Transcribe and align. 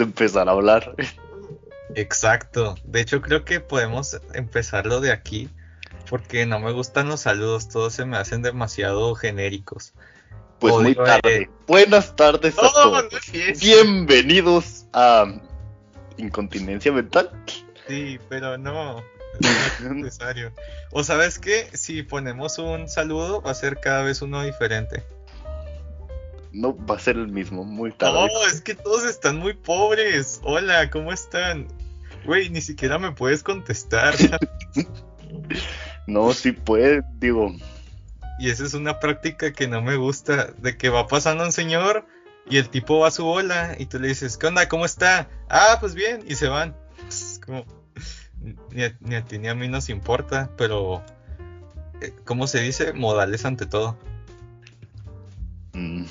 empezar 0.00 0.48
a 0.48 0.52
hablar. 0.52 0.94
Exacto. 1.94 2.76
De 2.84 3.00
hecho, 3.00 3.20
creo 3.20 3.44
que 3.44 3.60
podemos 3.60 4.20
empezarlo 4.34 5.00
de 5.00 5.12
aquí. 5.12 5.48
Porque 6.08 6.46
no 6.46 6.58
me 6.58 6.72
gustan 6.72 7.08
los 7.08 7.20
saludos. 7.20 7.68
Todos 7.68 7.92
se 7.92 8.04
me 8.06 8.16
hacen 8.16 8.42
demasiado 8.42 9.14
genéricos. 9.14 9.92
Pues 10.58 10.74
muy 10.74 10.94
tarde. 10.94 11.42
eh. 11.42 11.50
Buenas 11.66 12.16
tardes 12.16 12.58
a 12.58 12.62
todos. 12.72 13.04
eso. 13.32 13.60
Bienvenidos 13.60 14.86
a 14.92 15.26
Incontinencia 16.16 16.90
Mental. 16.92 17.30
Sí, 17.86 18.18
pero 18.28 18.58
no. 18.58 19.02
No 19.40 19.48
es 19.90 19.94
necesario. 19.94 20.52
O 20.90 21.04
sabes 21.04 21.38
qué, 21.38 21.68
si 21.74 22.02
ponemos 22.02 22.58
un 22.58 22.88
saludo, 22.88 23.42
va 23.42 23.52
a 23.52 23.54
ser 23.54 23.78
cada 23.78 24.02
vez 24.02 24.22
uno 24.22 24.42
diferente. 24.42 25.04
No 26.52 26.76
va 26.86 26.96
a 26.96 26.98
ser 26.98 27.16
el 27.16 27.28
mismo, 27.28 27.64
muy 27.64 27.92
tarde. 27.92 28.14
No, 28.14 28.46
es 28.46 28.60
que 28.60 28.74
todos 28.74 29.04
están 29.04 29.38
muy 29.38 29.54
pobres. 29.54 30.40
Hola, 30.42 30.90
¿cómo 30.90 31.12
están? 31.12 31.68
Güey, 32.24 32.48
ni 32.50 32.60
siquiera 32.60 32.98
me 32.98 33.12
puedes 33.12 33.42
contestar. 33.42 34.14
No, 36.06 36.32
sí 36.32 36.52
puede, 36.52 37.02
digo. 37.18 37.54
Y 38.38 38.48
esa 38.48 38.64
es 38.64 38.72
una 38.72 38.98
práctica 38.98 39.52
que 39.52 39.68
no 39.68 39.82
me 39.82 39.96
gusta, 39.96 40.52
de 40.56 40.78
que 40.78 40.88
va 40.88 41.06
pasando 41.06 41.44
un 41.44 41.52
señor 41.52 42.06
y 42.48 42.56
el 42.56 42.70
tipo 42.70 43.00
va 43.00 43.08
a 43.08 43.10
su 43.10 43.24
bola 43.24 43.76
y 43.78 43.86
tú 43.86 43.98
le 43.98 44.08
dices, 44.08 44.38
¿qué 44.38 44.46
onda? 44.46 44.68
¿Cómo 44.68 44.86
está? 44.86 45.28
Ah, 45.50 45.76
pues 45.80 45.94
bien, 45.94 46.24
y 46.26 46.34
se 46.34 46.48
van. 46.48 46.74
Es 47.06 47.38
como, 47.44 47.66
ni 48.70 48.84
a, 48.84 48.96
ni 49.00 49.16
a 49.16 49.24
ti 49.24 49.38
ni 49.38 49.48
a 49.48 49.54
mí 49.54 49.68
nos 49.68 49.90
importa, 49.90 50.50
pero, 50.56 51.02
eh, 52.00 52.14
¿cómo 52.24 52.46
se 52.46 52.60
dice? 52.60 52.94
Modales 52.94 53.44
ante 53.44 53.66
todo. 53.66 53.98
mm, 55.74 56.04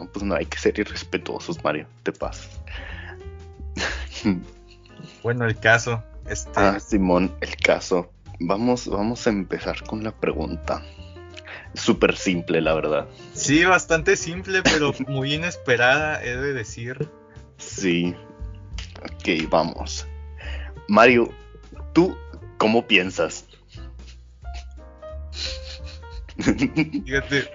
no, 0.00 0.06
pues 0.12 0.24
no 0.24 0.34
hay 0.34 0.46
que 0.46 0.58
ser 0.58 0.78
irrespetuosos, 0.78 1.62
Mario. 1.62 1.86
Te 2.02 2.12
pasas. 2.12 2.48
Bueno, 5.22 5.44
el 5.46 5.58
caso, 5.58 6.02
este, 6.28 6.50
Ah, 6.56 6.78
Simón, 6.80 7.32
el 7.40 7.56
caso. 7.56 8.10
Vamos, 8.40 8.86
vamos 8.88 9.26
a 9.26 9.30
empezar 9.30 9.82
con 9.84 10.02
la 10.04 10.12
pregunta. 10.12 10.82
Súper 11.74 12.16
simple, 12.16 12.60
la 12.60 12.74
verdad. 12.74 13.06
sí, 13.34 13.64
bastante 13.64 14.16
simple, 14.16 14.62
pero 14.62 14.92
muy 15.08 15.34
inesperada, 15.34 16.22
he 16.24 16.36
de 16.36 16.52
decir. 16.52 17.08
Sí. 17.58 18.14
Ok, 19.02 19.48
vamos. 19.50 20.06
Mario, 20.88 21.30
¿tú 21.92 22.16
cómo 22.58 22.86
piensas? 22.86 23.46
Fíjate, 26.38 27.48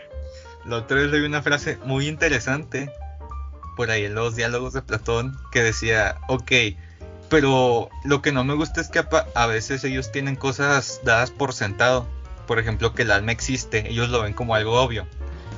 la 0.65 0.77
otra 0.77 0.97
vez 0.97 1.11
leí 1.11 1.21
una 1.21 1.41
frase 1.41 1.77
muy 1.85 2.07
interesante 2.07 2.91
por 3.75 3.89
ahí 3.89 4.05
en 4.05 4.15
los 4.15 4.35
diálogos 4.35 4.73
de 4.73 4.81
Platón 4.81 5.37
que 5.51 5.63
decía, 5.63 6.17
ok, 6.27 6.51
pero 7.29 7.89
lo 8.03 8.21
que 8.21 8.31
no 8.31 8.43
me 8.43 8.53
gusta 8.53 8.81
es 8.81 8.89
que 8.89 9.03
a 9.35 9.45
veces 9.47 9.83
ellos 9.83 10.11
tienen 10.11 10.35
cosas 10.35 10.99
dadas 11.03 11.31
por 11.31 11.53
sentado. 11.53 12.05
Por 12.45 12.59
ejemplo, 12.59 12.93
que 12.93 13.03
el 13.03 13.11
alma 13.11 13.31
existe, 13.31 13.89
ellos 13.89 14.09
lo 14.09 14.21
ven 14.21 14.33
como 14.33 14.53
algo 14.53 14.81
obvio. 14.81 15.07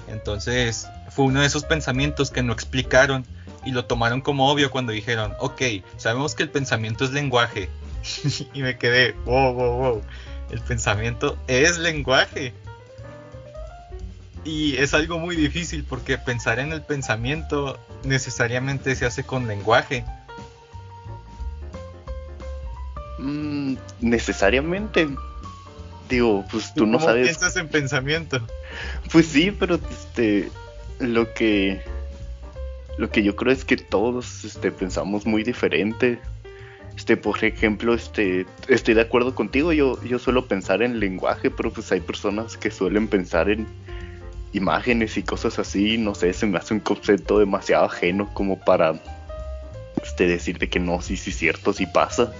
Entonces, 0.08 0.88
fue 1.10 1.26
uno 1.26 1.42
de 1.42 1.48
esos 1.48 1.64
pensamientos 1.64 2.30
que 2.30 2.44
no 2.44 2.54
explicaron 2.54 3.26
y 3.66 3.72
lo 3.72 3.86
tomaron 3.86 4.22
como 4.22 4.52
obvio 4.52 4.70
cuando 4.70 4.92
dijeron, 4.92 5.34
ok, 5.40 5.62
sabemos 5.98 6.36
que 6.36 6.44
el 6.44 6.50
pensamiento 6.50 7.06
es 7.06 7.12
lenguaje. 7.12 7.70
y 8.54 8.62
me 8.62 8.78
quedé, 8.78 9.14
wow, 9.26 9.54
wow, 9.54 9.78
wow, 9.78 10.02
el 10.52 10.60
pensamiento 10.62 11.38
es 11.48 11.80
lenguaje. 11.80 12.54
Y 14.44 14.76
es 14.78 14.94
algo 14.94 15.20
muy 15.20 15.36
difícil 15.36 15.86
porque 15.88 16.18
pensar 16.18 16.60
en 16.60 16.74
el 16.74 16.82
pensamiento 16.82 17.80
necesariamente 18.04 18.96
se 18.96 19.06
hace 19.06 19.24
con 19.24 19.48
lenguaje. 19.48 20.04
Mm, 23.20 23.76
necesariamente. 24.02 25.08
Digo, 26.10 26.44
pues 26.52 26.74
tú 26.74 26.86
no 26.86 26.98
cómo 26.98 27.10
sabes. 27.10 27.28
piensas 27.28 27.56
en 27.56 27.70
pensamiento? 27.70 28.46
Pues 29.12 29.28
sí, 29.28 29.52
pero 29.52 29.80
este 29.90 30.52
lo 31.00 31.34
que 31.34 31.82
lo 32.98 33.10
que 33.10 33.24
yo 33.24 33.36
creo 33.36 33.54
es 33.54 33.64
que 33.64 33.78
todos 33.78 34.44
este 34.44 34.72
pensamos 34.72 35.26
muy 35.26 35.44
diferente. 35.44 36.20
Este, 36.98 37.18
por 37.18 37.44
ejemplo, 37.44 37.94
este 37.94 38.46
estoy 38.68 38.94
de 38.94 39.02
acuerdo 39.02 39.34
contigo, 39.34 39.72
yo 39.72 40.02
yo 40.04 40.20
suelo 40.20 40.46
pensar 40.46 40.84
en 40.84 41.00
lenguaje, 41.00 41.50
pero 41.50 41.72
pues 41.72 41.92
hay 41.92 42.02
personas 42.02 42.58
que 42.58 42.70
suelen 42.70 43.08
pensar 43.08 43.50
en 43.50 43.66
imágenes 44.54 45.18
y 45.18 45.24
cosas 45.24 45.60
así, 45.60 45.98
no 45.98 46.16
sé, 46.16 46.34
se 46.34 46.46
me 46.46 46.58
hace 46.58 46.74
un 46.74 46.80
concepto 46.80 47.40
demasiado 47.40 47.86
ajeno 47.86 48.34
como 48.34 48.60
para 48.60 49.02
este 50.02 50.28
decirte 50.28 50.70
que 50.70 50.80
no, 50.80 51.02
sí 51.02 51.18
sí 51.18 51.32
es 51.32 51.38
cierto, 51.38 51.74
sí 51.74 51.86
pasa. 51.86 52.32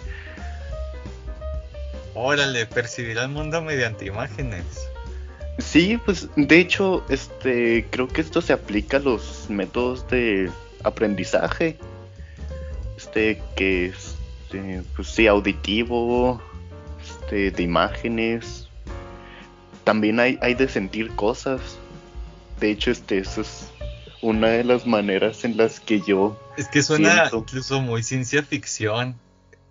Órale, 2.16 2.66
percibir 2.68 3.18
al 3.18 3.30
mundo 3.30 3.62
mediante 3.62 4.06
imágenes. 4.06 4.64
Sí, 5.58 6.00
pues 6.04 6.30
de 6.36 6.60
hecho, 6.60 7.04
este, 7.10 7.86
creo 7.90 8.08
que 8.08 8.22
esto 8.22 8.42
se 8.42 8.54
aplica 8.54 8.98
a 8.98 9.00
los 9.00 9.50
métodos 9.50 10.08
de 10.10 10.52
aprendizaje. 10.84 11.78
Este, 12.98 13.42
que 13.56 13.88
es, 13.88 14.16
este, 14.44 14.84
pues 14.96 15.08
sí, 15.10 15.28
auditivo, 15.28 16.42
este, 17.02 17.52
de 17.52 17.64
imágenes. 17.64 18.68
También 19.84 20.20
hay, 20.20 20.38
hay 20.42 20.54
de 20.54 20.68
sentir 20.68 21.12
cosas. 21.16 21.80
De 22.60 22.72
hecho, 22.72 22.92
este, 22.92 23.18
eso 23.20 23.42
es 23.42 23.70
una 24.22 24.48
de 24.48 24.64
las 24.64 24.86
maneras 24.88 25.44
en 25.44 25.58
las 25.58 25.80
que 25.80 26.00
yo 26.02 26.40
Es 26.58 26.68
que 26.70 26.82
suena 26.82 27.14
Siento. 27.14 27.38
incluso 27.40 27.82
muy 27.82 28.04
ciencia 28.04 28.42
ficción. 28.44 29.16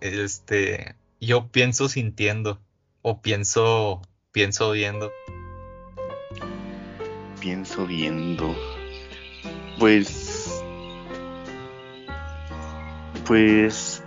Este, 0.01 0.95
yo 1.19 1.47
pienso 1.47 1.89
sintiendo 1.89 2.59
o 3.01 3.21
pienso 3.21 4.01
pienso 4.31 4.71
viendo. 4.71 5.11
pienso 7.39 7.85
viendo. 7.85 8.55
Pues. 9.79 10.61
Pues. 13.25 14.03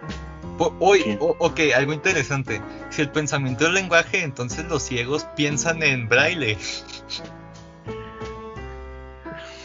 O- 0.58 1.36
ok, 1.38 1.60
algo 1.76 1.92
interesante. 1.92 2.62
Si 2.90 3.02
el 3.02 3.10
pensamiento 3.10 3.66
es 3.66 3.72
lenguaje, 3.74 4.22
entonces 4.22 4.64
los 4.66 4.82
ciegos 4.82 5.26
piensan 5.36 5.82
en 5.82 6.08
braille. 6.08 6.56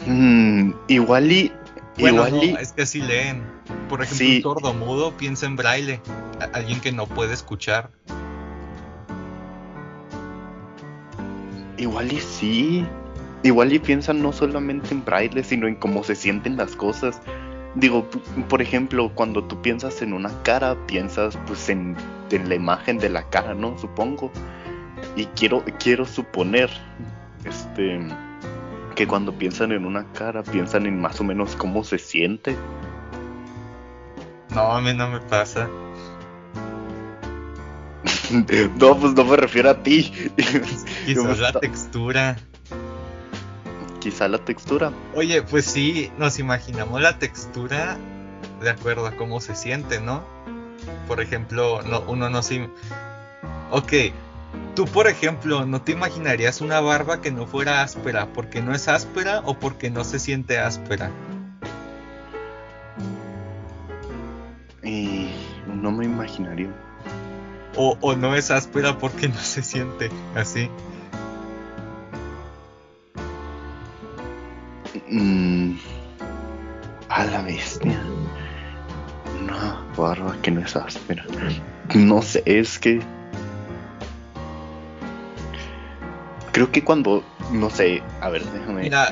mm, 0.06 0.72
igual 0.88 1.30
y. 1.32 1.52
Bueno, 1.98 2.26
igual 2.26 2.30
no, 2.32 2.42
y. 2.42 2.56
es 2.60 2.72
que 2.72 2.82
así 2.82 3.00
leen. 3.00 3.42
Por 3.88 4.02
ejemplo, 4.02 4.26
Sí. 4.26 4.36
un 4.36 4.42
sordomudo 4.42 5.12
piensa 5.16 5.46
en 5.46 5.56
braille. 5.56 6.00
Alguien 6.54 6.80
que 6.80 6.92
no 6.92 7.06
puede 7.06 7.34
escuchar. 7.34 7.90
Igual 11.78 12.12
y 12.12 12.20
sí. 12.20 12.86
Igual 13.42 13.72
y 13.72 13.78
piensan 13.78 14.22
no 14.22 14.32
solamente 14.32 14.92
en 14.94 15.04
braille, 15.04 15.42
sino 15.42 15.66
en 15.66 15.74
cómo 15.74 16.04
se 16.04 16.14
sienten 16.14 16.56
las 16.56 16.76
cosas. 16.76 17.20
Digo, 17.74 18.08
por 18.48 18.62
ejemplo, 18.62 19.10
cuando 19.14 19.42
tú 19.44 19.60
piensas 19.62 20.02
en 20.02 20.12
una 20.12 20.30
cara, 20.42 20.76
piensas 20.86 21.38
pues 21.46 21.68
en, 21.68 21.96
en 22.30 22.48
la 22.48 22.54
imagen 22.54 22.98
de 22.98 23.08
la 23.08 23.22
cara, 23.30 23.54
¿no? 23.54 23.76
Supongo. 23.78 24.30
Y 25.16 25.24
quiero, 25.26 25.64
quiero 25.82 26.04
suponer, 26.06 26.70
este, 27.44 27.98
que 28.94 29.06
cuando 29.06 29.32
piensan 29.32 29.72
en 29.72 29.84
una 29.84 30.12
cara, 30.12 30.42
piensan 30.42 30.86
en 30.86 31.00
más 31.00 31.20
o 31.20 31.24
menos 31.24 31.56
cómo 31.56 31.84
se 31.84 31.98
siente. 31.98 32.56
No, 34.54 34.72
a 34.72 34.80
mí 34.80 34.92
no 34.94 35.08
me 35.08 35.20
pasa. 35.20 35.68
No, 38.78 38.98
pues 38.98 39.12
no 39.12 39.24
me 39.24 39.36
refiero 39.36 39.70
a 39.70 39.82
ti. 39.82 40.10
Quizás 41.06 41.38
la 41.38 41.52
textura. 41.52 42.38
Quizá 44.00 44.26
la 44.26 44.38
textura. 44.38 44.90
Oye, 45.14 45.42
pues 45.42 45.66
sí, 45.66 46.10
nos 46.18 46.38
imaginamos 46.38 47.00
la 47.02 47.18
textura 47.18 47.98
de 48.62 48.70
acuerdo 48.70 49.06
a 49.06 49.12
cómo 49.16 49.40
se 49.40 49.54
siente, 49.54 50.00
¿no? 50.00 50.24
Por 51.06 51.20
ejemplo, 51.20 51.82
no, 51.82 52.00
uno 52.08 52.30
no 52.30 52.42
se... 52.42 52.68
Ok, 53.70 53.92
tú 54.74 54.86
por 54.86 55.06
ejemplo, 55.06 55.66
¿no 55.66 55.82
te 55.82 55.92
imaginarías 55.92 56.60
una 56.60 56.80
barba 56.80 57.20
que 57.20 57.30
no 57.30 57.46
fuera 57.46 57.82
áspera 57.82 58.26
porque 58.32 58.62
no 58.62 58.74
es 58.74 58.88
áspera 58.88 59.42
o 59.44 59.58
porque 59.58 59.90
no 59.90 60.04
se 60.04 60.18
siente 60.18 60.58
áspera? 60.58 61.10
Y 64.82 65.30
no 65.66 65.92
me 65.92 66.04
imaginaría. 66.04 66.70
O, 67.76 67.96
o 68.00 68.14
no 68.14 68.34
es 68.34 68.50
áspera 68.50 68.98
porque 68.98 69.28
no 69.28 69.38
se 69.38 69.62
siente 69.62 70.10
así. 70.34 70.68
Mm, 75.08 75.76
a 77.08 77.24
la 77.24 77.42
bestia. 77.42 78.00
Una 79.42 79.84
barba 79.96 80.36
que 80.40 80.50
no 80.50 80.60
es 80.60 80.74
áspera. 80.74 81.24
No 81.94 82.22
sé, 82.22 82.42
es 82.46 82.78
que. 82.78 83.00
Creo 86.52 86.70
que 86.70 86.84
cuando 86.84 87.24
no 87.50 87.70
sé, 87.70 88.02
a 88.20 88.28
ver, 88.28 88.44
déjame. 88.44 88.82
Mira, 88.82 89.10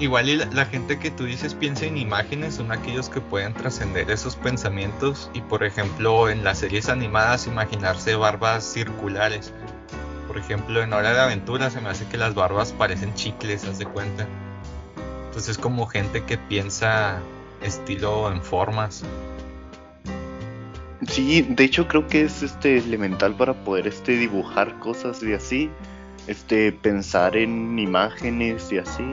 igual 0.00 0.48
la, 0.52 0.66
gente 0.66 0.98
que 0.98 1.10
tú 1.10 1.24
dices 1.24 1.54
piensa 1.54 1.86
en 1.86 1.96
imágenes 1.96 2.54
son 2.54 2.72
aquellos 2.72 3.08
que 3.08 3.20
pueden 3.20 3.54
trascender 3.54 4.10
esos 4.10 4.36
pensamientos 4.36 5.30
y 5.32 5.40
por 5.42 5.64
ejemplo 5.64 6.28
en 6.28 6.42
las 6.42 6.58
series 6.58 6.88
animadas 6.88 7.46
imaginarse 7.46 8.16
barbas 8.16 8.64
circulares. 8.64 9.52
Por 10.26 10.38
ejemplo 10.38 10.82
en 10.82 10.92
Hora 10.92 11.12
de 11.12 11.20
Aventura 11.20 11.70
se 11.70 11.80
me 11.80 11.88
hace 11.88 12.06
que 12.06 12.16
las 12.16 12.34
barbas 12.34 12.72
parecen 12.72 13.14
chicles, 13.14 13.64
haz 13.64 13.78
de 13.78 13.86
cuenta. 13.86 14.26
Entonces 15.26 15.50
es 15.50 15.58
como 15.58 15.86
gente 15.86 16.24
que 16.24 16.36
piensa 16.36 17.20
estilo 17.62 18.30
en 18.30 18.42
formas. 18.42 19.04
Sí, 21.08 21.42
de 21.42 21.64
hecho 21.64 21.86
creo 21.86 22.06
que 22.06 22.22
es 22.22 22.42
este 22.42 22.78
elemental 22.78 23.36
para 23.36 23.54
poder 23.64 23.86
este 23.86 24.12
dibujar 24.12 24.78
cosas 24.78 25.20
de 25.20 25.34
así 25.34 25.70
este, 26.26 26.72
pensar 26.72 27.36
en 27.36 27.78
imágenes 27.78 28.70
y 28.72 28.78
así. 28.78 29.04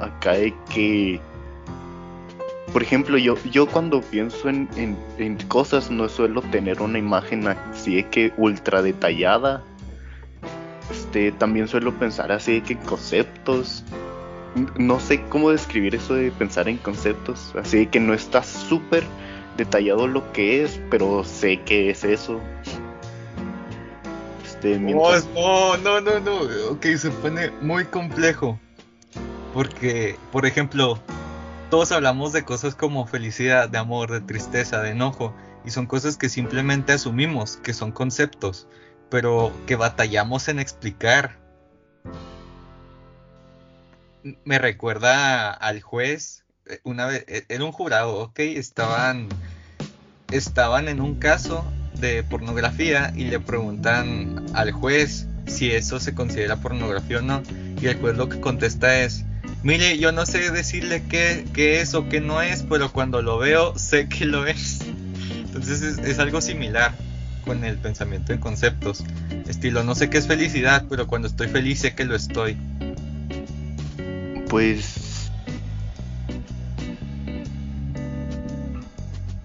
Acá 0.00 0.32
hay 0.32 0.54
que... 0.72 1.20
Por 2.72 2.82
ejemplo, 2.82 3.16
yo, 3.18 3.36
yo 3.52 3.66
cuando 3.66 4.00
pienso 4.00 4.48
en, 4.48 4.68
en, 5.18 5.36
cosas 5.46 5.90
no 5.90 6.08
suelo 6.08 6.42
tener 6.42 6.82
una 6.82 6.98
imagen 6.98 7.46
así 7.46 7.96
de 7.96 8.08
que 8.08 8.32
ultra 8.36 8.82
detallada. 8.82 9.62
Este, 10.90 11.30
también 11.32 11.68
suelo 11.68 11.94
pensar 11.94 12.32
así 12.32 12.54
de 12.54 12.62
que 12.62 12.72
en 12.72 12.80
conceptos. 12.80 13.84
No 14.76 14.98
sé 14.98 15.22
cómo 15.22 15.50
describir 15.50 15.94
eso 15.94 16.14
de 16.14 16.32
pensar 16.32 16.68
en 16.68 16.78
conceptos. 16.78 17.54
Así 17.54 17.78
de 17.78 17.86
que 17.86 18.00
no 18.00 18.12
está 18.12 18.42
súper 18.42 19.04
detallado 19.56 20.08
lo 20.08 20.32
que 20.32 20.64
es, 20.64 20.80
pero 20.90 21.22
sé 21.22 21.60
que 21.60 21.90
es 21.90 22.02
eso. 22.02 22.40
Oh, 25.36 25.76
no, 25.82 26.00
no, 26.00 26.20
no, 26.20 26.40
Ok, 26.70 26.86
se 26.96 27.10
pone 27.10 27.50
muy 27.60 27.84
complejo. 27.84 28.58
Porque, 29.52 30.16
por 30.32 30.46
ejemplo, 30.46 30.98
todos 31.70 31.92
hablamos 31.92 32.32
de 32.32 32.44
cosas 32.44 32.74
como 32.74 33.06
felicidad, 33.06 33.68
de 33.68 33.76
amor, 33.76 34.10
de 34.10 34.22
tristeza, 34.22 34.80
de 34.80 34.90
enojo. 34.90 35.34
Y 35.66 35.70
son 35.70 35.86
cosas 35.86 36.16
que 36.16 36.30
simplemente 36.30 36.92
asumimos, 36.92 37.58
que 37.58 37.74
son 37.74 37.92
conceptos, 37.92 38.66
pero 39.10 39.52
que 39.66 39.76
batallamos 39.76 40.48
en 40.48 40.58
explicar. 40.58 41.38
Me 44.44 44.58
recuerda 44.58 45.52
al 45.52 45.82
juez, 45.82 46.44
eh, 46.66 46.80
una 46.84 47.06
vez, 47.06 47.24
eh, 47.28 47.44
era 47.48 47.64
un 47.64 47.72
jurado, 47.72 48.16
ok, 48.16 48.38
estaban, 48.38 49.28
estaban 50.30 50.88
en 50.88 51.02
un 51.02 51.16
caso 51.16 51.64
de 52.04 52.22
pornografía 52.22 53.12
y 53.16 53.24
le 53.24 53.40
preguntan 53.40 54.44
al 54.52 54.72
juez 54.72 55.26
si 55.46 55.70
eso 55.70 56.00
se 56.00 56.14
considera 56.14 56.56
pornografía 56.56 57.18
o 57.18 57.22
no. 57.22 57.42
Y 57.80 57.86
el 57.86 57.96
juez 57.96 58.16
lo 58.16 58.28
que 58.28 58.40
contesta 58.40 59.00
es, 59.00 59.24
mire, 59.62 59.98
yo 59.98 60.12
no 60.12 60.26
sé 60.26 60.50
decirle 60.50 61.02
qué, 61.08 61.44
qué 61.52 61.80
es 61.80 61.94
o 61.94 62.08
qué 62.08 62.20
no 62.20 62.42
es, 62.42 62.62
pero 62.62 62.92
cuando 62.92 63.22
lo 63.22 63.38
veo 63.38 63.78
sé 63.78 64.08
que 64.08 64.26
lo 64.26 64.46
es. 64.46 64.80
Entonces 65.44 65.98
es, 65.98 66.18
algo 66.18 66.40
similar 66.40 66.92
con 67.44 67.64
el 67.64 67.78
pensamiento 67.78 68.32
en 68.32 68.38
conceptos. 68.38 69.04
Estilo, 69.48 69.82
no 69.84 69.94
sé 69.94 70.10
qué 70.10 70.18
es 70.18 70.26
felicidad, 70.26 70.84
pero 70.88 71.06
cuando 71.06 71.28
estoy 71.28 71.48
feliz 71.48 71.80
sé 71.80 71.94
que 71.94 72.04
lo 72.04 72.16
estoy. 72.16 72.56
Pues 74.48 75.03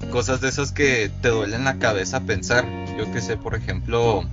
cosas 0.09 0.41
de 0.41 0.50
esas 0.50 0.71
que 0.71 1.11
te 1.21 1.29
duelen 1.29 1.63
la 1.63 1.77
cabeza 1.77 2.21
pensar. 2.21 2.65
Yo 2.97 3.11
que 3.11 3.21
sé, 3.21 3.38
por 3.38 3.56
ejemplo, 3.56 4.23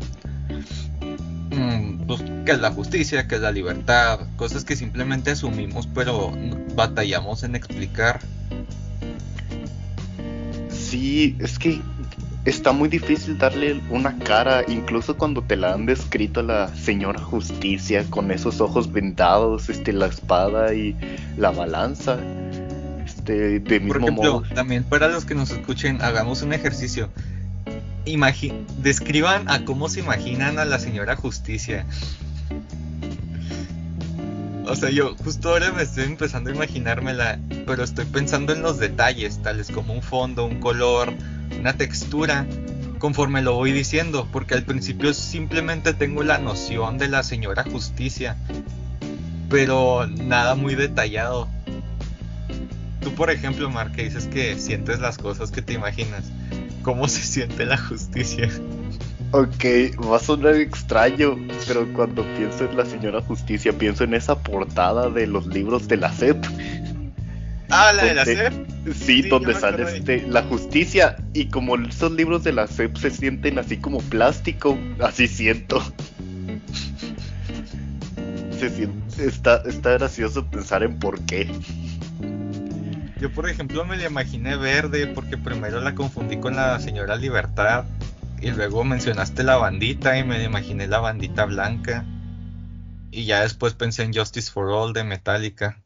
mm, 1.50 2.06
pues, 2.06 2.22
que 2.44 2.52
es 2.52 2.60
la 2.60 2.70
justicia, 2.70 3.28
que 3.28 3.36
es 3.36 3.40
la 3.40 3.52
libertad, 3.52 4.20
cosas 4.36 4.64
que 4.64 4.76
simplemente 4.76 5.32
asumimos 5.32 5.86
pero 5.94 6.32
batallamos 6.74 7.42
en 7.42 7.56
explicar. 7.56 8.20
Sí, 10.68 11.36
es 11.40 11.58
que 11.58 11.80
está 12.44 12.72
muy 12.72 12.88
difícil 12.88 13.36
darle 13.38 13.80
una 13.90 14.16
cara, 14.18 14.62
incluso 14.68 15.16
cuando 15.16 15.42
te 15.42 15.56
la 15.56 15.74
han 15.74 15.84
descrito 15.84 16.42
la 16.42 16.68
señora 16.76 17.20
justicia 17.20 18.04
con 18.08 18.30
esos 18.30 18.60
ojos 18.60 18.92
vendados, 18.92 19.68
este, 19.68 19.92
la 19.92 20.06
espada 20.06 20.72
y 20.74 20.96
la 21.36 21.50
balanza 21.50 22.18
de, 23.34 23.80
mismo 23.80 23.88
Por 23.88 24.02
ejemplo, 24.02 24.42
también 24.54 24.84
para 24.84 25.08
los 25.08 25.24
que 25.24 25.34
nos 25.34 25.50
escuchen, 25.50 26.02
hagamos 26.02 26.42
un 26.42 26.52
ejercicio. 26.52 27.10
describan 28.78 29.48
a 29.50 29.64
cómo 29.64 29.88
se 29.88 30.00
imaginan 30.00 30.58
a 30.58 30.64
la 30.64 30.78
señora 30.78 31.16
Justicia. 31.16 31.84
O 34.68 34.74
sea, 34.74 34.90
yo 34.90 35.14
justo 35.22 35.50
ahora 35.50 35.72
me 35.72 35.82
estoy 35.82 36.04
empezando 36.04 36.50
a 36.50 36.54
imaginármela, 36.54 37.38
pero 37.66 37.84
estoy 37.84 38.04
pensando 38.04 38.52
en 38.52 38.62
los 38.62 38.78
detalles, 38.78 39.40
tales 39.42 39.70
como 39.70 39.92
un 39.92 40.02
fondo, 40.02 40.44
un 40.44 40.58
color, 40.58 41.12
una 41.58 41.74
textura, 41.74 42.46
conforme 42.98 43.42
lo 43.42 43.54
voy 43.54 43.72
diciendo, 43.72 44.28
porque 44.32 44.54
al 44.54 44.64
principio 44.64 45.14
simplemente 45.14 45.94
tengo 45.94 46.24
la 46.24 46.38
noción 46.38 46.98
de 46.98 47.08
la 47.08 47.22
señora 47.22 47.62
Justicia, 47.62 48.36
pero 49.48 50.06
nada 50.08 50.56
muy 50.56 50.74
detallado. 50.74 51.48
Tú, 53.06 53.14
por 53.14 53.30
ejemplo, 53.30 53.70
Mark, 53.70 53.92
que 53.92 54.02
dices 54.02 54.26
que 54.26 54.58
sientes 54.58 54.98
las 54.98 55.16
cosas 55.16 55.52
que 55.52 55.62
te 55.62 55.74
imaginas. 55.74 56.24
¿Cómo 56.82 57.06
se 57.06 57.20
siente 57.20 57.64
la 57.64 57.78
justicia? 57.78 58.50
Ok, 59.30 59.64
va 60.10 60.16
a 60.16 60.18
sonar 60.18 60.56
extraño, 60.56 61.38
pero 61.68 61.86
cuando 61.92 62.24
pienso 62.36 62.64
en 62.68 62.76
la 62.76 62.84
señora 62.84 63.20
justicia, 63.20 63.72
pienso 63.72 64.02
en 64.02 64.14
esa 64.14 64.36
portada 64.42 65.08
de 65.08 65.28
los 65.28 65.46
libros 65.46 65.86
de 65.86 65.98
la 65.98 66.12
SEP. 66.12 66.44
Ah, 67.70 67.92
la 67.92 68.06
de 68.06 68.14
la 68.14 68.24
SEP. 68.24 68.52
Sí, 68.92 69.22
donde 69.22 69.54
sale 69.54 69.84
este, 69.84 70.26
la 70.26 70.42
justicia. 70.42 71.14
Y 71.32 71.46
como 71.46 71.76
esos 71.76 72.10
libros 72.10 72.42
de 72.42 72.54
la 72.54 72.66
SEP 72.66 72.96
se 72.96 73.10
sienten 73.10 73.60
así 73.60 73.76
como 73.76 73.98
plástico, 73.98 74.76
así 74.98 75.28
siento. 75.28 75.80
Se 78.58 78.68
siente, 78.68 79.24
está, 79.24 79.62
está 79.64 79.92
gracioso 79.92 80.44
pensar 80.46 80.82
en 80.82 80.98
por 80.98 81.20
qué. 81.20 81.48
Yo, 83.20 83.32
por 83.32 83.48
ejemplo, 83.48 83.84
me 83.86 83.96
la 83.96 84.06
imaginé 84.06 84.56
verde 84.56 85.06
porque 85.06 85.38
primero 85.38 85.80
la 85.80 85.94
confundí 85.94 86.36
con 86.36 86.54
la 86.54 86.78
señora 86.80 87.16
Libertad 87.16 87.84
y 88.40 88.50
luego 88.50 88.84
mencionaste 88.84 89.42
la 89.42 89.56
bandita 89.56 90.18
y 90.18 90.24
me 90.24 90.44
imaginé 90.44 90.86
la 90.86 91.00
bandita 91.00 91.46
blanca. 91.46 92.04
Y 93.10 93.24
ya 93.24 93.40
después 93.40 93.72
pensé 93.72 94.02
en 94.02 94.12
Justice 94.12 94.50
for 94.50 94.68
All 94.70 94.92
de 94.92 95.04
Metallica. 95.04 95.78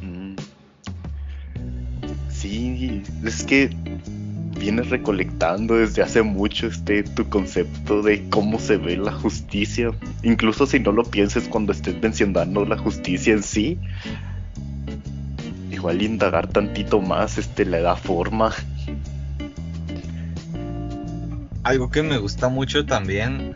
Mm. 0.00 0.36
Sí, 2.30 3.02
es 3.24 3.44
que 3.44 3.70
vienes 4.58 4.88
recolectando 4.88 5.76
desde 5.76 6.02
hace 6.02 6.22
mucho 6.22 6.68
este 6.68 7.02
tu 7.02 7.28
concepto 7.28 8.02
de 8.02 8.28
cómo 8.30 8.58
se 8.58 8.78
ve 8.78 8.96
la 8.96 9.12
justicia. 9.12 9.90
Incluso 10.22 10.66
si 10.66 10.80
no 10.80 10.92
lo 10.92 11.04
pienses 11.04 11.48
cuando 11.48 11.72
estés 11.72 12.00
mencionando 12.00 12.64
la 12.64 12.78
justicia 12.78 13.34
en 13.34 13.42
sí, 13.42 13.78
igual 15.78 16.02
indagar 16.02 16.48
tantito 16.48 17.00
más, 17.00 17.38
este, 17.38 17.64
le 17.64 17.80
da 17.80 17.94
forma. 17.94 18.52
Algo 21.62 21.88
que 21.90 22.02
me 22.02 22.18
gusta 22.18 22.48
mucho 22.48 22.84
también 22.84 23.52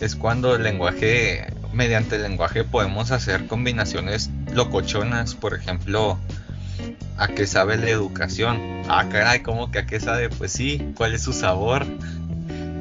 es 0.00 0.14
cuando 0.14 0.54
el 0.54 0.62
lenguaje, 0.64 1.46
mediante 1.72 2.16
el 2.16 2.22
lenguaje 2.22 2.64
podemos 2.64 3.10
hacer 3.10 3.46
combinaciones 3.46 4.30
locochonas, 4.52 5.34
por 5.34 5.54
ejemplo, 5.54 6.18
¿a 7.16 7.28
qué 7.28 7.46
sabe 7.46 7.78
la 7.78 7.88
educación? 7.88 8.82
Ah, 8.88 9.06
caray, 9.10 9.40
¿cómo 9.40 9.70
que 9.70 9.78
a 9.78 9.86
qué 9.86 9.98
sabe? 9.98 10.28
Pues 10.28 10.52
sí, 10.52 10.92
¿cuál 10.94 11.14
es 11.14 11.22
su 11.22 11.32
sabor? 11.32 11.86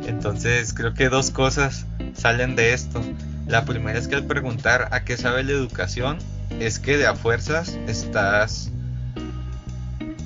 Entonces 0.06 0.74
creo 0.74 0.94
que 0.94 1.08
dos 1.08 1.32
cosas 1.32 1.86
salen 2.14 2.58
de 2.58 2.74
esto. 2.74 3.02
La 3.48 3.64
primera 3.64 3.98
es 3.98 4.10
que 4.10 4.16
al 4.16 4.26
preguntar 4.26 4.90
a 4.92 5.06
qué 5.06 5.16
sabe 5.16 5.44
la 5.44 5.52
educación, 5.52 6.18
es 6.60 6.80
que 6.80 6.98
de 6.98 7.08
a 7.08 7.16
fuerzas 7.16 7.78
estás 7.88 8.72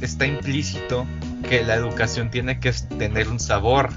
está 0.06 0.26
implícito 0.26 1.06
que 1.50 1.64
la 1.64 1.76
educación 1.76 2.32
tiene 2.32 2.60
que 2.60 2.72
tener 2.72 3.28
un 3.28 3.40
sabor. 3.40 3.90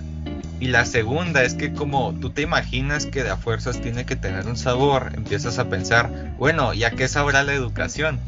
Y 0.61 0.67
la 0.69 0.85
segunda 0.85 1.45
es 1.45 1.55
que 1.55 1.73
como 1.73 2.12
tú 2.15 2.31
te 2.31 2.43
imaginas 2.43 3.07
que 3.07 3.23
de 3.23 3.31
a 3.31 3.37
fuerzas 3.37 3.81
tiene 3.81 4.05
que 4.05 4.17
tener 4.17 4.47
un 4.47 4.57
sabor, 4.57 5.12
empiezas 5.15 5.61
a 5.61 5.69
pensar, 5.69 6.35
bueno, 6.37 6.75
¿ya 6.75 6.91
qué 6.91 7.07
sabrá 7.07 7.45
la 7.45 7.55
educación? 7.55 8.19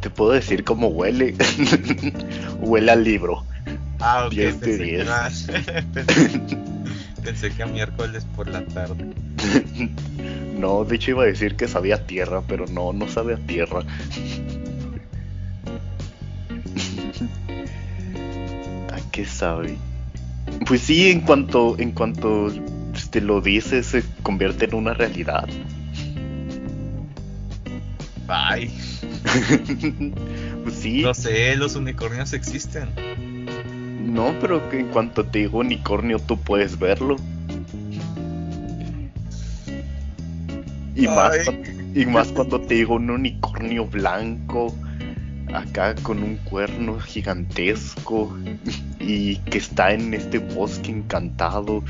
Te 0.00 0.10
puedo 0.10 0.32
decir 0.32 0.64
cómo 0.64 0.88
huele. 0.88 1.36
huele 2.60 2.90
al 2.90 3.04
libro. 3.04 3.44
Ah, 4.00 4.26
ok. 4.26 4.34
Pensé, 7.22 7.50
que 7.50 7.62
a 7.62 7.66
miércoles 7.66 8.26
por 8.34 8.48
la 8.48 8.64
tarde. 8.64 9.04
no, 10.58 10.84
de 10.84 10.96
hecho 10.96 11.10
iba 11.10 11.24
a 11.24 11.26
decir 11.26 11.54
que 11.54 11.68
sabía 11.68 11.96
a 11.96 12.06
tierra, 12.06 12.42
pero 12.48 12.64
no, 12.66 12.94
no 12.94 13.08
sabe 13.08 13.34
a 13.34 13.36
tierra. 13.36 13.84
Qué 19.20 19.26
sabe? 19.26 19.76
Pues 20.66 20.80
sí, 20.80 21.10
en 21.10 21.20
cuanto, 21.20 21.78
en 21.78 21.92
cuanto 21.92 22.50
este, 22.94 23.20
lo 23.20 23.42
dices 23.42 23.86
se 23.86 24.02
convierte 24.22 24.64
en 24.64 24.74
una 24.74 24.94
realidad. 24.94 25.46
Bye. 28.26 28.70
pues 30.64 30.74
sí. 30.74 31.02
No 31.02 31.12
sé, 31.12 31.54
los 31.56 31.76
unicornios 31.76 32.32
existen. 32.32 32.88
No, 34.02 34.34
pero 34.40 34.66
que 34.70 34.80
en 34.80 34.88
cuanto 34.88 35.26
te 35.26 35.40
digo 35.40 35.58
unicornio 35.58 36.18
tú 36.18 36.38
puedes 36.38 36.78
verlo. 36.78 37.16
Y 40.96 41.06
más, 41.06 41.32
Ay. 41.46 41.92
y 41.94 42.06
más 42.06 42.28
cuando 42.28 42.58
te 42.58 42.76
digo 42.76 42.94
un 42.94 43.10
unicornio 43.10 43.84
blanco, 43.84 44.74
acá 45.54 45.94
con 45.96 46.22
un 46.22 46.36
cuerno 46.38 46.98
gigantesco 47.00 48.36
y 48.98 49.36
que 49.38 49.58
está 49.58 49.92
en 49.92 50.14
este 50.14 50.38
bosque 50.38 50.90
encantado. 50.90 51.82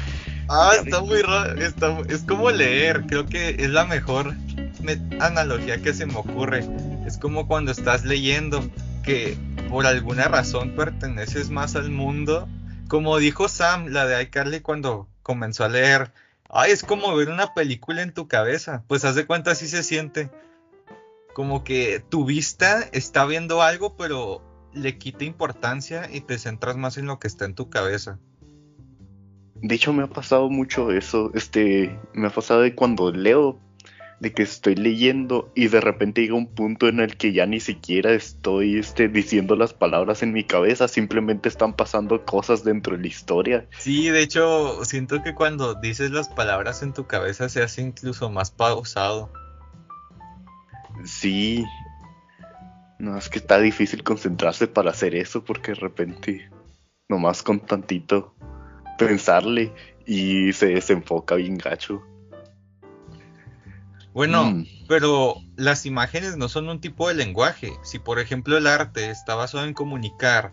Ah, 0.48 0.72
está 0.76 1.00
muy 1.00 1.22
raro. 1.22 1.60
Está, 1.60 1.98
es 2.08 2.22
como 2.22 2.50
leer. 2.50 3.02
Creo 3.06 3.26
que 3.26 3.50
es 3.58 3.70
la 3.70 3.84
mejor 3.84 4.34
me- 4.82 5.00
analogía 5.20 5.80
que 5.80 5.94
se 5.94 6.06
me 6.06 6.16
ocurre. 6.16 6.64
Es 7.06 7.18
como 7.18 7.46
cuando 7.46 7.70
estás 7.70 8.04
leyendo 8.04 8.68
que 9.04 9.36
por 9.68 9.86
alguna 9.86 10.24
razón 10.28 10.70
perteneces 10.74 11.50
más 11.50 11.76
al 11.76 11.90
mundo. 11.90 12.48
Como 12.88 13.18
dijo 13.18 13.48
Sam, 13.48 13.88
la 13.88 14.06
de 14.06 14.22
iCarly 14.22 14.60
cuando 14.60 15.06
comenzó 15.22 15.64
a 15.64 15.68
leer. 15.68 16.10
Ay, 16.48 16.72
es 16.72 16.82
como 16.82 17.14
ver 17.14 17.28
una 17.28 17.54
película 17.54 18.02
en 18.02 18.12
tu 18.12 18.26
cabeza. 18.26 18.82
Pues 18.88 19.04
haz 19.04 19.14
de 19.14 19.26
cuenta 19.26 19.52
así 19.52 19.68
se 19.68 19.84
siente. 19.84 20.30
Como 21.34 21.64
que 21.64 22.00
tu 22.08 22.24
vista 22.24 22.82
está 22.92 23.24
viendo 23.24 23.62
algo, 23.62 23.96
pero 23.96 24.42
le 24.72 24.98
quita 24.98 25.24
importancia 25.24 26.08
y 26.12 26.20
te 26.20 26.38
centras 26.38 26.76
más 26.76 26.96
en 26.98 27.06
lo 27.06 27.18
que 27.18 27.28
está 27.28 27.44
en 27.44 27.54
tu 27.54 27.70
cabeza. 27.70 28.18
De 29.56 29.74
hecho 29.74 29.92
me 29.92 30.04
ha 30.04 30.08
pasado 30.08 30.48
mucho 30.48 30.90
eso, 30.90 31.30
este, 31.34 31.98
me 32.14 32.28
ha 32.28 32.30
pasado 32.30 32.62
de 32.62 32.74
cuando 32.74 33.12
leo, 33.12 33.60
de 34.20 34.32
que 34.32 34.42
estoy 34.42 34.74
leyendo 34.74 35.50
y 35.54 35.68
de 35.68 35.80
repente 35.80 36.20
llega 36.20 36.34
un 36.34 36.46
punto 36.46 36.88
en 36.88 37.00
el 37.00 37.16
que 37.16 37.32
ya 37.32 37.46
ni 37.46 37.58
siquiera 37.58 38.12
estoy 38.12 38.78
este, 38.78 39.08
diciendo 39.08 39.56
las 39.56 39.72
palabras 39.72 40.22
en 40.22 40.32
mi 40.32 40.44
cabeza, 40.44 40.88
simplemente 40.88 41.48
están 41.48 41.74
pasando 41.74 42.24
cosas 42.24 42.62
dentro 42.62 42.96
de 42.96 43.02
la 43.02 43.08
historia. 43.08 43.66
Sí, 43.78 44.10
de 44.10 44.22
hecho, 44.22 44.84
siento 44.84 45.22
que 45.22 45.34
cuando 45.34 45.74
dices 45.74 46.10
las 46.10 46.28
palabras 46.28 46.82
en 46.82 46.92
tu 46.92 47.06
cabeza 47.06 47.48
se 47.48 47.62
hace 47.62 47.80
incluso 47.80 48.30
más 48.30 48.50
pausado. 48.50 49.32
Sí. 51.04 51.64
No, 52.98 53.16
es 53.16 53.28
que 53.28 53.38
está 53.38 53.58
difícil 53.58 54.02
concentrarse 54.02 54.66
para 54.66 54.90
hacer 54.90 55.14
eso 55.14 55.42
porque 55.44 55.72
de 55.72 55.76
repente, 55.80 56.50
nomás 57.08 57.42
con 57.42 57.60
tantito 57.60 58.34
pensarle 58.98 59.72
y 60.06 60.52
se 60.52 60.66
desenfoca 60.66 61.36
bien 61.36 61.56
gacho. 61.56 62.02
Bueno, 64.12 64.44
Mm. 64.44 64.66
pero 64.88 65.36
las 65.56 65.86
imágenes 65.86 66.36
no 66.36 66.48
son 66.48 66.68
un 66.68 66.80
tipo 66.80 67.08
de 67.08 67.14
lenguaje. 67.14 67.72
Si 67.82 67.98
por 67.98 68.18
ejemplo 68.18 68.58
el 68.58 68.66
arte 68.66 69.10
está 69.10 69.34
basado 69.34 69.64
en 69.64 69.72
comunicar 69.72 70.52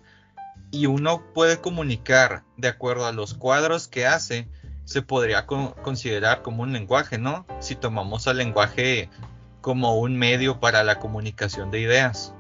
y 0.71 0.85
uno 0.85 1.23
puede 1.33 1.59
comunicar 1.59 2.43
de 2.55 2.67
acuerdo 2.67 3.07
a 3.07 3.11
los 3.11 3.33
cuadros 3.33 3.87
que 3.87 4.05
hace, 4.05 4.47
se 4.85 5.01
podría 5.01 5.45
co- 5.47 5.75
considerar 5.81 6.43
como 6.43 6.63
un 6.63 6.71
lenguaje, 6.71 7.17
¿no? 7.17 7.45
Si 7.59 7.75
tomamos 7.75 8.27
al 8.27 8.37
lenguaje 8.37 9.09
como 9.67 9.99
un 9.99 10.17
medio 10.17 10.61
para 10.61 10.81
la 10.85 10.97
comunicación 10.97 11.71
de 11.71 11.81
ideas. 11.81 12.33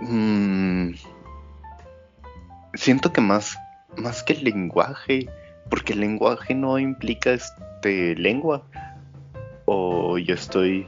Mm, 0.00 0.90
siento 2.74 3.12
que 3.12 3.20
más, 3.20 3.58
más 3.96 4.22
que 4.22 4.34
el 4.34 4.44
lenguaje, 4.44 5.28
porque 5.68 5.94
el 5.94 6.02
lenguaje 6.02 6.54
no 6.54 6.78
implica 6.78 7.32
este 7.32 8.14
lengua. 8.14 8.62
O 9.64 10.18
yo 10.18 10.36
estoy, 10.36 10.86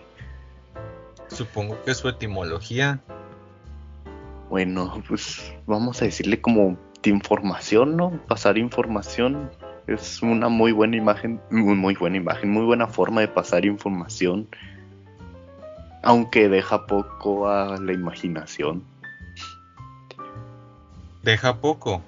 Supongo 1.27 1.83
que 1.83 1.93
su 1.93 2.09
etimología. 2.09 3.01
bueno, 4.49 5.03
pues 5.09 5.53
vamos 5.67 6.01
a 6.03 6.05
decirle 6.05 6.41
como 6.41 6.79
de 7.03 7.11
información, 7.11 7.97
¿no? 7.97 8.13
Pasar 8.29 8.59
información 8.59 9.51
es 9.87 10.21
una 10.23 10.49
muy 10.49 10.73
buena 10.73 10.97
imagen, 10.97 11.41
muy, 11.51 11.75
muy 11.75 11.95
buena 11.95 12.17
imagen, 12.17 12.51
muy 12.51 12.65
buena 12.65 12.87
forma 12.87 13.21
de 13.21 13.29
pasar 13.29 13.65
información. 13.65 14.49
Aunque 16.03 16.49
deja 16.49 16.87
poco 16.87 17.49
a 17.49 17.77
la 17.81 17.93
imaginación. 17.93 18.83
Deja 21.23 21.57
poco. 21.57 22.03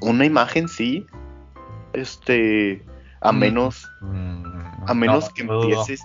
Una 0.00 0.24
imagen 0.24 0.68
sí. 0.68 1.06
Este. 1.92 2.82
A 3.20 3.32
Mm. 3.32 3.38
menos. 3.38 3.90
Mm, 4.00 4.44
A 4.86 4.94
menos 4.94 5.26
no, 5.28 5.34
que 5.34 5.42
empieces. 5.42 6.00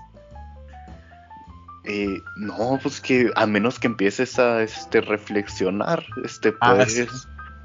Eh, 1.85 2.19
no, 2.37 2.79
pues 2.81 2.99
que 2.99 3.31
a 3.35 3.45
menos 3.45 3.79
que 3.79 3.87
empieces 3.87 4.37
a 4.39 4.63
este 4.63 4.99
reflexionar, 5.01 6.03
este 6.25 6.53
Ah, 6.59 6.71
puedes, 6.73 6.93
sí. 6.93 7.05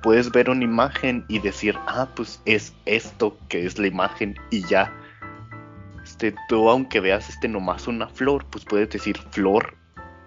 Puedes 0.03 0.31
ver 0.31 0.51
una 0.51 0.65
imagen 0.65 1.25
y 1.29 1.39
decir, 1.39 1.77
ah, 1.87 2.09
pues 2.15 2.41
es 2.45 2.75
esto 2.87 3.37
que 3.49 3.67
es 3.67 3.79
la 3.79 3.87
imagen 3.87 4.37
y 4.51 4.63
ya. 4.63 4.93
Este, 6.03 6.35
tú 6.49 6.69
aunque 6.69 7.01
veas 7.01 7.29
este 7.29 7.49
nomás 7.49 7.87
una 7.87 8.09
flor, 8.09 8.45
pues 8.51 8.65
puedes 8.65 8.91
decir 8.91 9.19
flor 9.31 9.77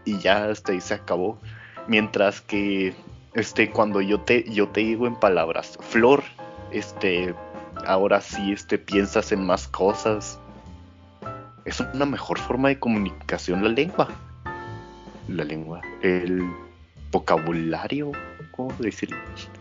y 0.06 0.18
ya 0.20 0.46
hasta 0.46 0.72
ahí 0.72 0.82
se 0.82 0.94
acabó. 0.94 1.39
Mientras 1.88 2.42
que 2.42 2.94
este 3.34 3.70
cuando 3.72 4.00
yo 4.00 4.20
te 4.22 4.44
yo 4.50 4.70
te 4.70 4.82
digo 4.82 5.08
en 5.08 5.15
palabras 5.15 5.77
flor, 5.82 6.24
este 6.72 7.34
ahora 7.86 8.22
sí 8.22 8.53
este 8.53 8.77
piensas 8.77 9.32
en 9.32 9.46
más 9.46 9.68
cosas. 9.68 10.39
Es 11.65 11.80
una 11.94 12.06
mejor 12.06 12.38
forma 12.39 12.70
de 12.70 12.80
comunicación 12.80 13.63
la 13.63 13.70
lengua. 13.70 14.10
La 15.30 15.46
lengua, 15.46 15.82
el 16.01 16.44
vocabulario, 17.12 18.12
¿cómo 18.55 18.74
decirlo? 18.79 19.17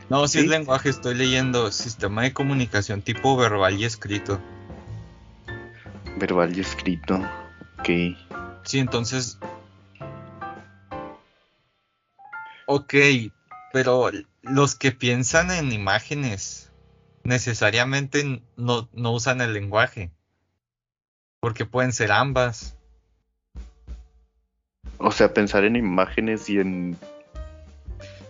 No, 0.08 0.28
si 0.28 0.38
Sí. 0.38 0.44
es 0.44 0.50
lenguaje, 0.50 0.88
estoy 0.90 1.14
leyendo 1.14 1.72
sistema 1.72 2.22
de 2.22 2.32
comunicación 2.32 3.02
tipo 3.02 3.36
verbal 3.36 3.78
y 3.78 3.84
escrito. 3.84 4.40
Verbal 6.18 6.56
y 6.56 6.60
escrito. 6.60 7.16
Ok. 7.80 7.88
Sí, 8.64 8.78
entonces. 8.78 9.38
Ok, 12.66 12.94
pero 13.72 14.10
los 14.42 14.74
que 14.76 14.92
piensan 14.92 15.50
en 15.50 15.72
imágenes 15.72 16.70
necesariamente 17.24 18.42
no, 18.56 18.88
no 18.92 19.12
usan 19.12 19.40
el 19.40 19.52
lenguaje. 19.52 20.10
Porque 21.40 21.66
pueden 21.66 21.92
ser 21.92 22.12
ambas. 22.12 22.76
O 24.98 25.10
sea, 25.10 25.34
pensar 25.34 25.64
en 25.64 25.74
imágenes 25.74 26.48
y 26.48 26.60
en 26.60 26.96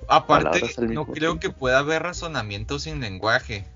Aparte, 0.09 0.75
no 0.89 1.07
creo 1.07 1.39
que 1.41 1.51
pueda 1.51 1.79
haber 1.79 2.03
razonamiento 2.03 2.79
sin 2.79 3.01
lenguaje. 3.01 3.65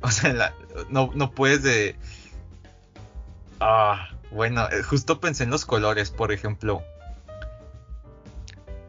O 0.00 0.12
sea, 0.12 0.32
la- 0.32 0.54
no, 0.90 1.10
no 1.16 1.32
puedes 1.32 1.64
de... 1.64 1.96
Ah, 3.58 4.10
bueno, 4.30 4.68
eh, 4.70 4.84
justo 4.84 5.18
pensé 5.18 5.42
en 5.42 5.50
los 5.50 5.66
colores, 5.66 6.12
por 6.12 6.30
ejemplo. 6.30 6.84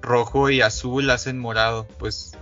Rojo 0.04 0.52
y 0.52 0.62
azul 0.62 1.10
hacen 1.10 1.40
morado, 1.40 1.88
pues... 1.98 2.38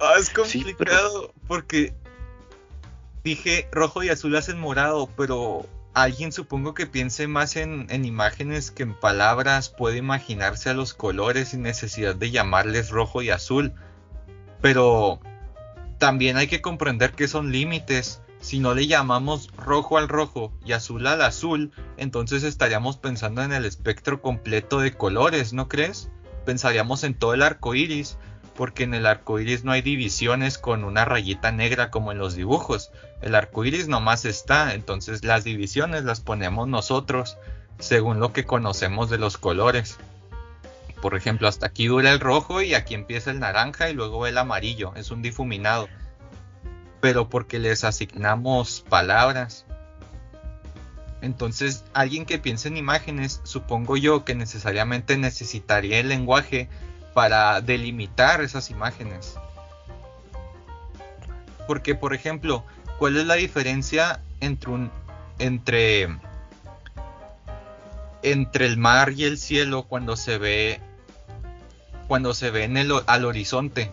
Ah, 0.00 0.14
es 0.18 0.26
Sí, 0.26 0.32
pero- 0.34 0.74
complicado 0.76 1.34
porque 1.48 1.92
dije 3.24 3.68
rojo 3.72 4.02
y 4.02 4.08
azul 4.10 4.34
hacen 4.36 4.58
morado, 4.60 5.08
pero 5.16 5.66
alguien 5.94 6.32
supongo 6.32 6.74
que 6.74 6.86
piense 6.86 7.26
más 7.26 7.56
en, 7.56 7.86
en 7.90 8.04
imágenes 8.04 8.70
que 8.70 8.82
en 8.82 8.94
palabras, 8.94 9.68
puede 9.68 9.98
imaginarse 9.98 10.70
a 10.70 10.74
los 10.74 10.94
colores 10.94 11.48
sin 11.48 11.62
necesidad 11.62 12.14
de 12.14 12.30
llamarles 12.30 12.90
rojo 12.90 13.22
y 13.22 13.30
azul. 13.30 13.72
Pero 14.60 15.20
también 15.98 16.36
hay 16.36 16.46
que 16.46 16.60
comprender 16.60 17.12
que 17.12 17.28
son 17.28 17.52
límites. 17.52 18.22
Si 18.40 18.58
no 18.58 18.74
le 18.74 18.88
llamamos 18.88 19.50
rojo 19.56 19.98
al 19.98 20.08
rojo 20.08 20.52
y 20.64 20.72
azul 20.72 21.06
al 21.06 21.22
azul, 21.22 21.70
entonces 21.96 22.42
estaríamos 22.42 22.96
pensando 22.96 23.42
en 23.42 23.52
el 23.52 23.64
espectro 23.64 24.20
completo 24.20 24.80
de 24.80 24.94
colores, 24.96 25.52
¿no 25.52 25.68
crees? 25.68 26.10
Pensaríamos 26.44 27.04
en 27.04 27.14
todo 27.14 27.34
el 27.34 27.42
arco 27.42 27.76
iris, 27.76 28.18
porque 28.54 28.84
en 28.84 28.94
el 28.94 29.06
arco 29.06 29.40
iris 29.40 29.64
no 29.64 29.72
hay 29.72 29.82
divisiones 29.82 30.58
con 30.58 30.84
una 30.84 31.04
rayita 31.04 31.52
negra 31.52 31.90
como 31.90 32.12
en 32.12 32.18
los 32.18 32.34
dibujos. 32.34 32.90
El 33.20 33.34
arco 33.34 33.64
iris 33.64 33.88
nomás 33.88 34.24
está, 34.24 34.74
entonces 34.74 35.24
las 35.24 35.44
divisiones 35.44 36.04
las 36.04 36.20
ponemos 36.20 36.68
nosotros 36.68 37.38
según 37.78 38.20
lo 38.20 38.32
que 38.32 38.44
conocemos 38.44 39.10
de 39.10 39.18
los 39.18 39.38
colores. 39.38 39.98
Por 41.00 41.16
ejemplo, 41.16 41.48
hasta 41.48 41.66
aquí 41.66 41.88
dura 41.88 42.12
el 42.12 42.20
rojo 42.20 42.62
y 42.62 42.74
aquí 42.74 42.94
empieza 42.94 43.30
el 43.30 43.40
naranja 43.40 43.90
y 43.90 43.94
luego 43.94 44.26
el 44.26 44.38
amarillo, 44.38 44.92
es 44.94 45.10
un 45.10 45.20
difuminado. 45.20 45.88
Pero 47.00 47.28
porque 47.28 47.58
les 47.58 47.82
asignamos 47.82 48.84
palabras. 48.88 49.66
Entonces, 51.20 51.84
alguien 51.92 52.24
que 52.24 52.38
piense 52.38 52.68
en 52.68 52.76
imágenes, 52.76 53.40
supongo 53.42 53.96
yo 53.96 54.24
que 54.24 54.34
necesariamente 54.36 55.16
necesitaría 55.16 55.98
el 55.98 56.08
lenguaje 56.08 56.68
para 57.14 57.60
delimitar 57.60 58.40
esas 58.40 58.70
imágenes. 58.70 59.36
Porque, 61.66 61.94
por 61.94 62.14
ejemplo, 62.14 62.64
¿cuál 62.98 63.16
es 63.16 63.26
la 63.26 63.34
diferencia 63.34 64.20
entre 64.40 64.70
un 64.70 64.90
entre 65.38 66.08
entre 68.22 68.66
el 68.66 68.76
mar 68.76 69.12
y 69.12 69.24
el 69.24 69.38
cielo 69.38 69.84
cuando 69.84 70.16
se 70.16 70.38
ve 70.38 70.80
cuando 72.06 72.34
se 72.34 72.50
ve 72.50 72.64
en 72.64 72.76
el, 72.76 72.92
al 73.06 73.24
horizonte? 73.24 73.92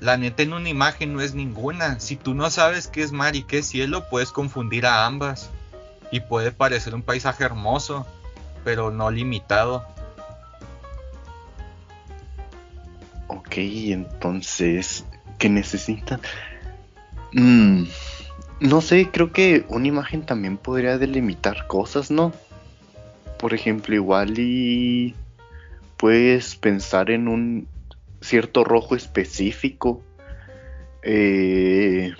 La 0.00 0.16
neta 0.16 0.44
en 0.44 0.52
una 0.52 0.68
imagen 0.68 1.14
no 1.14 1.20
es 1.20 1.34
ninguna. 1.34 1.98
Si 1.98 2.14
tú 2.14 2.34
no 2.34 2.50
sabes 2.50 2.86
qué 2.86 3.02
es 3.02 3.10
mar 3.10 3.34
y 3.34 3.42
qué 3.42 3.58
es 3.58 3.66
cielo, 3.66 4.08
puedes 4.08 4.30
confundir 4.30 4.86
a 4.86 5.06
ambas. 5.06 5.50
Y 6.12 6.20
puede 6.20 6.52
parecer 6.52 6.94
un 6.94 7.02
paisaje 7.02 7.42
hermoso, 7.42 8.06
pero 8.62 8.92
no 8.92 9.10
limitado. 9.10 9.84
Ok, 13.28 13.56
entonces, 13.56 15.04
¿qué 15.38 15.48
necesitan? 15.48 16.20
Mm, 17.32 17.84
no 18.60 18.80
sé, 18.80 19.10
creo 19.12 19.32
que 19.32 19.64
una 19.68 19.86
imagen 19.86 20.24
también 20.24 20.56
podría 20.56 20.98
delimitar 20.98 21.66
cosas, 21.66 22.10
¿no? 22.10 22.32
Por 23.38 23.54
ejemplo, 23.54 23.94
igual 23.94 24.38
y 24.38 25.14
puedes 25.96 26.56
pensar 26.56 27.10
en 27.10 27.28
un 27.28 27.68
cierto 28.20 28.64
rojo 28.64 28.96
específico. 28.96 30.02
Eh, 31.02 32.14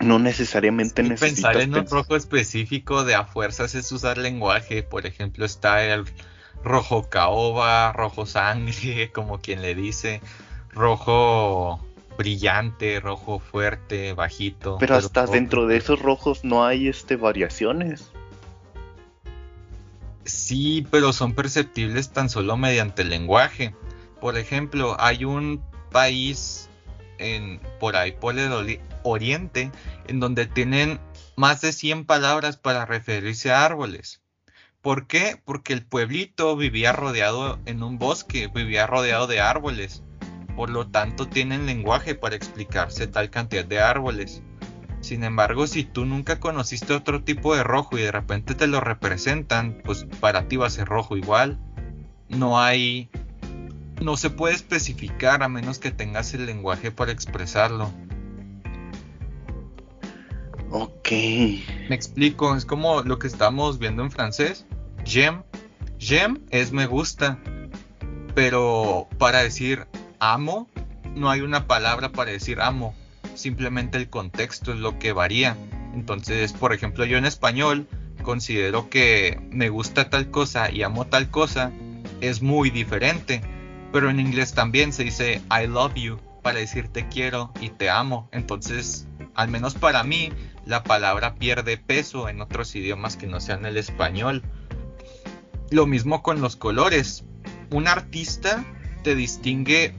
no 0.00 0.18
necesariamente 0.18 1.02
necesitas 1.02 1.52
pensar 1.52 1.62
en 1.62 1.74
un 1.74 1.86
rojo 1.86 2.16
específico 2.16 3.04
de 3.04 3.14
a 3.14 3.24
fuerzas 3.24 3.74
es 3.74 3.90
usar 3.92 4.18
lenguaje. 4.18 4.82
Por 4.82 5.06
ejemplo, 5.06 5.44
está 5.44 5.84
el 5.84 6.04
rojo 6.64 7.08
caoba, 7.08 7.92
rojo 7.92 8.26
sangre, 8.26 9.10
como 9.14 9.40
quien 9.40 9.62
le 9.62 9.74
dice, 9.74 10.20
rojo 10.70 11.80
brillante, 12.16 13.00
rojo 13.00 13.38
fuerte, 13.38 14.12
bajito. 14.12 14.78
Pero 14.80 14.96
hasta 14.96 15.26
dentro 15.26 15.66
de 15.66 15.76
esos 15.76 16.00
rojos 16.00 16.44
no 16.44 16.64
hay 16.64 16.88
este 16.88 17.16
variaciones. 17.16 18.10
Sí, 20.24 20.86
pero 20.90 21.12
son 21.12 21.34
perceptibles 21.34 22.10
tan 22.10 22.30
solo 22.30 22.56
mediante 22.56 23.02
el 23.02 23.10
lenguaje. 23.10 23.74
Por 24.20 24.38
ejemplo, 24.38 24.96
hay 24.98 25.24
un 25.24 25.62
país 25.90 26.68
en, 27.18 27.60
por 27.78 27.96
ahí 27.96 28.12
por 28.12 28.38
el 28.38 28.80
oriente 29.02 29.70
en 30.08 30.20
donde 30.20 30.46
tienen 30.46 30.98
más 31.36 31.60
de 31.60 31.72
100 31.72 32.06
palabras 32.06 32.56
para 32.56 32.86
referirse 32.86 33.52
a 33.52 33.64
árboles. 33.64 34.23
¿Por 34.84 35.06
qué? 35.06 35.40
Porque 35.42 35.72
el 35.72 35.82
pueblito 35.82 36.54
vivía 36.58 36.92
rodeado 36.92 37.58
en 37.64 37.82
un 37.82 37.98
bosque, 37.98 38.48
vivía 38.48 38.86
rodeado 38.86 39.26
de 39.26 39.40
árboles. 39.40 40.02
Por 40.54 40.68
lo 40.68 40.88
tanto, 40.88 41.26
tienen 41.26 41.64
lenguaje 41.64 42.14
para 42.14 42.36
explicarse 42.36 43.06
tal 43.06 43.30
cantidad 43.30 43.64
de 43.64 43.80
árboles. 43.80 44.42
Sin 45.00 45.24
embargo, 45.24 45.66
si 45.66 45.84
tú 45.84 46.04
nunca 46.04 46.38
conociste 46.38 46.92
otro 46.92 47.24
tipo 47.24 47.56
de 47.56 47.64
rojo 47.64 47.96
y 47.96 48.02
de 48.02 48.12
repente 48.12 48.54
te 48.54 48.66
lo 48.66 48.82
representan, 48.82 49.80
pues 49.82 50.06
para 50.20 50.48
ti 50.48 50.56
va 50.56 50.66
a 50.66 50.70
ser 50.70 50.86
rojo 50.86 51.16
igual. 51.16 51.58
No 52.28 52.60
hay 52.60 53.08
no 54.02 54.18
se 54.18 54.28
puede 54.28 54.54
especificar 54.54 55.42
a 55.42 55.48
menos 55.48 55.78
que 55.78 55.92
tengas 55.92 56.34
el 56.34 56.44
lenguaje 56.44 56.90
para 56.90 57.10
expresarlo. 57.10 57.90
Ok. 60.70 61.08
Me 61.88 61.94
explico, 61.94 62.54
es 62.54 62.66
como 62.66 63.00
lo 63.00 63.18
que 63.18 63.28
estamos 63.28 63.78
viendo 63.78 64.02
en 64.02 64.10
francés. 64.10 64.66
J'aime. 65.04 65.42
J'aime 65.98 66.40
es 66.50 66.72
me 66.72 66.86
gusta. 66.86 67.38
Pero 68.34 69.08
para 69.18 69.42
decir 69.42 69.86
amo, 70.18 70.68
no 71.14 71.30
hay 71.30 71.40
una 71.40 71.66
palabra 71.66 72.10
para 72.10 72.30
decir 72.30 72.60
amo. 72.60 72.94
Simplemente 73.34 73.98
el 73.98 74.08
contexto 74.08 74.72
es 74.72 74.78
lo 74.78 74.98
que 74.98 75.12
varía. 75.12 75.56
Entonces, 75.94 76.52
por 76.52 76.72
ejemplo, 76.72 77.04
yo 77.04 77.18
en 77.18 77.24
español 77.24 77.86
considero 78.22 78.90
que 78.90 79.40
me 79.50 79.68
gusta 79.68 80.10
tal 80.10 80.30
cosa 80.30 80.70
y 80.70 80.82
amo 80.82 81.06
tal 81.06 81.30
cosa 81.30 81.70
es 82.20 82.42
muy 82.42 82.70
diferente 82.70 83.42
pero 83.94 84.10
en 84.10 84.18
inglés 84.18 84.54
también 84.54 84.92
se 84.92 85.04
dice 85.04 85.40
I 85.48 85.68
love 85.68 85.94
you 85.94 86.18
para 86.42 86.58
decir 86.58 86.88
te 86.88 87.06
quiero 87.06 87.52
y 87.60 87.68
te 87.68 87.90
amo. 87.90 88.28
Entonces, 88.32 89.06
al 89.36 89.46
menos 89.46 89.74
para 89.74 90.02
mí, 90.02 90.32
la 90.66 90.82
palabra 90.82 91.36
pierde 91.36 91.76
peso 91.76 92.28
en 92.28 92.40
otros 92.40 92.74
idiomas 92.74 93.16
que 93.16 93.28
no 93.28 93.38
sean 93.38 93.64
el 93.66 93.76
español. 93.76 94.42
Lo 95.74 95.86
mismo 95.86 96.22
con 96.22 96.40
los 96.40 96.54
colores. 96.54 97.24
Un 97.72 97.88
artista 97.88 98.64
te 99.02 99.16
distingue 99.16 99.92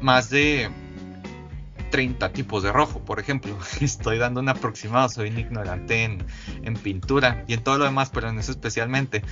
más 0.00 0.30
de 0.30 0.70
30 1.90 2.32
tipos 2.32 2.62
de 2.62 2.72
rojo, 2.72 3.00
por 3.00 3.20
ejemplo. 3.20 3.54
Estoy 3.82 4.16
dando 4.16 4.40
un 4.40 4.48
aproximado, 4.48 5.10
soy 5.10 5.28
un 5.28 5.38
ignorante 5.38 6.04
en, 6.04 6.24
en 6.62 6.74
pintura 6.78 7.44
y 7.46 7.52
en 7.52 7.62
todo 7.62 7.76
lo 7.76 7.84
demás, 7.84 8.08
pero 8.08 8.30
en 8.30 8.38
eso 8.38 8.52
especialmente 8.52 9.22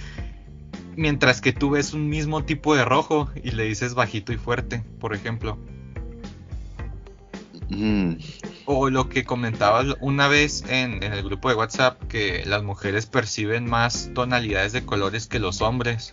mientras 0.97 1.41
que 1.41 1.55
tú 1.55 1.71
ves 1.71 1.95
un 1.95 2.11
mismo 2.11 2.45
tipo 2.45 2.77
de 2.77 2.85
rojo 2.85 3.31
y 3.43 3.53
le 3.53 3.65
dices 3.65 3.95
bajito 3.95 4.35
y 4.35 4.37
fuerte, 4.37 4.85
por 4.99 5.15
ejemplo. 5.15 5.57
Mm. 7.71 8.17
O 8.73 8.89
lo 8.89 9.09
que 9.09 9.25
comentabas 9.25 9.97
una 9.99 10.29
vez 10.29 10.63
en, 10.69 11.03
el 11.03 11.25
grupo 11.25 11.49
de 11.49 11.57
WhatsApp, 11.57 12.01
que 12.07 12.45
las 12.47 12.63
mujeres 12.63 13.07
perciben 13.07 13.69
más 13.69 14.13
tonalidades 14.15 14.73
de 14.73 14.87
colores 14.87 15.27
que 15.27 15.41
los 15.41 15.61
hombres. 15.61 16.13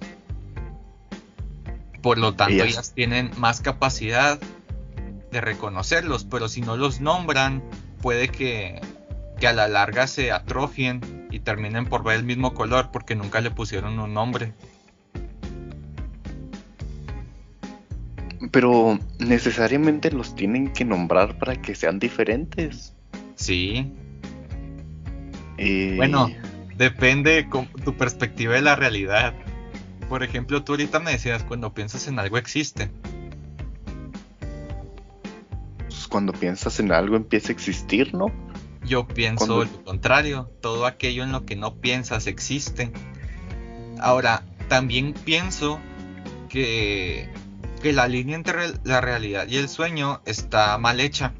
Por 2.02 2.17
lo 2.17 2.34
tanto, 2.34 2.63
ellas 2.63 2.93
tienen 2.96 3.30
más 3.38 3.62
capacidad 3.62 4.39
de 5.32 5.39
reconocerlos, 5.39 6.26
pero 6.26 6.50
si 6.50 6.62
no 6.62 6.78
los 6.78 7.00
nombran, 7.00 7.62
puede 8.02 8.30
que, 8.30 8.82
que 9.39 9.48
a 9.48 9.54
la 9.54 9.67
larga 9.67 10.08
se 10.08 10.32
atrofien 10.32 11.28
y 11.30 11.41
terminen 11.41 11.86
por 11.86 12.04
ver 12.04 12.15
el 12.15 12.24
mismo 12.24 12.56
color 12.56 12.89
porque 12.91 13.13
nunca 13.13 13.39
le 13.39 13.52
pusieron 13.52 14.00
un 14.00 14.15
nombre. 14.15 14.54
Pero 18.52 19.00
necesariamente 19.19 20.12
los 20.12 20.36
tienen 20.36 20.71
que 20.71 20.86
nombrar 20.86 21.39
para 21.39 21.56
que 21.56 21.76
sean 21.76 22.00
diferentes. 22.00 22.93
Sí. 23.36 23.91
Eh, 25.58 25.93
bueno, 25.97 26.30
depende 26.76 27.50
con 27.50 27.67
tu 27.67 27.95
perspectiva 27.95 28.54
de 28.54 28.62
la 28.62 28.76
realidad. 28.76 29.34
Por 30.10 30.23
ejemplo, 30.23 30.63
tú 30.63 30.73
ahorita 30.73 31.00
me 31.00 31.12
decías, 31.12 31.43
cuando 31.43 31.73
piensas 31.73 32.08
en 32.08 32.19
algo 32.19 32.38
existe. 32.38 32.89
Pues 35.88 36.08
cuando 36.08 36.32
piensas 36.32 36.80
en 36.80 36.91
algo 36.91 37.15
empieza 37.15 37.50
a 37.50 37.52
existir, 37.52 38.13
¿no? 38.13 38.28
Yo 38.86 39.08
pienso 39.08 39.65
lo 39.65 39.84
contrario, 39.84 40.50
todo 40.62 40.86
aquello 40.86 41.23
en 41.23 41.34
lo 41.34 41.45
que 41.45 41.58
no 41.58 41.76
piensas 41.76 42.26
existe. 42.28 42.91
Ahora, 44.00 44.43
también 44.69 45.13
pienso 45.13 45.80
que 46.47 47.30
que 47.82 47.94
la 47.94 48.08
línea 48.08 48.36
entre 48.36 48.74
la 48.84 49.02
realidad 49.02 49.48
y 49.48 49.58
el 49.58 49.70
sueño 49.70 50.22
está 50.26 50.78
mal 50.78 51.00
hecha. 51.00 51.34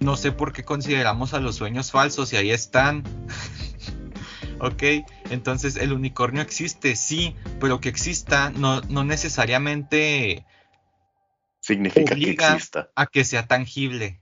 No 0.00 0.16
sé 0.16 0.32
por 0.32 0.52
qué 0.52 0.64
consideramos 0.64 1.34
a 1.34 1.40
los 1.40 1.56
sueños 1.56 1.90
falsos 1.90 2.32
y 2.32 2.36
ahí 2.36 2.50
están. 2.50 3.02
ok, 4.60 4.82
entonces 5.30 5.76
el 5.76 5.92
unicornio 5.92 6.42
existe, 6.42 6.96
sí, 6.96 7.34
pero 7.60 7.80
que 7.80 7.88
exista 7.88 8.50
no, 8.50 8.80
necesariamente 8.82 10.44
significa 11.60 12.14
que 12.14 12.30
exista. 12.30 12.90
a 12.94 13.06
que 13.06 13.24
sea 13.24 13.46
tangible. 13.46 14.20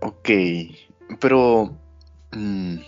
Ok, 0.00 0.28
pero... 1.20 1.78
Mm, 2.32 2.78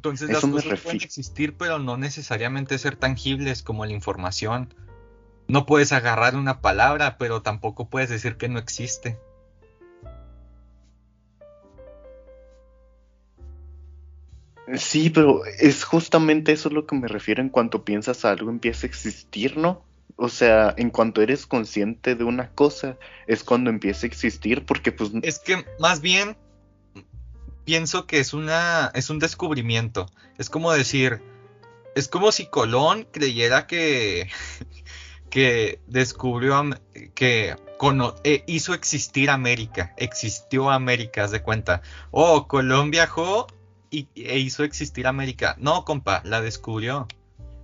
entonces 0.00 0.30
las 0.30 0.40
cosas 0.40 0.80
pueden 0.80 1.02
existir, 1.02 1.58
pero 1.58 1.78
no 1.78 1.98
necesariamente 1.98 2.78
ser 2.78 2.96
tangibles 2.96 3.62
como 3.62 3.84
la 3.84 3.92
información. 3.92 4.72
No 5.46 5.66
puedes 5.66 5.92
agarrar 5.92 6.36
una 6.36 6.62
palabra, 6.62 7.18
pero 7.18 7.42
tampoco 7.42 7.90
puedes 7.90 8.08
decir 8.08 8.38
que 8.38 8.48
no 8.48 8.58
existe. 8.58 9.18
Sí, 14.74 15.10
pero 15.10 15.44
es 15.44 15.84
justamente 15.84 16.52
eso 16.52 16.70
lo 16.70 16.86
que 16.86 16.96
me 16.96 17.06
refiero 17.06 17.42
en 17.42 17.50
cuanto 17.50 17.84
piensas 17.84 18.24
algo 18.24 18.48
empieza 18.48 18.86
a 18.86 18.88
existir, 18.88 19.58
¿no? 19.58 19.84
O 20.16 20.30
sea, 20.30 20.72
en 20.78 20.88
cuanto 20.88 21.20
eres 21.20 21.46
consciente 21.46 22.14
de 22.14 22.24
una 22.24 22.52
cosa, 22.52 22.96
es 23.26 23.44
cuando 23.44 23.68
empieza 23.68 24.06
a 24.06 24.08
existir, 24.08 24.64
porque 24.64 24.92
pues... 24.92 25.10
Es 25.20 25.40
que 25.40 25.62
más 25.78 26.00
bien 26.00 26.38
pienso 27.64 28.06
que 28.06 28.20
es 28.20 28.34
una 28.34 28.90
es 28.94 29.10
un 29.10 29.18
descubrimiento. 29.18 30.06
Es 30.38 30.50
como 30.50 30.72
decir, 30.72 31.22
es 31.94 32.08
como 32.08 32.32
si 32.32 32.46
Colón 32.46 33.06
creyera 33.10 33.66
que 33.66 34.28
que 35.30 35.80
descubrió 35.86 36.62
que 37.14 37.56
eh, 38.24 38.44
hizo 38.46 38.74
existir 38.74 39.30
América, 39.30 39.94
existió 39.96 40.70
América, 40.70 41.24
haz 41.24 41.30
de 41.30 41.42
cuenta. 41.42 41.80
Oh, 42.10 42.46
Colón 42.46 42.90
viajó 42.90 43.46
y, 43.90 44.08
e 44.14 44.38
hizo 44.38 44.64
existir 44.64 45.06
América. 45.06 45.56
No, 45.58 45.84
compa, 45.84 46.20
la 46.24 46.42
descubrió. 46.42 47.08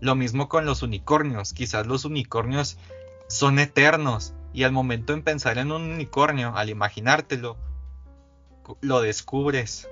Lo 0.00 0.14
mismo 0.14 0.48
con 0.48 0.64
los 0.64 0.82
unicornios. 0.82 1.52
Quizás 1.52 1.86
los 1.86 2.04
unicornios 2.04 2.78
son 3.28 3.58
eternos 3.58 4.32
y 4.54 4.62
al 4.62 4.72
momento 4.72 5.12
en 5.12 5.22
pensar 5.22 5.58
en 5.58 5.70
un 5.70 5.82
unicornio, 5.82 6.56
al 6.56 6.70
imaginártelo, 6.70 7.58
lo 8.80 9.00
descubres. 9.00 9.88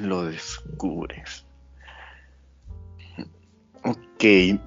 Lo 0.00 0.24
descubres. 0.24 1.44
Ok, 3.84 4.24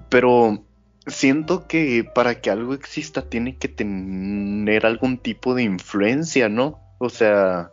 pero 0.10 0.63
siento 1.08 1.67
que 1.67 2.04
para 2.04 2.41
que 2.41 2.50
algo 2.50 2.74
exista 2.74 3.30
tiene 3.30 3.58
que 3.58 3.67
tener 3.67 4.86
algún 4.86 5.17
tipo 5.17 5.56
de 5.56 5.63
influencia, 5.63 6.50
¿no? 6.50 6.80
O 7.00 7.10
sea... 7.10 7.71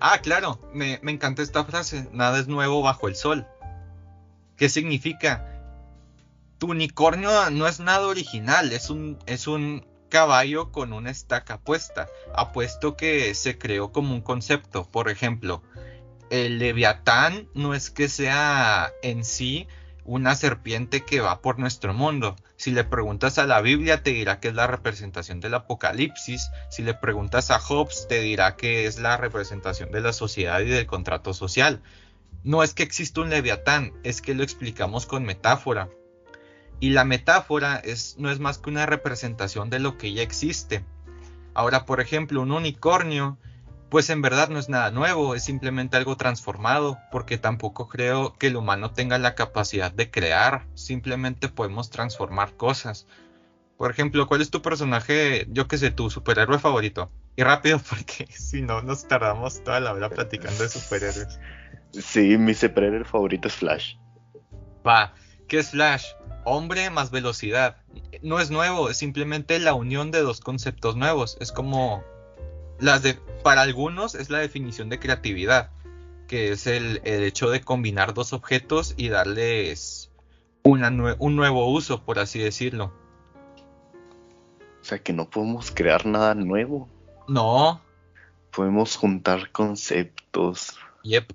Ah, 0.00 0.20
claro, 0.22 0.60
me, 0.72 0.98
me 1.02 1.12
encanta 1.12 1.42
esta 1.42 1.64
frase, 1.64 2.08
nada 2.12 2.38
es 2.38 2.48
nuevo 2.48 2.82
bajo 2.82 3.08
el 3.08 3.16
sol. 3.16 3.46
¿Qué 4.56 4.68
significa? 4.68 5.48
Tu 6.58 6.70
unicornio 6.70 7.50
no 7.50 7.66
es 7.66 7.80
nada 7.80 8.06
original, 8.06 8.72
es 8.72 8.90
un, 8.90 9.18
es 9.26 9.46
un 9.46 9.84
caballo 10.12 10.70
con 10.72 10.92
una 10.92 11.10
estaca 11.10 11.58
puesta. 11.58 12.06
Apuesto 12.34 12.98
que 12.98 13.34
se 13.34 13.56
creó 13.56 13.92
como 13.92 14.14
un 14.14 14.20
concepto. 14.20 14.86
Por 14.86 15.08
ejemplo, 15.08 15.62
el 16.28 16.58
leviatán 16.58 17.48
no 17.54 17.74
es 17.74 17.88
que 17.88 18.10
sea 18.10 18.92
en 19.02 19.24
sí 19.24 19.66
una 20.04 20.34
serpiente 20.34 21.00
que 21.00 21.20
va 21.20 21.40
por 21.40 21.58
nuestro 21.58 21.94
mundo. 21.94 22.36
Si 22.56 22.72
le 22.72 22.84
preguntas 22.84 23.38
a 23.38 23.46
la 23.46 23.62
Biblia 23.62 24.02
te 24.02 24.10
dirá 24.10 24.38
que 24.38 24.48
es 24.48 24.54
la 24.54 24.66
representación 24.66 25.40
del 25.40 25.54
Apocalipsis. 25.54 26.50
Si 26.68 26.82
le 26.82 26.92
preguntas 26.92 27.50
a 27.50 27.58
Hobbes 27.58 28.06
te 28.06 28.20
dirá 28.20 28.56
que 28.56 28.84
es 28.84 28.98
la 28.98 29.16
representación 29.16 29.92
de 29.92 30.02
la 30.02 30.12
sociedad 30.12 30.60
y 30.60 30.68
del 30.68 30.84
contrato 30.84 31.32
social. 31.32 31.80
No 32.44 32.62
es 32.62 32.74
que 32.74 32.82
exista 32.82 33.22
un 33.22 33.30
leviatán, 33.30 33.94
es 34.02 34.20
que 34.20 34.34
lo 34.34 34.42
explicamos 34.42 35.06
con 35.06 35.24
metáfora. 35.24 35.88
Y 36.82 36.90
la 36.90 37.04
metáfora 37.04 37.76
es, 37.76 38.16
no 38.18 38.28
es 38.28 38.40
más 38.40 38.58
que 38.58 38.68
una 38.68 38.86
representación 38.86 39.70
de 39.70 39.78
lo 39.78 39.96
que 39.98 40.12
ya 40.12 40.22
existe. 40.22 40.84
Ahora, 41.54 41.86
por 41.86 42.00
ejemplo, 42.00 42.42
un 42.42 42.50
unicornio 42.50 43.38
pues 43.88 44.10
en 44.10 44.20
verdad 44.20 44.48
no 44.48 44.58
es 44.58 44.68
nada 44.68 44.90
nuevo, 44.90 45.36
es 45.36 45.44
simplemente 45.44 45.96
algo 45.96 46.16
transformado, 46.16 46.98
porque 47.12 47.38
tampoco 47.38 47.88
creo 47.88 48.32
que 48.36 48.48
el 48.48 48.56
humano 48.56 48.90
tenga 48.90 49.16
la 49.18 49.36
capacidad 49.36 49.92
de 49.92 50.10
crear, 50.10 50.66
simplemente 50.74 51.48
podemos 51.48 51.88
transformar 51.88 52.56
cosas. 52.56 53.06
Por 53.76 53.92
ejemplo, 53.92 54.26
¿cuál 54.26 54.40
es 54.40 54.50
tu 54.50 54.60
personaje, 54.60 55.46
yo 55.50 55.68
que 55.68 55.78
sé, 55.78 55.92
tu 55.92 56.10
superhéroe 56.10 56.58
favorito? 56.58 57.12
Y 57.36 57.44
rápido, 57.44 57.80
porque 57.88 58.26
si 58.32 58.60
no 58.60 58.82
nos 58.82 59.06
tardamos 59.06 59.62
toda 59.62 59.78
la 59.78 59.92
hora 59.92 60.10
platicando 60.10 60.64
de 60.64 60.68
superhéroes. 60.68 61.38
Sí, 61.92 62.36
mi 62.38 62.54
superhéroe 62.54 63.04
favorito 63.04 63.46
es 63.46 63.54
Flash. 63.54 63.94
Va, 64.84 65.14
¿qué 65.48 65.58
es 65.58 65.70
Flash? 65.70 66.06
Hombre 66.44 66.90
más 66.90 67.10
velocidad. 67.10 67.76
No 68.22 68.40
es 68.40 68.50
nuevo, 68.50 68.90
es 68.90 68.96
simplemente 68.96 69.58
la 69.58 69.74
unión 69.74 70.10
de 70.10 70.20
dos 70.20 70.40
conceptos 70.40 70.96
nuevos. 70.96 71.36
Es 71.40 71.52
como 71.52 72.04
las 72.78 73.02
de, 73.02 73.14
para 73.42 73.62
algunos 73.62 74.14
es 74.14 74.30
la 74.30 74.38
definición 74.38 74.88
de 74.88 74.98
creatividad, 74.98 75.70
que 76.26 76.52
es 76.52 76.66
el, 76.66 77.00
hecho 77.04 77.50
de 77.50 77.60
combinar 77.60 78.14
dos 78.14 78.32
objetos 78.32 78.94
y 78.96 79.08
darles 79.08 80.10
una 80.62 80.88
un 81.18 81.36
nuevo 81.36 81.70
uso, 81.70 82.04
por 82.04 82.18
así 82.18 82.38
decirlo. 82.38 82.92
O 84.80 84.84
sea 84.84 84.98
que 84.98 85.12
no 85.12 85.30
podemos 85.30 85.70
crear 85.70 86.06
nada 86.06 86.34
nuevo. 86.34 86.88
No. 87.28 87.80
Podemos 88.50 88.96
juntar 88.96 89.52
conceptos. 89.52 90.76
Yep. 91.04 91.32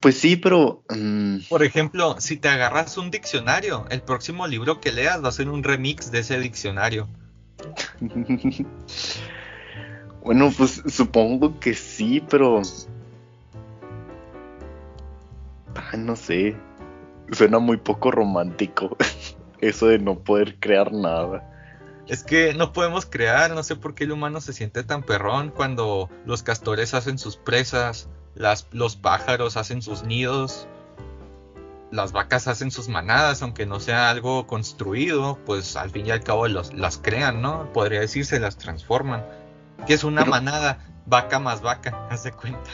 Pues 0.00 0.18
sí, 0.18 0.36
pero... 0.36 0.82
Mm, 0.88 1.40
por 1.50 1.62
ejemplo, 1.62 2.16
si 2.20 2.38
te 2.38 2.48
agarras 2.48 2.96
un 2.96 3.10
diccionario, 3.10 3.84
el 3.90 4.00
próximo 4.00 4.46
libro 4.46 4.80
que 4.80 4.92
leas 4.92 5.22
va 5.22 5.28
a 5.28 5.32
ser 5.32 5.50
un 5.50 5.62
remix 5.62 6.10
de 6.10 6.20
ese 6.20 6.38
diccionario. 6.40 7.08
Bueno, 10.22 10.52
pues 10.54 10.82
supongo 10.86 11.58
que 11.60 11.72
sí, 11.72 12.22
pero... 12.28 12.60
no 15.96 16.14
sé. 16.14 16.54
Suena 17.32 17.58
muy 17.58 17.78
poco 17.78 18.10
romántico. 18.10 18.98
Eso 19.60 19.86
de 19.86 19.98
no 19.98 20.18
poder 20.18 20.60
crear 20.60 20.92
nada. 20.92 21.46
Es 22.06 22.22
que 22.22 22.52
no 22.52 22.74
podemos 22.74 23.06
crear, 23.06 23.52
no 23.52 23.62
sé 23.62 23.76
por 23.76 23.94
qué 23.94 24.04
el 24.04 24.12
humano 24.12 24.42
se 24.42 24.52
siente 24.52 24.84
tan 24.84 25.02
perrón 25.02 25.50
cuando 25.50 26.10
los 26.26 26.42
castores 26.42 26.92
hacen 26.92 27.18
sus 27.18 27.36
presas, 27.36 28.10
las, 28.34 28.66
los 28.72 28.96
pájaros 28.96 29.56
hacen 29.56 29.82
sus 29.82 30.02
nidos, 30.02 30.66
las 31.90 32.12
vacas 32.12 32.46
hacen 32.48 32.70
sus 32.70 32.88
manadas, 32.88 33.42
aunque 33.42 33.66
no 33.66 33.80
sea 33.80 34.10
algo 34.10 34.46
construido, 34.46 35.38
pues 35.44 35.76
al 35.76 35.90
fin 35.90 36.06
y 36.06 36.10
al 36.10 36.22
cabo 36.22 36.46
las 36.48 36.98
crean, 37.02 37.42
¿no? 37.42 37.72
Podría 37.72 38.00
decirse, 38.00 38.38
las 38.38 38.56
transforman 38.56 39.24
que 39.86 39.94
es 39.94 40.04
una 40.04 40.24
manada, 40.24 40.78
vaca 41.06 41.38
más 41.38 41.62
vaca, 41.62 42.06
hace 42.10 42.32
cuenta. 42.32 42.70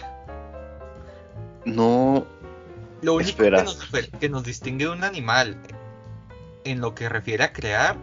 No. 1.64 2.26
Lo 3.02 3.14
único 3.14 3.42
que 4.18 4.28
nos, 4.28 4.44
distingue 4.44 4.86
de 4.86 4.90
un 4.90 5.04
animal 5.04 5.60
en 6.64 6.80
lo 6.80 6.94
que 6.94 7.08
refiere 7.08 7.44
a 7.44 7.52
crear 7.52 7.96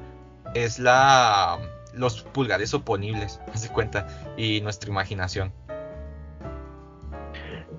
es 0.54 0.80
la 0.80 1.60
los 1.94 2.24
pulgares 2.24 2.74
oponibles, 2.74 3.40
hace 3.54 3.70
cuenta, 3.70 4.08
y 4.36 4.62
nuestra 4.62 4.90
imaginación. 4.90 5.54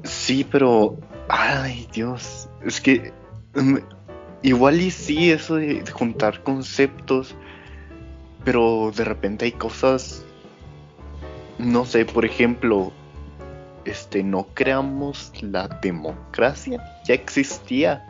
Sí, 0.04 0.46
pero 0.50 0.98
ay, 1.28 1.88
Dios, 1.92 2.48
es 2.64 2.80
que 2.80 3.12
mm, 3.54 3.78
igual 4.42 4.80
y 4.80 4.90
sí 4.90 5.32
eso 5.32 5.56
de 5.56 5.84
juntar 5.90 6.42
conceptos, 6.42 7.34
pero 8.44 8.92
de 8.94 9.04
repente 9.04 9.46
hay 9.46 9.52
cosas 9.52 10.24
no 11.58 11.84
sé, 11.84 12.04
por 12.04 12.24
ejemplo, 12.24 12.92
este, 13.84 14.22
no 14.22 14.48
creamos 14.54 15.32
la 15.40 15.68
democracia, 15.68 16.82
ya 17.06 17.14
existía. 17.14 18.06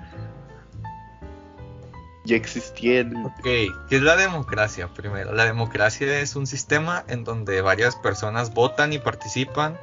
Ya 2.26 2.36
existía. 2.36 3.02
Ok, 3.26 3.42
¿qué 3.42 3.70
es 3.90 4.00
la 4.00 4.16
democracia 4.16 4.88
primero? 4.88 5.34
La 5.34 5.44
democracia 5.44 6.20
es 6.20 6.36
un 6.36 6.46
sistema 6.46 7.04
en 7.06 7.22
donde 7.22 7.60
varias 7.60 7.96
personas 7.96 8.54
votan 8.54 8.94
y 8.94 8.98
participan 8.98 9.76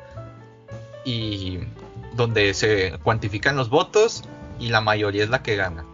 y 1.06 1.60
donde 2.21 2.53
se 2.53 2.99
cuantifican 3.03 3.55
los 3.55 3.69
votos 3.69 4.23
y 4.60 4.69
la 4.69 4.79
mayoría 4.79 5.23
es 5.23 5.29
la 5.29 5.41
que 5.41 5.55
gana. 5.55 5.86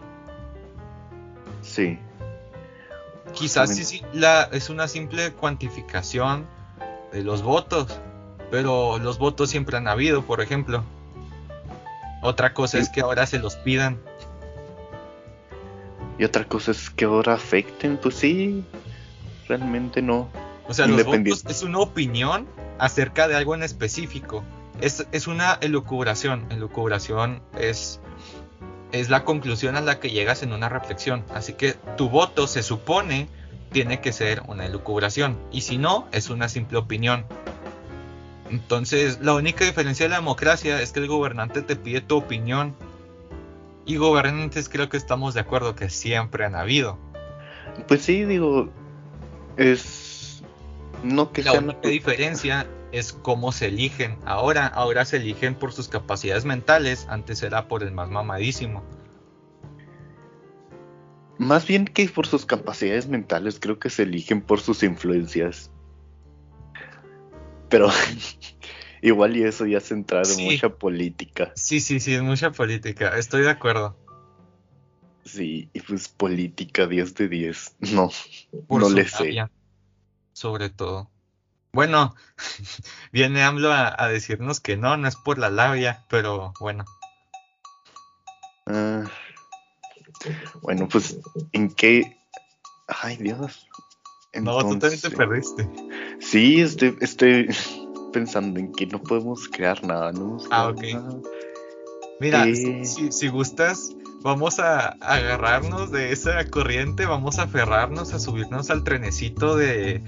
Sí. 1.62 1.98
Quizás 3.32 3.74
sí, 3.74 4.02
la, 4.12 4.44
es 4.52 4.68
una 4.68 4.88
simple 4.88 5.32
cuantificación 5.32 6.46
de 7.12 7.22
los 7.22 7.42
votos, 7.42 7.98
pero 8.50 8.98
los 8.98 9.18
votos 9.18 9.50
siempre 9.50 9.76
han 9.76 9.88
habido, 9.88 10.22
por 10.22 10.40
ejemplo. 10.40 10.84
Otra 12.22 12.52
cosa 12.52 12.78
es 12.78 12.88
que 12.88 13.00
ahora 13.00 13.26
se 13.26 13.38
los 13.38 13.56
pidan. 13.56 13.98
Y 16.18 16.24
otra 16.24 16.44
cosa 16.44 16.72
es 16.72 16.90
que 16.90 17.04
ahora 17.04 17.34
afecten, 17.34 17.96
pues 17.96 18.16
sí, 18.16 18.64
realmente 19.46 20.02
no. 20.02 20.28
O 20.66 20.74
sea, 20.74 20.86
los 20.86 21.04
votos 21.04 21.44
es 21.48 21.62
una 21.62 21.78
opinión 21.78 22.46
acerca 22.78 23.28
de 23.28 23.36
algo 23.36 23.54
en 23.54 23.62
específico. 23.62 24.44
Es, 24.80 25.06
es 25.12 25.26
una 25.26 25.58
elucubración. 25.60 26.46
Elucubración 26.50 27.42
es, 27.58 28.00
es 28.92 29.10
la 29.10 29.24
conclusión 29.24 29.76
a 29.76 29.80
la 29.80 30.00
que 30.00 30.10
llegas 30.10 30.42
en 30.42 30.52
una 30.52 30.68
reflexión. 30.68 31.24
Así 31.34 31.54
que 31.54 31.74
tu 31.96 32.08
voto 32.08 32.46
se 32.46 32.62
supone 32.62 33.28
tiene 33.72 34.00
que 34.00 34.12
ser 34.12 34.42
una 34.46 34.66
elucubración 34.66 35.38
y 35.50 35.60
si 35.62 35.78
no 35.78 36.08
es 36.12 36.30
una 36.30 36.48
simple 36.48 36.78
opinión. 36.78 37.26
Entonces 38.50 39.20
la 39.20 39.34
única 39.34 39.64
diferencia 39.64 40.06
de 40.06 40.10
la 40.10 40.16
democracia 40.16 40.80
es 40.80 40.92
que 40.92 41.00
el 41.00 41.08
gobernante 41.08 41.62
te 41.62 41.76
pide 41.76 42.00
tu 42.00 42.16
opinión 42.16 42.74
y 43.84 43.96
gobernantes 43.96 44.68
creo 44.68 44.88
que 44.88 44.96
estamos 44.96 45.34
de 45.34 45.40
acuerdo 45.40 45.74
que 45.74 45.90
siempre 45.90 46.44
han 46.44 46.54
habido. 46.54 46.98
Pues 47.86 48.02
sí, 48.02 48.24
digo, 48.24 48.70
es 49.56 50.42
no 51.02 51.32
que 51.32 51.42
la 51.42 51.52
única 51.52 51.88
diferencia 51.88 52.66
es 52.92 53.12
cómo 53.12 53.52
se 53.52 53.66
eligen. 53.66 54.18
Ahora, 54.24 54.66
ahora 54.66 55.04
se 55.04 55.18
eligen 55.18 55.54
por 55.54 55.72
sus 55.72 55.88
capacidades 55.88 56.44
mentales, 56.44 57.06
antes 57.08 57.42
era 57.42 57.68
por 57.68 57.82
el 57.82 57.92
más 57.92 58.08
mamadísimo. 58.08 58.84
Más 61.38 61.66
bien 61.66 61.84
que 61.84 62.08
por 62.08 62.26
sus 62.26 62.44
capacidades 62.44 63.08
mentales, 63.08 63.60
creo 63.60 63.78
que 63.78 63.90
se 63.90 64.02
eligen 64.02 64.42
por 64.42 64.60
sus 64.60 64.82
influencias. 64.82 65.70
Pero 67.68 67.88
igual 69.02 69.36
y 69.36 69.44
eso 69.44 69.66
ya 69.66 69.80
se 69.80 69.94
entra 69.94 70.22
en 70.22 70.44
mucha 70.44 70.68
política. 70.70 71.52
Sí, 71.54 71.80
sí, 71.80 72.00
sí, 72.00 72.14
es 72.14 72.22
mucha 72.22 72.50
política, 72.50 73.16
estoy 73.16 73.42
de 73.42 73.50
acuerdo. 73.50 73.96
Sí, 75.24 75.68
y 75.74 75.80
pues 75.80 76.08
política 76.08 76.86
10 76.86 77.14
de 77.14 77.28
10. 77.28 77.76
No, 77.92 78.10
no 78.70 78.88
le 78.88 79.06
sé. 79.06 79.36
Sobre 80.32 80.70
todo. 80.70 81.10
Bueno, 81.78 82.16
viene 83.12 83.44
AMLO 83.44 83.72
a, 83.72 84.08
decirnos 84.08 84.58
que 84.58 84.76
no, 84.76 84.96
no 84.96 85.06
es 85.06 85.14
por 85.14 85.38
la 85.38 85.48
labia, 85.48 86.04
pero 86.08 86.52
bueno. 86.58 86.84
Ah, 88.66 89.04
bueno, 90.60 90.88
pues, 90.88 91.20
¿en 91.52 91.72
qué? 91.72 92.18
Ay, 92.88 93.16
Dios. 93.18 93.68
No, 94.34 94.58
tú 94.58 94.76
también 94.76 95.00
te 95.00 95.10
perdiste. 95.12 95.70
Sí, 96.18 96.60
estoy, 96.62 96.96
estoy 97.00 97.46
pensando 98.12 98.58
en 98.58 98.72
que 98.72 98.84
no 98.86 99.00
podemos 99.00 99.46
crear 99.46 99.84
nada, 99.84 100.10
¿no? 100.10 100.38
Ah, 100.50 100.70
ok. 100.70 100.82
Mira, 102.18 102.44
eh, 102.48 102.56
si, 102.84 103.12
si, 103.12 103.28
gustas, 103.28 103.94
vamos 104.22 104.58
a 104.58 104.96
agarrarnos 105.00 105.92
de 105.92 106.10
esa 106.10 106.44
corriente, 106.50 107.06
vamos 107.06 107.38
a 107.38 107.44
aferrarnos, 107.44 108.12
a 108.14 108.18
subirnos 108.18 108.68
al 108.70 108.82
trenecito 108.82 109.54
de, 109.54 110.02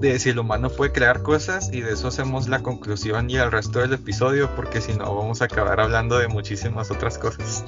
de 0.00 0.18
si 0.18 0.30
el 0.30 0.38
humano 0.38 0.70
puede 0.70 0.92
crear 0.92 1.22
cosas 1.22 1.70
y 1.72 1.80
de 1.80 1.94
eso 1.94 2.08
hacemos 2.08 2.48
la 2.48 2.62
conclusión 2.62 3.30
y 3.30 3.36
el 3.36 3.50
resto 3.50 3.80
del 3.80 3.92
episodio, 3.92 4.50
porque 4.54 4.80
si 4.80 4.92
no 4.92 5.14
vamos 5.14 5.42
a 5.42 5.46
acabar 5.46 5.80
hablando 5.80 6.18
de 6.18 6.28
muchísimas 6.28 6.90
otras 6.90 7.18
cosas. 7.18 7.64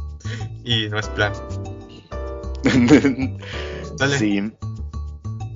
y 0.64 0.88
no 0.88 0.98
es 0.98 1.08
plan. 1.08 1.32
Dale. 3.98 4.18
Sí. 4.18 4.52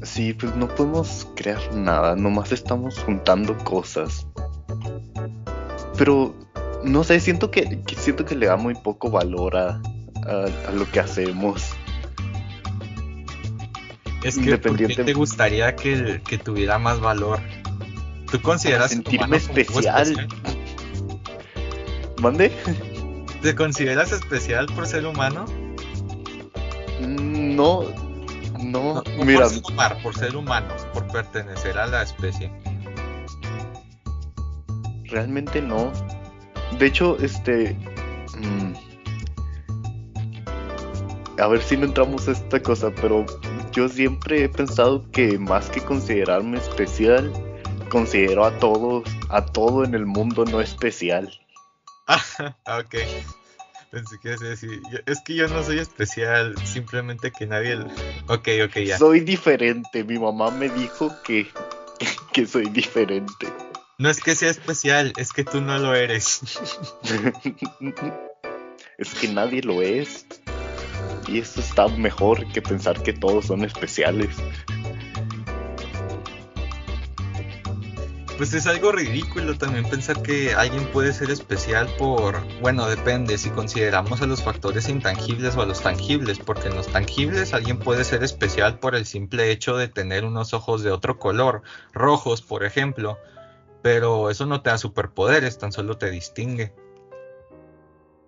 Sí, 0.02 0.32
pues 0.32 0.56
no 0.56 0.66
podemos 0.66 1.28
crear 1.36 1.74
nada, 1.74 2.16
nomás 2.16 2.52
estamos 2.52 2.98
juntando 3.00 3.56
cosas. 3.58 4.26
Pero 5.98 6.34
no 6.82 7.04
sé, 7.04 7.20
siento 7.20 7.50
que, 7.50 7.82
siento 7.98 8.24
que 8.24 8.34
le 8.34 8.46
da 8.46 8.56
muy 8.56 8.74
poco 8.74 9.10
valor 9.10 9.56
a, 9.56 9.82
a, 10.26 10.72
lo 10.72 10.90
que 10.90 11.00
hacemos. 11.00 11.74
Es 14.22 14.38
que 14.38 14.58
¿por 14.58 14.76
te 14.76 15.12
gustaría 15.14 15.74
que, 15.74 16.20
que, 16.26 16.36
tuviera 16.36 16.78
más 16.78 17.00
valor? 17.00 17.40
¿Tú 18.30 18.40
consideras 18.42 18.90
sentirme 18.90 19.38
especial? 19.38 20.28
¿Mande? 22.20 22.52
¿Te 23.40 23.54
consideras 23.54 24.12
especial 24.12 24.66
por 24.66 24.86
ser 24.86 25.06
humano? 25.06 25.46
Mm, 27.00 27.56
no, 27.56 27.84
no, 28.58 29.02
mira. 29.24 29.48
Por 29.48 30.02
por 30.02 30.14
ser 30.14 30.36
humano, 30.36 30.68
por 30.92 31.06
pertenecer 31.08 31.78
a 31.78 31.86
la 31.86 32.02
especie. 32.02 32.52
Realmente 35.04 35.62
no. 35.62 35.90
De 36.78 36.86
hecho, 36.86 37.16
este. 37.20 37.74
Mm, 38.38 38.74
a 41.40 41.48
ver 41.48 41.62
si 41.62 41.76
no 41.78 41.86
entramos 41.86 42.28
a 42.28 42.32
esta 42.32 42.62
cosa, 42.62 42.90
pero 43.00 43.24
yo 43.72 43.88
siempre 43.88 44.44
he 44.44 44.48
pensado 44.48 45.08
que 45.12 45.38
más 45.38 45.70
que 45.70 45.80
considerarme 45.80 46.58
especial, 46.58 47.32
considero 47.88 48.44
a 48.44 48.58
todos, 48.58 49.04
a 49.28 49.44
todo 49.44 49.84
en 49.84 49.94
el 49.94 50.06
mundo 50.06 50.44
no 50.44 50.60
especial. 50.60 51.30
Ah, 52.06 52.22
ok. 52.80 52.96
Pensé 53.90 54.16
que 54.22 54.28
decir, 54.36 54.80
es 55.06 55.20
que 55.22 55.34
yo 55.34 55.48
no 55.48 55.64
soy 55.64 55.78
especial, 55.78 56.54
simplemente 56.64 57.32
que 57.32 57.46
nadie... 57.46 57.76
Ok, 58.28 58.48
ok, 58.64 58.76
ya. 58.86 58.98
Soy 58.98 59.20
diferente, 59.20 60.04
mi 60.04 60.16
mamá 60.16 60.52
me 60.52 60.68
dijo 60.68 61.10
que, 61.24 61.48
que 62.32 62.46
soy 62.46 62.66
diferente. 62.66 63.48
No 63.98 64.08
es 64.08 64.20
que 64.20 64.36
sea 64.36 64.50
especial, 64.50 65.12
es 65.16 65.32
que 65.32 65.44
tú 65.44 65.60
no 65.60 65.76
lo 65.78 65.94
eres. 65.94 66.40
es 68.98 69.14
que 69.14 69.28
nadie 69.28 69.60
lo 69.62 69.82
es. 69.82 70.24
Y 71.28 71.38
eso 71.38 71.60
está 71.60 71.88
mejor 71.88 72.46
que 72.52 72.60
pensar 72.60 73.02
que 73.02 73.12
todos 73.12 73.46
son 73.46 73.64
especiales. 73.64 74.36
Pues 78.40 78.54
es 78.54 78.66
algo 78.66 78.90
ridículo 78.90 79.58
también 79.58 79.84
pensar 79.84 80.22
que 80.22 80.54
alguien 80.54 80.86
puede 80.92 81.12
ser 81.12 81.30
especial 81.30 81.90
por, 81.98 82.40
bueno, 82.62 82.86
depende 82.86 83.36
si 83.36 83.50
consideramos 83.50 84.22
a 84.22 84.26
los 84.26 84.42
factores 84.42 84.88
intangibles 84.88 85.58
o 85.58 85.60
a 85.60 85.66
los 85.66 85.82
tangibles, 85.82 86.38
porque 86.38 86.68
en 86.68 86.74
los 86.74 86.86
tangibles 86.86 87.52
alguien 87.52 87.78
puede 87.78 88.02
ser 88.02 88.24
especial 88.24 88.78
por 88.78 88.94
el 88.94 89.04
simple 89.04 89.50
hecho 89.50 89.76
de 89.76 89.88
tener 89.88 90.24
unos 90.24 90.54
ojos 90.54 90.82
de 90.82 90.90
otro 90.90 91.18
color, 91.18 91.60
rojos, 91.92 92.40
por 92.40 92.64
ejemplo, 92.64 93.18
pero 93.82 94.30
eso 94.30 94.46
no 94.46 94.62
te 94.62 94.70
da 94.70 94.78
superpoderes, 94.78 95.58
tan 95.58 95.70
solo 95.70 95.98
te 95.98 96.10
distingue. 96.10 96.72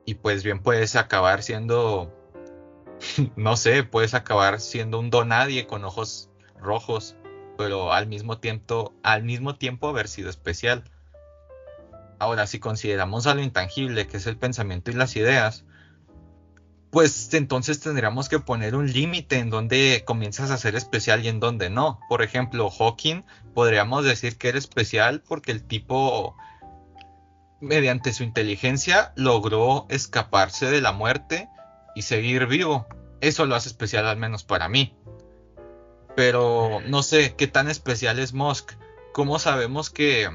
Y 0.05 0.17
pues 0.17 0.45
bien 0.45 0.61
puedes 0.61 0.95
acabar 0.95 1.43
siendo, 1.43 2.13
no 3.37 3.57
sé, 3.57 3.83
puedes 3.85 4.15
acabar 4.15 4.61
siendo 4.61 4.99
un 4.99 5.11
donadie 5.11 5.67
con 5.67 5.85
ojos 5.85 6.31
rojos, 6.59 7.17
pero 7.59 7.93
al 7.93 8.07
mismo 8.07 8.39
tiempo, 8.39 8.95
al 9.03 9.25
mismo 9.25 9.57
tiempo 9.57 9.89
haber 9.89 10.09
sido 10.09 10.31
especial. 10.31 10.85
Ahora, 12.19 12.47
si 12.47 12.61
consideramos 12.61 13.27
a 13.27 13.35
lo 13.35 13.43
intangible, 13.43 14.07
que 14.07 14.17
es 14.17 14.27
el 14.27 14.37
pensamiento 14.37 14.91
y 14.91 14.95
las 14.95 15.17
ideas, 15.17 15.65
pues 16.91 17.33
entonces 17.35 17.81
tendríamos 17.81 18.29
que 18.29 18.39
poner 18.39 18.77
un 18.77 18.93
límite 18.93 19.39
en 19.39 19.51
donde 19.51 20.05
comienzas 20.07 20.51
a 20.51 20.59
ser 20.59 20.77
especial 20.77 21.25
y 21.25 21.29
en 21.29 21.41
donde 21.41 21.71
no. 21.71 21.99
Por 22.09 22.23
ejemplo, 22.23 22.71
Hawking 22.71 23.25
podríamos 23.55 24.05
decir 24.05 24.37
que 24.37 24.51
era 24.51 24.59
especial 24.59 25.23
porque 25.27 25.53
el 25.53 25.65
tipo, 25.65 26.37
mediante 27.61 28.13
su 28.13 28.23
inteligencia, 28.23 29.13
logró 29.17 29.87
escaparse 29.89 30.71
de 30.71 30.81
la 30.81 30.93
muerte 30.93 31.49
y 31.95 32.03
seguir 32.03 32.47
vivo. 32.47 32.87
Eso 33.21 33.47
lo 33.47 33.55
hace 33.55 33.69
especial 33.69 34.07
al 34.07 34.17
menos 34.17 34.45
para 34.45 34.69
mí. 34.69 34.97
Pero 36.17 36.81
no 36.87 37.03
sé 37.03 37.35
qué 37.37 37.47
tan 37.47 37.69
especial 37.69 38.19
es 38.19 38.33
Musk. 38.33 38.73
¿Cómo 39.13 39.39
sabemos 39.39 39.91
que 39.91 40.29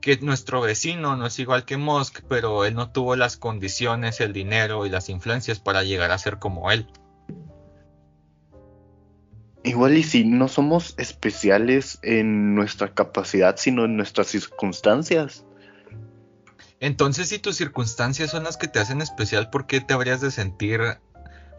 que 0.00 0.16
nuestro 0.18 0.60
vecino 0.60 1.16
no 1.16 1.26
es 1.26 1.38
igual 1.38 1.64
que 1.64 1.76
Musk, 1.76 2.20
pero 2.28 2.64
él 2.64 2.74
no 2.74 2.90
tuvo 2.90 3.16
las 3.16 3.36
condiciones, 3.36 4.20
el 4.20 4.32
dinero 4.32 4.86
y 4.86 4.90
las 4.90 5.08
influencias 5.08 5.60
para 5.60 5.82
llegar 5.82 6.10
a 6.10 6.18
ser 6.18 6.38
como 6.38 6.70
él. 6.70 6.86
Igual 9.62 9.98
y 9.98 10.02
si 10.02 10.24
no 10.24 10.48
somos 10.48 10.94
especiales 10.96 11.98
en 12.02 12.54
nuestra 12.54 12.94
capacidad, 12.94 13.56
sino 13.58 13.84
en 13.84 13.96
nuestras 13.96 14.28
circunstancias. 14.28 15.44
Entonces, 16.80 17.28
si 17.28 17.38
tus 17.38 17.56
circunstancias 17.56 18.30
son 18.30 18.44
las 18.44 18.56
que 18.56 18.66
te 18.66 18.78
hacen 18.78 19.02
especial, 19.02 19.50
¿por 19.50 19.66
qué 19.66 19.80
te 19.80 19.92
habrías 19.94 20.22
de 20.22 20.30
sentir... 20.30 20.80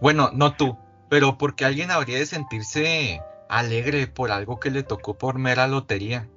Bueno, 0.02 0.32
no 0.34 0.56
tú, 0.56 0.78
pero 1.10 1.38
porque 1.38 1.64
alguien 1.64 1.92
habría 1.92 2.18
de 2.18 2.26
sentirse 2.26 3.22
alegre 3.48 4.08
por 4.08 4.32
algo 4.32 4.60
que 4.60 4.72
le 4.72 4.82
tocó 4.82 5.18
por 5.18 5.38
mera 5.38 5.68
lotería? 5.68 6.28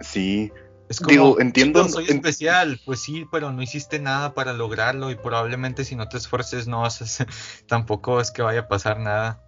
Sí. 0.00 0.52
Es 0.88 0.98
como, 0.98 1.10
Digo, 1.10 1.40
entiendo. 1.40 1.88
soy 1.88 2.06
especial, 2.06 2.80
pues 2.84 3.00
sí, 3.00 3.26
pero 3.30 3.52
no 3.52 3.62
hiciste 3.62 3.98
nada 4.00 4.34
para 4.34 4.52
lograrlo 4.52 5.10
y 5.10 5.16
probablemente 5.16 5.84
si 5.84 5.96
no 5.96 6.08
te 6.08 6.16
esfuerces 6.16 6.66
no 6.66 6.84
haces, 6.84 7.24
tampoco 7.68 8.20
es 8.20 8.30
que 8.30 8.42
vaya 8.42 8.60
a 8.60 8.68
pasar 8.68 8.98
nada. 8.98 9.40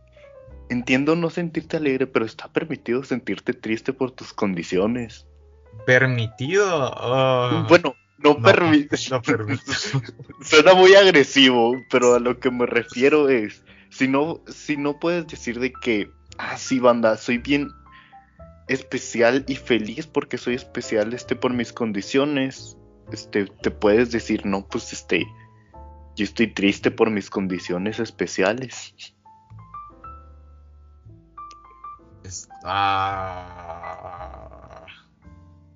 Entiendo 0.69 1.17
no 1.17 1.31
sentirte 1.31 1.79
alegre, 1.79 2.07
pero 2.07 2.25
está 2.25 2.49
permitido 2.49 3.03
sentirte 3.03 3.55
triste 3.55 3.93
por 3.93 4.11
tus 4.11 4.33
condiciones. 4.33 5.28
¿Permitido? 5.87 6.93
Oh. 6.97 7.65
Bueno, 7.69 7.95
no, 8.19 8.37
permitido. 8.43 8.99
Suena 10.43 10.75
muy 10.75 10.95
agresivo, 10.95 11.75
pero 11.91 12.15
a 12.15 12.21
lo 12.21 12.39
que 12.39 12.51
me 12.51 12.67
refiero 12.67 13.29
es, 13.29 13.63
si 13.91 14.09
no, 14.09 14.41
si 14.47 14.77
no 14.77 14.99
puedes 14.99 15.27
decir 15.27 15.59
de 15.61 15.73
que, 15.73 16.11
ah, 16.37 16.57
sí, 16.57 16.79
banda, 16.79 17.17
soy 17.17 17.39
bien 17.39 17.71
especial 18.69 19.45
y 19.49 19.57
feliz 19.57 20.07
porque 20.07 20.37
soy 20.37 20.55
especial 20.55 21.15
este 21.15 21.35
por 21.37 21.53
mis 21.53 21.73
condiciones. 21.73 22.77
Este, 23.11 23.47
te 23.47 23.71
puedes 23.71 24.11
decir, 24.11 24.45
no, 24.45 24.67
pues 24.67 24.93
este, 24.93 25.27
yo 26.17 26.25
estoy 26.25 26.49
triste 26.49 26.91
por 26.91 27.11
mis 27.11 27.31
condiciones 27.31 27.99
especiales. 27.99 28.95
Ah, 32.65 34.18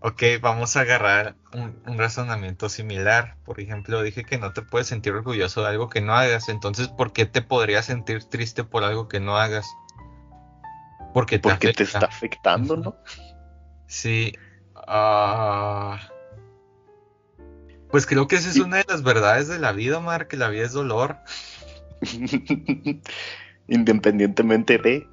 ok, 0.03 0.23
vamos 0.41 0.77
a 0.77 0.81
agarrar 0.81 1.37
un, 1.53 1.81
un, 1.87 1.99
razonamiento 1.99 2.69
similar. 2.69 3.37
Por 3.45 3.61
ejemplo, 3.61 4.03
dije 4.03 4.25
que 4.25 4.39
no 4.39 4.53
te 4.53 4.63
puedes 4.63 4.89
sentir 4.89 5.13
orgulloso 5.13 5.63
de 5.63 5.69
algo 5.69 5.89
que 5.89 6.01
no 6.01 6.15
hagas. 6.15 6.49
Entonces, 6.49 6.89
¿por 6.89 7.13
qué 7.13 7.27
te 7.27 7.43
podrías 7.43 7.87
sentir 7.87 8.25
triste 8.25 8.65
por 8.65 8.85
algo 8.85 9.09
que 9.09 9.21
no 9.21 9.37
hagas? 9.37 9.67
Porque 11.15 11.39
te, 11.39 11.55
te 11.57 11.83
está 11.83 12.07
afectando, 12.07 12.77
¿no? 12.77 12.97
Sí. 13.87 14.35
Ah, 14.75 16.01
pues 17.91 18.07
creo 18.07 18.27
que 18.27 18.37
esa 18.37 18.49
es 18.49 18.59
una 18.59 18.79
de 18.79 18.87
las 18.89 19.03
verdades 19.03 19.49
de 19.49 19.59
la 19.59 19.73
vida, 19.73 20.01
Mar, 20.01 20.27
que 20.27 20.39
la 20.39 20.49
vida 20.49 20.65
es 20.65 20.73
dolor. 20.73 21.19
Independientemente 23.69 24.79
de. 24.79 25.07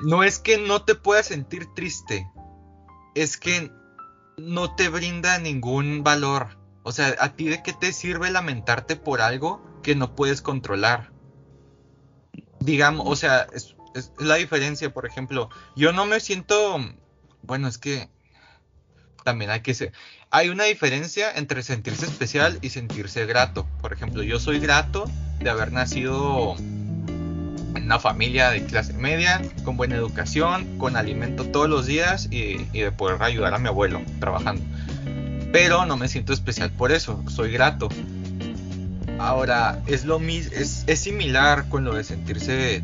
No 0.00 0.24
es 0.24 0.40
que 0.40 0.58
no 0.58 0.82
te 0.82 0.96
puedas 0.96 1.26
sentir 1.26 1.66
triste, 1.74 2.28
es 3.14 3.36
que 3.36 3.70
no 4.36 4.74
te 4.74 4.88
brinda 4.88 5.38
ningún 5.38 6.02
valor. 6.02 6.58
O 6.82 6.92
sea, 6.92 7.14
¿a 7.18 7.34
ti 7.34 7.46
de 7.48 7.62
qué 7.62 7.72
te 7.72 7.92
sirve 7.92 8.30
lamentarte 8.30 8.96
por 8.96 9.20
algo 9.20 9.62
que 9.82 9.94
no 9.94 10.14
puedes 10.14 10.42
controlar? 10.42 11.12
Digamos, 12.60 13.06
o 13.08 13.16
sea, 13.16 13.46
es 13.52 13.74
la 14.18 14.34
diferencia, 14.34 14.92
por 14.92 15.06
ejemplo, 15.06 15.48
yo 15.76 15.92
no 15.92 16.04
me 16.04 16.20
siento, 16.20 16.78
bueno, 17.42 17.68
es 17.68 17.78
que 17.78 18.10
también 19.22 19.50
hay 19.50 19.60
que 19.60 19.74
ser, 19.74 19.92
hay 20.30 20.48
una 20.48 20.64
diferencia 20.64 21.32
entre 21.32 21.62
sentirse 21.62 22.06
especial 22.06 22.58
y 22.60 22.70
sentirse 22.70 23.24
grato. 23.26 23.66
Por 23.80 23.92
ejemplo, 23.92 24.22
yo 24.22 24.38
soy 24.38 24.58
grato 24.58 25.04
de 25.38 25.50
haber 25.50 25.72
nacido 25.72 26.56
en 27.74 27.84
una 27.84 27.98
familia 27.98 28.50
de 28.50 28.64
clase 28.64 28.92
media, 28.92 29.42
con 29.64 29.76
buena 29.76 29.96
educación, 29.96 30.78
con 30.78 30.96
alimento 30.96 31.44
todos 31.46 31.68
los 31.68 31.86
días 31.86 32.28
y, 32.30 32.64
de 32.72 32.92
poder 32.92 33.22
ayudar 33.22 33.54
a 33.54 33.58
mi 33.58 33.68
abuelo 33.68 34.02
trabajando. 34.20 34.62
Pero 35.52 35.86
no 35.86 35.96
me 35.96 36.08
siento 36.08 36.32
especial 36.32 36.70
por 36.70 36.92
eso, 36.92 37.22
soy 37.28 37.52
grato. 37.52 37.88
Ahora, 39.18 39.80
es 39.86 40.04
lo 40.04 40.18
mismo, 40.18 40.52
es, 40.56 40.84
similar 40.98 41.68
con 41.68 41.84
lo 41.84 41.94
de 41.94 42.04
sentirse 42.04 42.82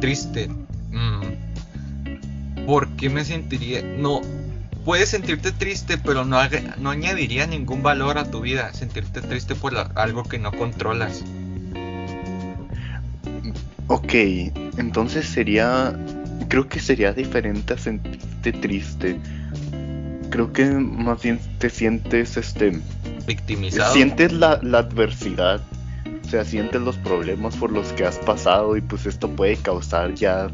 triste. 0.00 0.48
Mm. 0.90 2.66
¿Por 2.66 2.88
qué 2.96 3.08
me 3.08 3.24
sentiría? 3.24 3.82
No, 3.82 4.20
puedes 4.84 5.08
sentirte 5.08 5.52
triste, 5.52 5.98
pero 5.98 6.24
no, 6.24 6.38
no 6.78 6.90
añadiría 6.90 7.46
ningún 7.46 7.82
valor 7.82 8.18
a 8.18 8.30
tu 8.30 8.42
vida. 8.42 8.72
Sentirte 8.74 9.22
triste 9.22 9.54
por 9.54 9.74
algo 9.94 10.24
que 10.24 10.38
no 10.38 10.52
controlas. 10.52 11.24
Ok, 13.90 14.14
entonces 14.76 15.26
sería. 15.26 15.98
Creo 16.48 16.68
que 16.68 16.78
sería 16.78 17.12
diferente 17.12 17.74
a 17.74 17.78
sentirte 17.78 18.52
triste. 18.52 19.18
Creo 20.30 20.52
que 20.52 20.64
más 20.66 21.20
bien 21.22 21.40
te 21.58 21.68
sientes 21.70 22.36
este. 22.36 22.80
Victimizado. 23.26 23.92
Sientes 23.92 24.32
la, 24.32 24.60
la 24.62 24.78
adversidad. 24.78 25.60
O 26.24 26.28
sea, 26.30 26.44
sientes 26.44 26.80
los 26.80 26.98
problemas 26.98 27.56
por 27.56 27.72
los 27.72 27.92
que 27.94 28.04
has 28.04 28.16
pasado 28.18 28.76
y 28.76 28.80
pues 28.80 29.06
esto 29.06 29.28
puede 29.28 29.56
causar 29.56 30.14
ya 30.14 30.48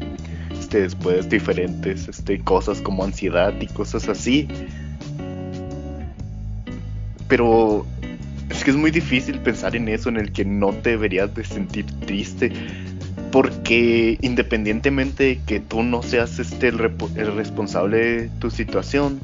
este, 0.59 0.81
después 0.81 1.29
diferentes 1.29 2.07
este, 2.07 2.39
cosas 2.39 2.81
como 2.81 3.03
ansiedad 3.03 3.53
y 3.61 3.67
cosas 3.67 4.09
así. 4.09 4.47
Pero 7.27 7.85
es 8.49 8.63
que 8.63 8.71
es 8.71 8.77
muy 8.77 8.89
difícil 8.89 9.37
pensar 9.41 9.75
en 9.75 9.89
eso, 9.89 10.09
en 10.09 10.17
el 10.17 10.31
que 10.31 10.43
no 10.43 10.73
te 10.73 10.91
deberías 10.91 11.35
de 11.35 11.43
sentir 11.43 11.85
triste 12.07 12.51
porque 13.37 14.17
independientemente 14.21 15.23
de 15.23 15.39
que 15.43 15.59
tú 15.59 15.83
no 15.83 16.01
seas 16.01 16.39
este 16.39 16.69
el, 16.69 16.79
responsable 16.79 17.97
de 17.97 18.29
tu 18.39 18.49
situación, 18.49 19.19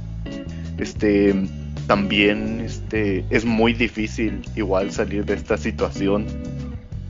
este 0.77 1.33
también 1.87 2.59
este 2.59 3.25
es 3.31 3.43
muy 3.43 3.73
difícil 3.73 4.43
igual 4.55 4.91
salir 4.91 5.25
de 5.25 5.33
esta 5.33 5.57
situación. 5.57 6.27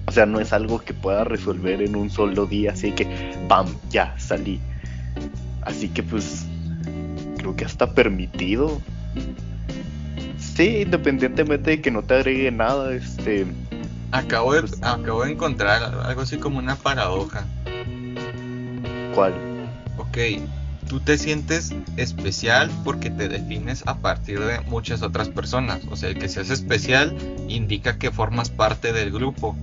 O 0.05 0.13
sea, 0.13 0.25
no 0.25 0.39
es 0.39 0.53
algo 0.53 0.79
que 0.79 0.93
pueda 0.93 1.25
resolver 1.25 1.81
en 1.81 1.97
un 1.97 2.09
solo 2.09 2.45
día, 2.45 2.71
así 2.71 2.93
que 2.93 3.05
pam, 3.49 3.67
ya 3.89 4.15
salí. 4.17 4.61
Así 5.63 5.89
que 5.89 6.03
pues 6.03 6.45
creo 7.37 7.53
que 7.53 7.65
hasta 7.65 7.93
permitido. 7.93 8.81
Sí, 10.37 10.83
independientemente 10.83 11.71
de 11.71 11.81
que 11.81 11.91
no 11.91 12.01
te 12.03 12.13
agregue 12.13 12.49
nada, 12.49 12.95
este 12.95 13.45
Acabo 14.13 14.53
de, 14.53 14.69
acabo 14.83 15.23
de 15.23 15.31
encontrar 15.31 15.83
algo 16.05 16.21
así 16.21 16.37
como 16.37 16.59
una 16.59 16.75
paradoja. 16.75 17.47
¿Cuál? 19.15 19.33
Ok, 19.97 20.17
tú 20.87 20.99
te 20.99 21.17
sientes 21.17 21.73
especial 21.97 22.69
porque 22.83 23.09
te 23.09 23.27
defines 23.27 23.81
a 23.87 23.95
partir 23.97 24.39
de 24.39 24.59
muchas 24.61 25.01
otras 25.01 25.29
personas. 25.29 25.81
O 25.89 25.95
sea, 25.95 26.09
el 26.09 26.19
que 26.19 26.29
seas 26.29 26.51
especial 26.51 27.17
indica 27.47 27.97
que 27.97 28.11
formas 28.11 28.51
parte 28.51 28.93
del 28.93 29.11
grupo. 29.11 29.57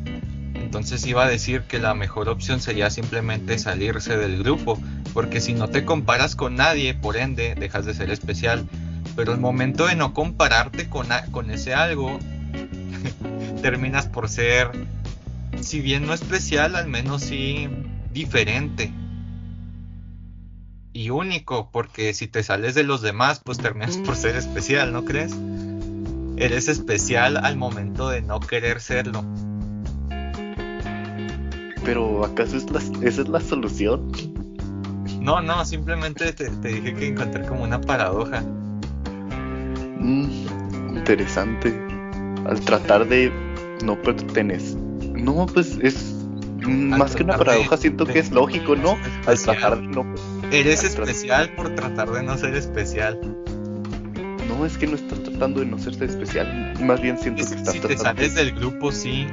Entonces 0.54 1.06
iba 1.06 1.24
a 1.24 1.28
decir 1.28 1.62
que 1.62 1.78
la 1.78 1.94
mejor 1.94 2.28
opción 2.28 2.60
sería 2.60 2.90
simplemente 2.90 3.56
salirse 3.56 4.16
del 4.16 4.42
grupo. 4.42 4.80
Porque 5.14 5.40
si 5.40 5.52
no 5.52 5.68
te 5.68 5.84
comparas 5.84 6.34
con 6.34 6.56
nadie, 6.56 6.94
por 6.94 7.16
ende, 7.16 7.54
dejas 7.54 7.86
de 7.86 7.94
ser 7.94 8.10
especial. 8.10 8.66
Pero 9.14 9.32
el 9.32 9.38
momento 9.38 9.86
de 9.86 9.94
no 9.94 10.12
compararte 10.12 10.88
con, 10.88 11.06
con 11.30 11.52
ese 11.52 11.72
algo 11.72 12.18
terminas 13.60 14.06
por 14.06 14.28
ser, 14.28 14.70
si 15.60 15.80
bien 15.80 16.06
no 16.06 16.14
especial, 16.14 16.76
al 16.76 16.88
menos 16.88 17.22
sí 17.22 17.68
diferente 18.12 18.92
y 20.92 21.10
único, 21.10 21.70
porque 21.70 22.14
si 22.14 22.26
te 22.26 22.42
sales 22.42 22.74
de 22.74 22.82
los 22.82 23.00
demás, 23.00 23.40
pues 23.44 23.58
terminas 23.58 23.96
por 23.98 24.16
ser 24.16 24.36
especial, 24.36 24.92
¿no 24.92 25.04
crees? 25.04 25.32
Eres 26.36 26.68
especial 26.68 27.36
al 27.36 27.56
momento 27.56 28.08
de 28.08 28.22
no 28.22 28.40
querer 28.40 28.80
serlo. 28.80 29.24
Pero 31.84 32.24
¿acaso 32.24 32.56
es 32.56 32.66
esa 33.02 33.22
es 33.22 33.28
la 33.28 33.40
solución? 33.40 34.10
No, 35.20 35.40
no, 35.40 35.64
simplemente 35.64 36.32
te, 36.32 36.50
dije 36.50 36.94
que 36.94 37.08
encontré 37.08 37.46
como 37.46 37.62
una 37.62 37.80
paradoja. 37.80 38.42
Mm, 39.98 40.96
interesante. 40.96 41.78
Al 42.46 42.60
tratar 42.60 43.06
de 43.06 43.32
no 43.82 44.00
perteneces. 44.00 44.76
No, 44.76 45.46
pues 45.46 45.78
es 45.82 46.14
más 46.66 47.14
que 47.14 47.22
una 47.22 47.36
paradoja, 47.36 47.76
siento 47.76 48.06
que 48.06 48.18
es 48.18 48.30
lógico, 48.30 48.76
¿no? 48.76 48.96
Al 49.26 49.38
tratar 49.38 49.80
de 49.80 49.86
no. 49.88 50.14
Eres 50.50 50.84
especial 50.84 51.50
por 51.54 51.74
tratar 51.74 52.10
de 52.10 52.22
no 52.22 52.36
ser 52.36 52.54
especial. 52.54 53.18
No, 54.48 54.66
es 54.66 54.76
que 54.76 54.86
no 54.86 54.96
estás 54.96 55.22
tratando 55.22 55.60
de 55.60 55.66
no 55.66 55.78
ser 55.78 56.02
especial. 56.02 56.74
Más 56.80 57.00
bien 57.00 57.18
siento 57.18 57.46
que 57.48 57.54
estás 57.54 57.74
si 57.74 57.80
tratando. 57.80 58.22
Si 58.22 58.28
te 58.28 58.28
sales 58.28 58.34
del 58.34 58.52
grupo, 58.52 58.92
sí. 58.92 59.26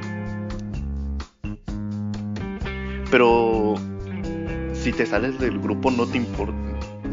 Pero. 3.10 3.74
Si 4.72 4.92
te 4.92 5.06
sales 5.06 5.38
del 5.38 5.58
grupo, 5.58 5.90
no 5.90 6.06
te 6.06 6.16
importa. 6.18 6.54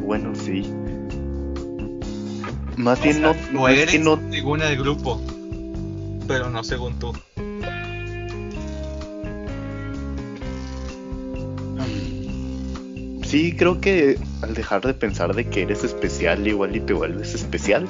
Bueno, 0.03 0.33
sí. 0.35 0.71
Más 2.77 3.01
bien 3.01 3.21
no. 3.21 3.35
No 3.51 3.67
eres 3.67 3.91
que 3.91 3.99
no... 3.99 4.19
según 4.31 4.61
el 4.61 4.77
grupo 4.77 5.19
pero 6.27 6.49
no 6.49 6.63
según 6.63 6.97
tú. 6.99 7.13
Sí, 13.23 13.55
creo 13.57 13.81
que 13.81 14.17
al 14.41 14.53
dejar 14.53 14.81
de 14.81 14.93
pensar 14.93 15.35
de 15.35 15.49
que 15.49 15.63
eres 15.63 15.83
especial, 15.83 16.47
igual 16.47 16.75
y 16.75 16.79
te 16.79 16.93
vuelves 16.93 17.33
especial. 17.33 17.87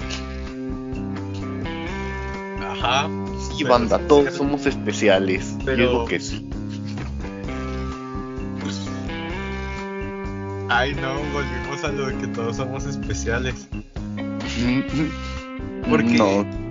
Ajá. 2.61 3.09
Y 3.57 3.63
banda, 3.63 3.99
todos 4.07 4.33
somos 4.33 4.65
especiales. 4.65 5.55
Pero... 5.65 5.83
Yo 5.83 5.89
digo 5.89 6.05
que 6.05 6.19
sí. 6.19 6.49
Ay, 10.67 10.95
no, 10.95 11.13
volvimos 11.31 11.83
a 11.83 11.89
lo 11.89 12.07
de 12.07 12.15
que 12.17 12.27
todos 12.27 12.57
somos 12.57 12.85
especiales. 12.85 13.67
Porque 15.87 16.17
no. 16.17 16.64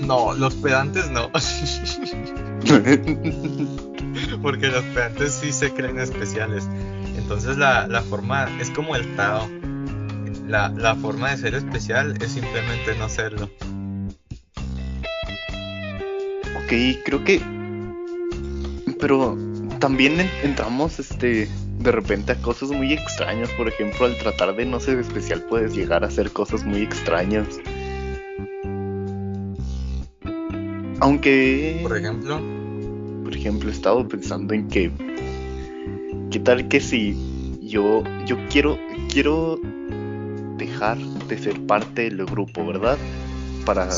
No, 0.00 0.34
los 0.34 0.54
pedantes 0.54 1.10
no. 1.10 1.30
Porque 4.42 4.68
los 4.68 4.84
pedantes 4.84 5.34
sí 5.34 5.52
se 5.52 5.72
creen 5.72 5.98
especiales. 5.98 6.68
Entonces 7.16 7.56
la, 7.56 8.02
forma 8.08 8.48
es 8.60 8.70
como 8.70 8.96
el 8.96 9.16
Tao. 9.16 9.48
La, 10.46 10.68
la 10.68 10.94
forma 10.94 11.30
de 11.30 11.38
ser 11.38 11.54
especial 11.54 12.14
es 12.20 12.32
simplemente 12.32 12.94
no 12.98 13.08
serlo. 13.08 13.50
Ok, 16.64 16.72
creo 17.04 17.24
que... 17.24 17.40
Pero 19.00 19.36
también 19.80 20.30
entramos 20.42 20.98
este 20.98 21.48
de 21.78 21.92
repente 21.92 22.32
a 22.32 22.36
cosas 22.36 22.70
muy 22.70 22.92
extrañas. 22.92 23.50
Por 23.50 23.68
ejemplo, 23.68 24.06
al 24.06 24.16
tratar 24.16 24.56
de 24.56 24.64
no 24.64 24.80
ser 24.80 24.98
especial 24.98 25.42
puedes 25.42 25.74
llegar 25.74 26.04
a 26.04 26.08
hacer 26.08 26.30
cosas 26.30 26.64
muy 26.64 26.82
extrañas. 26.82 27.46
Aunque. 31.00 31.80
Por 31.82 31.96
ejemplo. 31.96 32.40
Por 33.24 33.34
ejemplo, 33.34 33.68
he 33.68 33.72
estado 33.72 34.06
pensando 34.06 34.54
en 34.54 34.68
que. 34.68 34.90
¿Qué 36.30 36.38
tal 36.40 36.68
que 36.68 36.80
si 36.80 37.58
yo. 37.62 38.02
Yo 38.26 38.36
quiero. 38.48 38.78
Quiero 39.12 39.60
dejar 40.56 40.98
de 40.98 41.38
ser 41.38 41.60
parte 41.66 42.02
del 42.02 42.24
grupo, 42.26 42.66
¿verdad? 42.66 42.98
Para. 43.64 43.88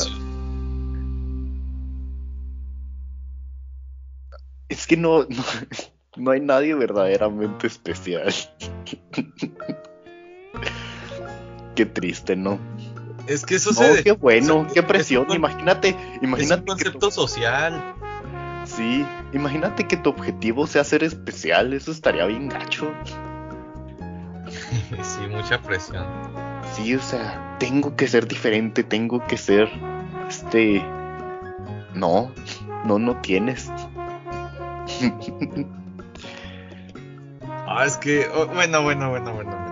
Es 4.69 4.85
que 4.85 4.97
no, 4.97 5.23
no, 5.23 5.43
no 6.17 6.31
hay 6.31 6.41
nadie 6.41 6.73
verdaderamente 6.75 7.67
especial. 7.67 8.33
Qué 11.75 11.85
triste, 11.85 12.35
¿no? 12.35 12.59
Es 13.27 13.45
que 13.45 13.55
eso 13.55 13.71
no, 13.71 14.03
qué 14.03 14.11
bueno, 14.13 14.67
qué 14.73 14.83
presión. 14.83 15.27
imagínate, 15.33 15.95
imagínate. 16.21 16.43
Es 16.43 16.59
un 16.59 16.65
concepto 16.65 17.11
social. 17.11 17.95
Sí, 18.65 19.05
imagínate 19.33 19.87
que 19.87 19.97
tu 19.97 20.09
objetivo 20.09 20.67
sea 20.67 20.83
ser 20.83 21.03
especial, 21.03 21.73
eso 21.73 21.91
estaría 21.91 22.25
bien 22.25 22.49
gacho. 22.49 22.91
sí, 25.01 25.27
mucha 25.29 25.61
presión. 25.61 26.05
Sí, 26.75 26.95
o 26.95 27.01
sea, 27.01 27.57
tengo 27.59 27.95
que 27.95 28.07
ser 28.07 28.27
diferente, 28.27 28.83
tengo 28.83 29.25
que 29.25 29.37
ser 29.37 29.69
este 30.27 30.83
no, 31.93 32.31
no 32.85 32.99
no 32.99 33.19
tienes. 33.21 33.69
No, 37.65 37.83
es 37.85 37.97
que, 37.97 38.27
oh, 38.33 38.47
bueno, 38.47 38.83
bueno, 38.83 39.09
bueno, 39.09 39.33
bueno. 39.33 39.66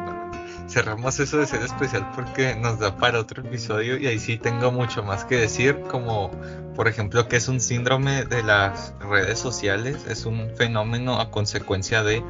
Cerramos 0.76 1.18
eso 1.22 1.38
de 1.38 1.48
ser 1.48 1.62
especial 1.62 2.12
porque 2.14 2.54
nos 2.54 2.80
da 2.80 2.98
para 2.98 3.22
otro 3.22 3.42
episodio 3.42 3.96
y 3.98 4.08
ahí 4.08 4.20
sí 4.20 4.38
tengo 4.38 4.74
mucho 4.74 5.04
más 5.04 5.24
que 5.24 5.38
decir, 5.38 5.80
como 5.90 6.32
por 6.76 6.90
ejemplo 6.90 7.30
que 7.30 7.38
es 7.38 7.48
un 7.48 7.62
síndrome 7.62 8.26
de 8.26 8.44
las 8.44 8.94
redes 9.00 9.40
sociales, 9.40 10.06
es 10.10 10.26
un 10.26 10.54
fenómeno 10.58 11.22
a 11.22 11.32
consecuencia 11.32 12.04
de... 12.04 12.22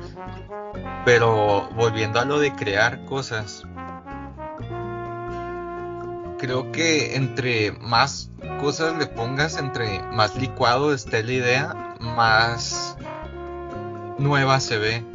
Pero 1.05 1.67
volviendo 1.75 2.19
a 2.19 2.25
lo 2.25 2.37
de 2.37 2.53
crear 2.53 3.03
cosas, 3.05 3.63
creo 6.37 6.71
que 6.71 7.15
entre 7.15 7.71
más 7.71 8.29
cosas 8.61 8.95
le 8.99 9.07
pongas, 9.07 9.57
entre 9.57 10.03
más 10.11 10.35
licuado 10.35 10.93
esté 10.93 11.23
la 11.23 11.31
idea, 11.31 11.95
más 11.99 12.95
nueva 14.19 14.59
se 14.59 14.77
ve. 14.77 15.14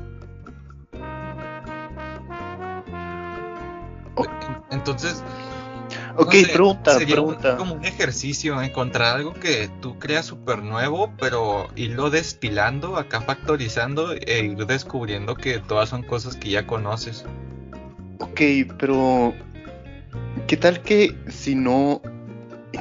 Entonces, 4.71 5.23
ok, 6.17 6.35
pregunta, 6.53 6.97
pregunta. 6.99 7.57
como 7.57 7.75
un 7.75 7.85
ejercicio, 7.85 8.61
encontrar 8.63 9.17
algo 9.17 9.35
que 9.35 9.69
tú 9.81 9.99
creas 9.99 10.27
súper 10.27 10.63
nuevo, 10.63 11.13
pero 11.19 11.69
irlo 11.77 12.11
destilando, 12.11 12.97
acá 12.97 13.21
factorizando 13.21 14.13
e 14.13 14.45
ir 14.45 14.67
descubriendo 14.67 15.35
que 15.35 15.59
todas 15.59 15.89
son 15.89 16.03
cosas 16.03 16.37
que 16.37 16.51
ya 16.51 16.67
conoces. 16.67 17.25
Ok, 18.21 18.41
pero 18.79 19.35
¿qué 20.47 20.57
tal 20.57 20.81
que 20.83 21.17
si 21.29 21.55
no, 21.55 22.03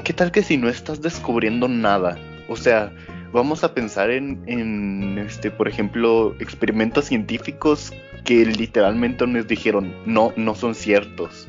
qué 0.04 0.14
tal 0.14 0.32
que 0.32 0.44
si 0.44 0.58
no 0.58 0.70
estás 0.70 1.02
descubriendo 1.02 1.68
nada? 1.68 2.18
O 2.50 2.56
sea, 2.56 2.92
vamos 3.32 3.64
a 3.64 3.74
pensar 3.74 4.10
en, 4.10 4.44
en 4.48 5.18
este, 5.20 5.52
por 5.52 5.68
ejemplo, 5.68 6.36
experimentos 6.40 7.06
científicos 7.06 7.94
que 8.30 8.46
literalmente 8.46 9.26
nos 9.26 9.48
dijeron, 9.48 9.92
no, 10.06 10.34
no 10.36 10.54
son 10.54 10.76
ciertos. 10.76 11.48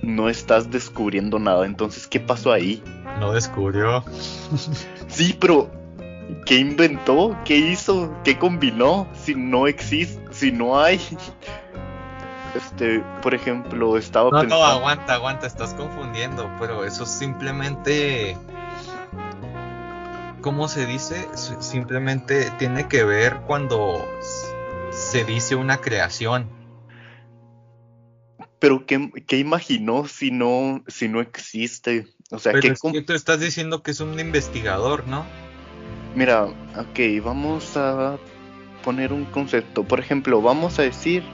No 0.00 0.30
estás 0.30 0.70
descubriendo 0.70 1.38
nada. 1.38 1.66
Entonces, 1.66 2.06
¿qué 2.06 2.20
pasó 2.20 2.52
ahí? 2.52 2.82
No 3.20 3.34
descubrió. 3.34 4.02
sí, 5.08 5.36
pero 5.38 5.70
¿qué 6.46 6.56
inventó? 6.56 7.36
¿Qué 7.44 7.58
hizo? 7.58 8.10
¿Qué 8.24 8.38
combinó? 8.38 9.06
Si 9.12 9.34
no 9.34 9.66
existe, 9.66 10.22
si 10.30 10.52
no 10.52 10.80
hay. 10.80 10.98
Este, 12.54 13.00
por 13.20 13.34
ejemplo, 13.34 13.98
estaba 13.98 14.30
no, 14.30 14.40
pensando. 14.40 14.64
No, 14.64 14.70
aguanta, 14.70 15.14
aguanta, 15.14 15.48
estás 15.48 15.74
confundiendo, 15.74 16.48
pero 16.60 16.84
eso 16.84 17.04
simplemente. 17.04 18.36
¿Cómo 20.40 20.68
se 20.68 20.86
dice? 20.86 21.26
Simplemente 21.34 22.52
tiene 22.52 22.86
que 22.86 23.02
ver 23.02 23.40
cuando 23.48 24.06
se 24.94 25.24
dice 25.24 25.56
una 25.56 25.80
creación. 25.80 26.48
Pero 28.58 28.86
¿qué, 28.86 29.10
qué 29.26 29.38
imaginó 29.38 30.06
si 30.06 30.30
no, 30.30 30.82
si 30.86 31.08
no 31.08 31.20
existe? 31.20 32.06
O 32.30 32.38
sea, 32.38 32.52
Pero 32.52 32.74
¿qué 32.92 33.02
tú 33.02 33.12
estás 33.12 33.40
diciendo 33.40 33.82
que 33.82 33.90
es 33.90 34.00
un 34.00 34.18
investigador, 34.18 35.06
¿no? 35.06 35.26
Mira, 36.14 36.44
ok, 36.44 37.22
vamos 37.22 37.76
a 37.76 38.16
poner 38.84 39.12
un 39.12 39.24
concepto. 39.26 39.84
Por 39.84 40.00
ejemplo, 40.00 40.40
vamos 40.40 40.78
a 40.78 40.82
decir, 40.82 41.24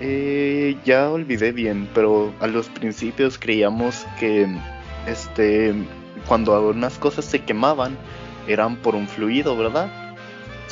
eh, 0.00 0.76
ya 0.84 1.08
olvidé 1.08 1.52
bien, 1.52 1.88
pero 1.94 2.34
a 2.40 2.46
los 2.46 2.68
principios 2.68 3.38
creíamos 3.38 4.04
que, 4.18 4.46
este, 5.06 5.72
cuando 6.26 6.54
algunas 6.54 6.98
cosas 6.98 7.24
se 7.24 7.42
quemaban, 7.42 7.96
eran 8.48 8.76
por 8.76 8.94
un 8.94 9.08
fluido, 9.08 9.56
¿verdad? 9.56 10.03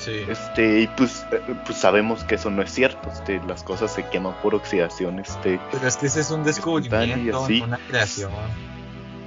Este, 0.07 0.81
y 0.81 0.87
pues, 0.89 1.25
eh, 1.33 1.41
pues 1.65 1.79
sabemos 1.79 2.25
que 2.25 2.35
eso 2.35 2.51
no 2.51 2.63
es 2.63 2.73
cierto, 2.73 3.11
este, 3.11 3.41
las 3.47 3.63
cosas 3.63 3.93
se 3.93 4.07
queman 4.09 4.35
por 4.43 4.55
oxidación, 4.55 5.19
este. 5.19 5.61
Pero 5.71 5.87
es 5.87 5.97
que 5.97 6.07
ese 6.07 6.21
es 6.21 6.31
un 6.31 6.45
descubrimiento, 6.45 7.43
una 7.43 7.79
creación. 7.89 8.33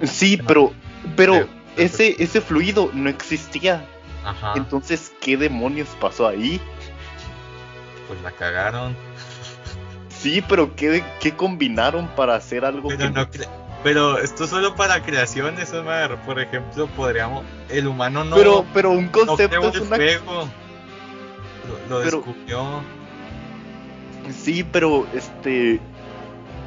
Sí, 0.04 0.38
pero, 0.46 0.74
pero 1.16 1.48
ese, 1.78 2.22
ese 2.22 2.42
fluido 2.42 2.90
no 2.94 3.10
existía. 3.10 3.86
Ajá. 4.24 4.54
Entonces, 4.56 5.14
¿qué 5.22 5.38
demonios 5.38 5.88
pasó 6.02 6.28
ahí? 6.28 6.60
Pues 8.08 8.22
la 8.22 8.32
cagaron. 8.32 8.96
Sí, 10.10 10.44
pero 10.48 10.76
¿qué, 10.76 11.04
qué 11.20 11.36
combinaron 11.36 12.08
para 12.16 12.36
hacer 12.36 12.66
algo 12.66 12.90
pero 12.90 13.10
no 13.12 13.28
pero 13.86 14.18
esto 14.18 14.48
solo 14.48 14.76
para 14.76 15.04
creaciones, 15.04 15.72
Omar. 15.72 16.20
Por 16.26 16.40
ejemplo, 16.40 16.88
podríamos. 16.88 17.46
El 17.70 17.86
humano 17.86 18.24
no. 18.24 18.36
Pero, 18.36 18.66
pero 18.74 18.90
un 18.90 19.10
concepto 19.10 19.70
es 19.70 19.80
una. 19.80 19.98
Lo, 21.90 22.00
descubrió. 22.00 22.82
Sí, 24.32 24.64
pero 24.64 25.08
este. 25.14 25.80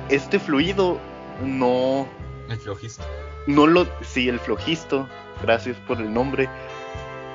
Este 0.08 0.38
fluido 0.38 0.98
no. 1.44 2.08
El 2.48 2.58
flojisto. 2.58 3.04
No 3.46 3.66
lo. 3.66 3.86
Sí, 4.02 4.28
el 4.28 4.38
flojisto. 4.38 5.08
Gracias 5.42 5.76
por 5.86 6.00
el 6.00 6.12
nombre. 6.12 6.48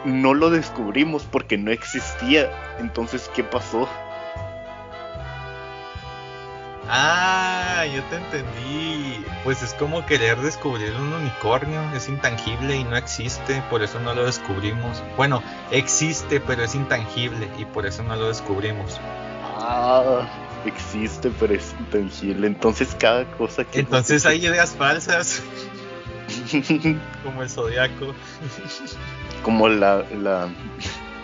No 0.05 0.33
lo 0.33 0.49
descubrimos 0.49 1.23
porque 1.23 1.57
no 1.57 1.71
existía. 1.71 2.51
Entonces, 2.79 3.29
¿qué 3.35 3.43
pasó? 3.43 3.87
Ah, 6.87 7.85
yo 7.93 8.03
te 8.03 8.17
entendí. 8.17 9.25
Pues 9.43 9.61
es 9.61 9.73
como 9.73 10.05
querer 10.05 10.39
descubrir 10.39 10.93
un 10.95 11.13
unicornio. 11.13 11.81
Es 11.93 12.09
intangible 12.09 12.75
y 12.75 12.83
no 12.83 12.97
existe, 12.97 13.61
por 13.69 13.83
eso 13.83 13.99
no 13.99 14.13
lo 14.13 14.25
descubrimos. 14.25 15.03
Bueno, 15.17 15.41
existe, 15.71 16.39
pero 16.39 16.63
es 16.63 16.75
intangible 16.75 17.49
y 17.57 17.65
por 17.65 17.85
eso 17.85 18.03
no 18.03 18.15
lo 18.15 18.27
descubrimos. 18.27 18.99
Ah, 19.59 20.27
existe, 20.65 21.31
pero 21.39 21.53
es 21.53 21.73
intangible. 21.79 22.47
Entonces 22.47 22.95
cada 22.99 23.25
cosa 23.37 23.63
que... 23.63 23.79
Entonces 23.79 24.25
hay 24.25 24.45
ideas 24.45 24.75
falsas. 24.75 25.41
como 27.23 27.43
el 27.43 27.49
zodiaco. 27.49 28.13
como 29.43 29.69
la, 29.69 30.03
la... 30.13 30.49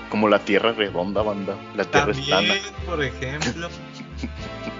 Como 0.10 0.28
la 0.28 0.40
tierra 0.40 0.72
redonda, 0.72 1.22
banda. 1.22 1.56
La 1.76 1.84
tierra 1.84 2.14
También, 2.14 2.62
por 2.86 3.04
ejemplo. 3.04 3.70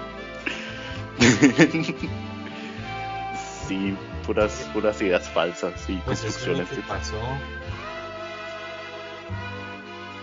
sí, 3.68 3.96
puras, 4.26 4.68
puras 4.72 5.00
ideas 5.02 5.28
falsas 5.28 5.74
y 5.88 5.96
pues 5.98 6.20
construcciones. 6.20 6.68
que 6.68 6.80
pasó. 6.82 7.20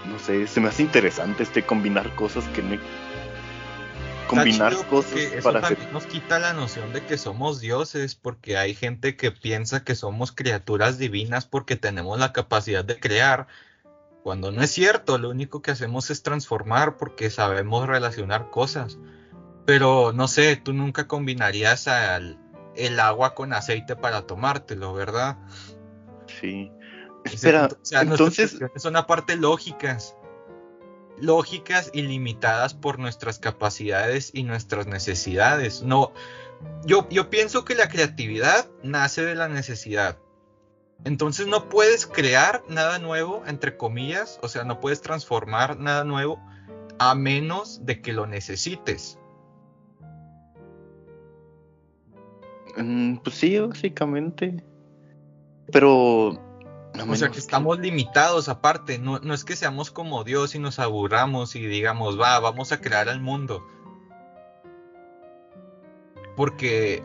No 0.10 0.20
sé, 0.20 0.48
se 0.48 0.60
me 0.60 0.68
hace 0.70 0.84
interesante 0.84 1.44
este 1.44 1.64
combinar 1.64 2.16
cosas 2.16 2.46
que 2.50 2.64
no. 2.64 2.78
Combinar 4.28 4.76
cosas 4.88 5.22
para 5.42 5.60
hacer... 5.60 5.78
nos 5.94 6.06
quita 6.06 6.40
la 6.40 6.54
noción 6.54 6.92
de 6.92 7.06
que 7.06 7.18
somos 7.18 7.62
dioses, 7.62 8.16
porque 8.16 8.58
hay 8.58 8.74
gente 8.74 9.16
que 9.16 9.32
piensa 9.32 9.86
que 9.86 9.96
somos 9.96 10.34
criaturas 10.34 10.98
divinas 10.98 11.46
porque 11.46 11.78
tenemos 11.78 12.20
la 12.20 12.34
capacidad 12.34 12.84
de 12.84 13.00
crear, 13.00 13.48
cuando 14.28 14.52
no 14.52 14.62
es 14.62 14.72
cierto, 14.72 15.18
lo 15.18 15.30
único 15.30 15.62
que 15.62 15.72
hacemos 15.72 16.10
es 16.10 16.22
transformar 16.22 16.98
porque 16.98 17.30
sabemos 17.30 17.88
relacionar 17.88 18.50
cosas. 18.50 18.98
Pero 19.68 20.14
no 20.14 20.30
sé, 20.30 20.56
tú 20.56 20.72
nunca 20.72 21.10
combinarías 21.10 21.90
el 22.76 23.00
agua 23.02 23.36
con 23.36 23.52
aceite 23.52 23.98
para 23.98 24.22
tomártelo, 24.22 24.94
¿verdad? 24.94 25.38
Sí. 26.40 26.72
Espera, 27.26 27.68
entonces 27.92 28.58
son 28.78 28.96
aparte 28.96 29.36
lógicas. 29.36 30.16
Lógicas 31.20 31.92
y 31.94 32.04
limitadas 32.04 32.76
por 32.76 32.98
nuestras 32.98 33.40
capacidades 33.40 34.32
y 34.34 34.44
nuestras 34.44 34.88
necesidades. 34.88 35.84
No, 35.84 36.14
yo, 36.86 37.06
yo 37.10 37.30
pienso 37.30 37.66
que 37.66 37.76
la 37.76 37.90
creatividad 37.90 38.70
nace 38.84 39.26
de 39.26 39.36
la 39.36 39.50
necesidad. 39.50 40.18
Entonces 41.04 41.46
no 41.46 41.68
puedes 41.68 42.08
crear 42.08 42.64
nada 42.70 43.00
nuevo, 43.00 43.44
entre 43.46 43.76
comillas, 43.76 44.40
o 44.42 44.48
sea, 44.48 44.64
no 44.64 44.80
puedes 44.80 45.02
transformar 45.02 45.78
nada 45.78 46.06
nuevo 46.06 46.42
a 47.00 47.16
menos 47.16 47.86
de 47.86 48.02
que 48.02 48.14
lo 48.14 48.28
necesites. 48.28 49.20
Mm, 52.78 53.18
pues 53.18 53.36
sí, 53.36 53.60
básicamente. 53.60 54.64
Pero. 55.72 56.30
o 56.30 57.16
sea 57.16 57.30
que 57.30 57.40
estamos 57.40 57.80
limitados 57.80 58.50
aparte. 58.50 59.00
No, 59.00 59.20
no 59.20 59.34
es 59.34 59.44
que 59.44 59.56
seamos 59.56 59.92
como 59.92 60.24
Dios 60.24 60.56
y 60.56 60.60
nos 60.60 60.80
aburramos 60.80 61.56
y 61.56 61.66
digamos, 61.66 62.20
va, 62.20 62.40
vamos 62.40 62.72
a 62.72 62.82
crear 62.82 63.08
el 63.08 63.22
mundo. 63.22 63.66
Porque 66.36 67.04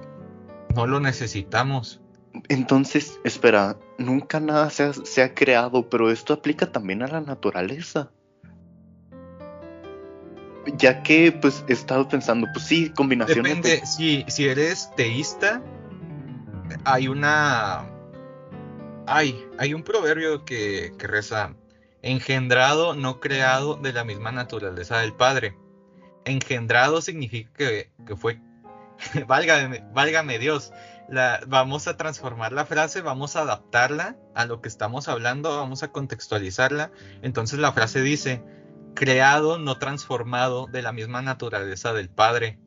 no 0.74 0.86
lo 0.86 1.00
necesitamos. 1.00 2.00
Entonces, 2.48 3.20
espera, 3.24 3.78
nunca 3.98 4.40
nada 4.40 4.70
se 4.70 4.92
se 4.94 5.22
ha 5.22 5.34
creado, 5.34 5.88
pero 5.88 6.10
esto 6.10 6.32
aplica 6.32 6.72
también 6.72 7.02
a 7.02 7.08
la 7.08 7.20
naturaleza 7.20 8.10
ya 10.76 11.02
que 11.02 11.32
pues 11.32 11.64
he 11.68 11.72
estado 11.72 12.08
pensando, 12.08 12.46
pues 12.52 12.66
sí, 12.66 12.90
combinación 12.90 13.44
Depende, 13.44 13.84
si, 13.86 14.24
si 14.28 14.46
eres 14.46 14.90
teísta, 14.96 15.62
hay 16.84 17.08
una... 17.08 17.88
Hay, 19.06 19.44
hay 19.58 19.74
un 19.74 19.82
proverbio 19.82 20.44
que, 20.44 20.92
que 20.96 21.06
reza, 21.08 21.56
engendrado, 22.02 22.94
no 22.94 23.18
creado 23.20 23.74
de 23.74 23.92
la 23.92 24.04
misma 24.04 24.30
naturaleza 24.30 24.98
del 24.98 25.12
Padre. 25.12 25.56
engendrado 26.24 27.00
significa 27.00 27.50
que, 27.56 27.90
que 28.06 28.16
fue, 28.16 28.40
válgame, 29.26 29.84
válgame 29.92 30.38
Dios, 30.38 30.72
la, 31.08 31.40
vamos 31.46 31.88
a 31.88 31.96
transformar 31.96 32.52
la 32.52 32.64
frase, 32.64 33.00
vamos 33.00 33.36
a 33.36 33.42
adaptarla 33.42 34.16
a 34.34 34.46
lo 34.46 34.60
que 34.60 34.68
estamos 34.68 35.08
hablando, 35.08 35.56
vamos 35.56 35.82
a 35.82 35.88
contextualizarla. 35.88 36.92
Entonces 37.22 37.58
la 37.58 37.72
frase 37.72 38.02
dice, 38.02 38.42
creado, 38.94 39.58
no 39.58 39.78
transformado, 39.78 40.66
de 40.66 40.82
la 40.82 40.92
misma 40.92 41.22
naturaleza 41.22 41.92
del 41.92 42.08
Padre. 42.10 42.58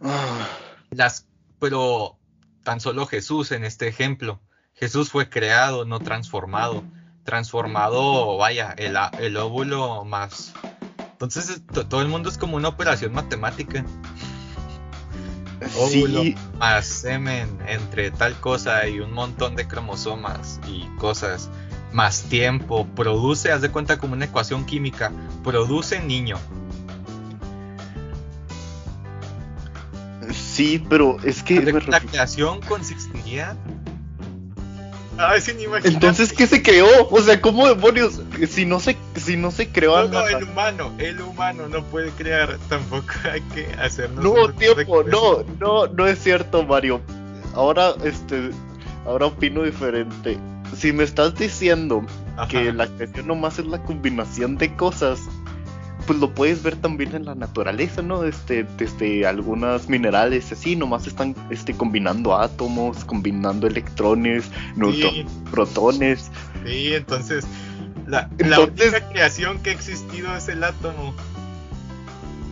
Ah, 0.00 0.48
Las, 0.90 1.28
pero 1.58 2.18
tan 2.64 2.80
solo 2.80 3.06
Jesús 3.06 3.52
en 3.52 3.64
este 3.64 3.88
ejemplo. 3.88 4.40
Jesús 4.74 5.10
fue 5.10 5.28
creado, 5.28 5.84
no 5.84 6.00
transformado. 6.00 6.84
Transformado, 7.24 8.36
vaya, 8.36 8.74
el, 8.76 8.96
el 9.20 9.36
óvulo 9.36 10.04
más. 10.04 10.52
Entonces 11.12 11.50
es- 11.50 11.66
to- 11.66 11.86
todo 11.86 12.02
el 12.02 12.08
mundo 12.08 12.28
es 12.28 12.36
como 12.36 12.56
una 12.56 12.68
operación 12.68 13.12
matemática. 13.12 13.84
Óvulo 15.78 16.22
sí, 16.22 16.34
más 16.58 16.84
semen 16.86 17.56
entre 17.68 18.10
tal 18.10 18.34
cosa 18.40 18.88
y 18.88 18.98
un 18.98 19.12
montón 19.12 19.54
de 19.54 19.68
cromosomas 19.68 20.60
y 20.66 20.84
cosas. 20.96 21.48
Más 21.92 22.22
tiempo, 22.22 22.86
produce, 22.94 23.52
haz 23.52 23.60
de 23.60 23.70
cuenta 23.70 23.98
como 23.98 24.14
una 24.14 24.24
ecuación 24.24 24.64
química, 24.64 25.12
produce 25.44 26.00
niño. 26.00 26.36
sí, 30.30 30.84
pero 30.88 31.16
es 31.24 31.42
que 31.42 31.56
La 31.60 31.72
refiero- 31.72 32.08
creación 32.08 32.60
consistiría. 32.62 33.56
Ay, 35.18 35.40
sin 35.42 35.60
imaginar. 35.60 35.92
Entonces, 35.92 36.32
¿qué 36.32 36.46
se 36.46 36.62
creó? 36.62 36.86
O 37.10 37.20
sea, 37.20 37.40
¿cómo 37.40 37.68
demonios? 37.68 38.20
Si 38.48 38.64
no 38.64 38.80
se, 38.80 38.96
si 39.16 39.36
no 39.36 39.50
se 39.50 39.68
creó 39.68 40.08
No, 40.08 40.20
no, 40.20 40.26
el 40.26 40.44
humano, 40.44 40.92
el 40.98 41.20
humano 41.20 41.68
no 41.68 41.84
puede 41.84 42.10
crear, 42.10 42.58
tampoco 42.68 43.06
hay 43.30 43.40
que 43.42 43.66
hacernos. 43.78 44.24
No, 44.24 44.52
tiempo, 44.54 45.02
no, 45.04 45.44
no, 45.60 45.86
no 45.86 46.06
es 46.06 46.18
cierto, 46.18 46.64
Mario. 46.64 47.00
Ahora, 47.54 47.94
este, 48.04 48.50
ahora 49.06 49.26
opino 49.26 49.62
diferente. 49.62 50.38
Si 50.76 50.92
me 50.92 51.04
estás 51.04 51.34
diciendo 51.36 52.04
Ajá. 52.36 52.48
que 52.48 52.72
la 52.72 52.86
creación 52.86 53.26
nomás 53.26 53.58
es 53.58 53.66
la 53.66 53.82
combinación 53.82 54.56
de 54.56 54.74
cosas, 54.76 55.20
pues 56.06 56.18
lo 56.18 56.34
puedes 56.34 56.62
ver 56.62 56.76
también 56.76 57.14
en 57.14 57.24
la 57.26 57.34
naturaleza, 57.34 58.02
¿no? 58.02 58.24
Este, 58.24 58.64
desde 58.76 59.26
algunas 59.26 59.88
minerales 59.88 60.50
así, 60.50 60.74
nomás 60.74 61.06
están 61.06 61.34
este, 61.50 61.74
combinando 61.74 62.36
átomos, 62.36 63.04
combinando 63.04 63.66
electrones, 63.66 64.44
Sí, 64.90 65.26
protones. 65.50 66.30
sí, 66.66 66.94
entonces. 66.94 67.44
La, 68.06 68.28
la 68.38 68.56
Entonces- 68.56 68.90
única 68.92 69.08
creación 69.10 69.58
que 69.62 69.70
ha 69.70 69.72
existido 69.74 70.34
es 70.36 70.48
el 70.48 70.64
átomo. 70.64 71.14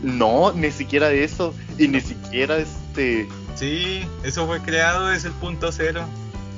No, 0.02 0.52
ni 0.52 0.70
siquiera 0.70 1.10
eso. 1.10 1.54
Y 1.76 1.88
ni 1.88 2.00
siquiera 2.00 2.56
este. 2.58 3.28
Sí, 3.56 4.06
eso 4.22 4.46
fue 4.46 4.60
creado, 4.60 5.10
es 5.12 5.24
el 5.24 5.32
punto 5.32 5.72
cero. 5.72 6.04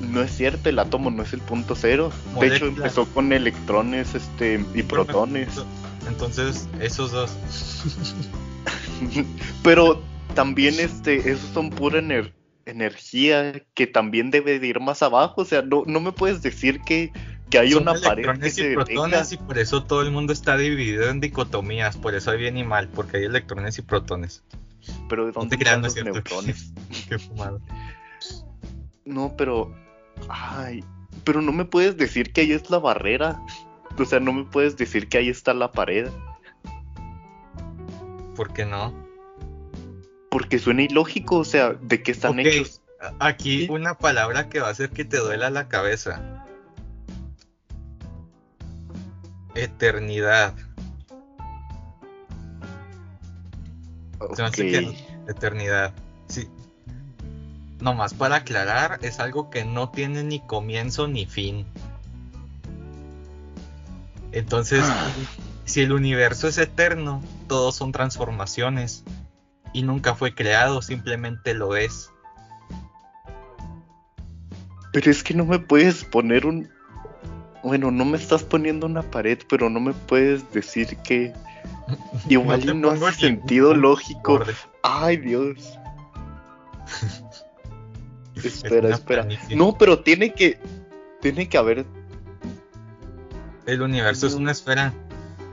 No 0.09 0.21
es 0.21 0.31
cierto, 0.35 0.69
el 0.69 0.79
átomo 0.79 1.11
no 1.11 1.23
es 1.23 1.33
el 1.33 1.41
punto 1.41 1.75
cero. 1.75 2.11
De 2.39 2.55
hecho, 2.55 2.67
empezó 2.67 3.05
con 3.07 3.33
electrones 3.33 4.15
este, 4.15 4.63
y 4.73 4.83
protones. 4.83 5.49
Entonces, 6.07 6.67
esos 6.79 7.11
dos. 7.11 7.31
Pero 9.63 10.01
también 10.35 10.79
este, 10.79 11.31
esos 11.31 11.49
son 11.53 11.69
pura 11.69 11.99
ener- 11.99 12.33
energía 12.65 13.61
que 13.73 13.87
también 13.87 14.31
debe 14.31 14.59
de 14.59 14.67
ir 14.67 14.79
más 14.79 15.01
abajo. 15.01 15.41
O 15.41 15.45
sea, 15.45 15.61
no, 15.61 15.83
no 15.85 15.99
me 15.99 16.11
puedes 16.11 16.41
decir 16.41 16.81
que, 16.81 17.11
que 17.49 17.59
hay 17.59 17.71
Son 17.71 17.83
una 17.83 17.93
pared 17.93 18.23
que 18.23 18.29
electrones 18.29 18.55
se 18.55 18.71
y 18.71 18.75
protones 18.75 19.31
y 19.31 19.37
por 19.37 19.57
eso 19.57 19.83
todo 19.83 20.01
el 20.01 20.11
mundo 20.11 20.33
está 20.33 20.57
dividido 20.57 21.09
en 21.09 21.19
dicotomías, 21.19 21.97
por 21.97 22.15
eso 22.15 22.31
hay 22.31 22.39
bien 22.39 22.57
y 22.57 22.63
mal, 22.63 22.89
porque 22.89 23.17
hay 23.17 23.23
electrones 23.25 23.77
y 23.77 23.81
protones. 23.81 24.43
Pero 25.07 25.27
¿de 25.27 25.31
dónde 25.31 25.57
te 25.57 25.63
no 25.63 25.77
los 25.77 25.87
es 25.87 25.93
cierto. 25.93 26.13
neutrones? 26.13 26.73
Qué 27.09 27.19
fumado. 27.19 27.61
No, 29.05 29.33
pero. 29.37 29.73
Ay. 30.29 30.83
Pero 31.23 31.41
no 31.41 31.51
me 31.51 31.65
puedes 31.65 31.95
decir 31.97 32.33
que 32.33 32.41
ahí 32.41 32.51
es 32.51 32.69
la 32.69 32.79
barrera. 32.79 33.41
O 33.97 34.05
sea, 34.05 34.19
no 34.19 34.33
me 34.33 34.43
puedes 34.45 34.75
decir 34.77 35.07
que 35.07 35.19
ahí 35.19 35.29
está 35.29 35.53
la 35.53 35.71
pared. 35.71 36.09
¿Por 38.35 38.51
qué 38.53 38.65
no? 38.65 38.93
Porque 40.31 40.57
suena 40.57 40.81
ilógico. 40.81 41.37
O 41.37 41.45
sea, 41.45 41.73
¿de 41.73 42.01
qué 42.01 42.11
están 42.11 42.33
Ok, 42.39 42.45
hechos? 42.45 42.81
Aquí 43.19 43.67
una 43.69 43.97
palabra 43.97 44.49
que 44.49 44.59
va 44.59 44.69
a 44.69 44.71
hacer 44.71 44.89
que 44.89 45.05
te 45.05 45.17
duela 45.17 45.49
la 45.49 45.67
cabeza. 45.67 46.45
Eternidad. 49.55 50.53
Se 54.35 54.41
me 54.41 54.47
hace 54.47 54.63
Ok. 54.63 54.71
que- 54.95 55.31
Eternidad. 55.31 55.93
Sí. 56.27 56.49
Nomás 57.83 58.13
para 58.13 58.37
aclarar, 58.37 58.99
es 59.01 59.19
algo 59.19 59.49
que 59.49 59.65
no 59.65 59.89
tiene 59.89 60.23
ni 60.23 60.39
comienzo 60.39 61.09
ni 61.09 61.25
fin. 61.25 61.65
Entonces, 64.31 64.85
Ah. 64.87 65.11
si 65.65 65.81
el 65.81 65.91
universo 65.91 66.47
es 66.47 66.57
eterno, 66.57 67.21
todos 67.49 67.75
son 67.75 67.91
transformaciones. 67.91 69.03
Y 69.73 69.83
nunca 69.83 70.15
fue 70.15 70.33
creado, 70.33 70.81
simplemente 70.81 71.53
lo 71.53 71.75
es. 71.75 72.09
Pero 74.93 75.11
es 75.11 75.21
que 75.21 75.33
no 75.33 75.43
me 75.43 75.59
puedes 75.59 76.05
poner 76.05 76.45
un. 76.45 76.69
Bueno, 77.63 77.91
no 77.91 78.05
me 78.05 78.15
estás 78.15 78.43
poniendo 78.43 78.85
una 78.85 79.01
pared, 79.01 79.39
pero 79.49 79.69
no 79.69 79.81
me 79.81 79.91
puedes 79.91 80.49
decir 80.53 80.95
que. 81.03 81.33
Igual 82.29 82.65
no 82.65 82.91
pongo 82.91 83.07
hace 83.07 83.27
sentido 83.27 83.75
lógico. 83.75 84.41
Ay, 84.83 85.17
Dios. 85.17 85.77
Es 88.43 88.63
Espera, 88.63 88.87
una 88.87 88.95
espera. 88.95 89.23
planicie. 89.23 89.55
No, 89.55 89.77
pero 89.77 89.99
tiene 89.99 90.33
que. 90.33 90.59
Tiene 91.21 91.47
que 91.47 91.57
haber. 91.57 91.85
El 93.65 93.81
universo 93.81 94.27
es 94.27 94.33
una 94.33 94.51
esfera. 94.51 94.93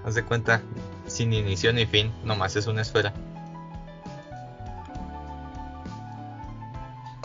Haz 0.05 0.15
de 0.15 0.25
cuenta, 0.25 0.63
sin 1.07 1.33
inicio 1.33 1.73
ni 1.73 1.87
fin, 1.87 2.11
nomás 2.25 2.57
es 2.57 2.67
una 2.67 2.83
esfera. 2.83 3.13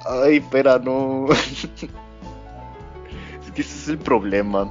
Ay, 0.07 0.37
espera, 0.37 0.77
no. 0.77 1.27
es 1.31 1.67
que 3.53 3.61
ese 3.61 3.75
es 3.75 3.87
el 3.87 3.97
problema. 3.97 4.69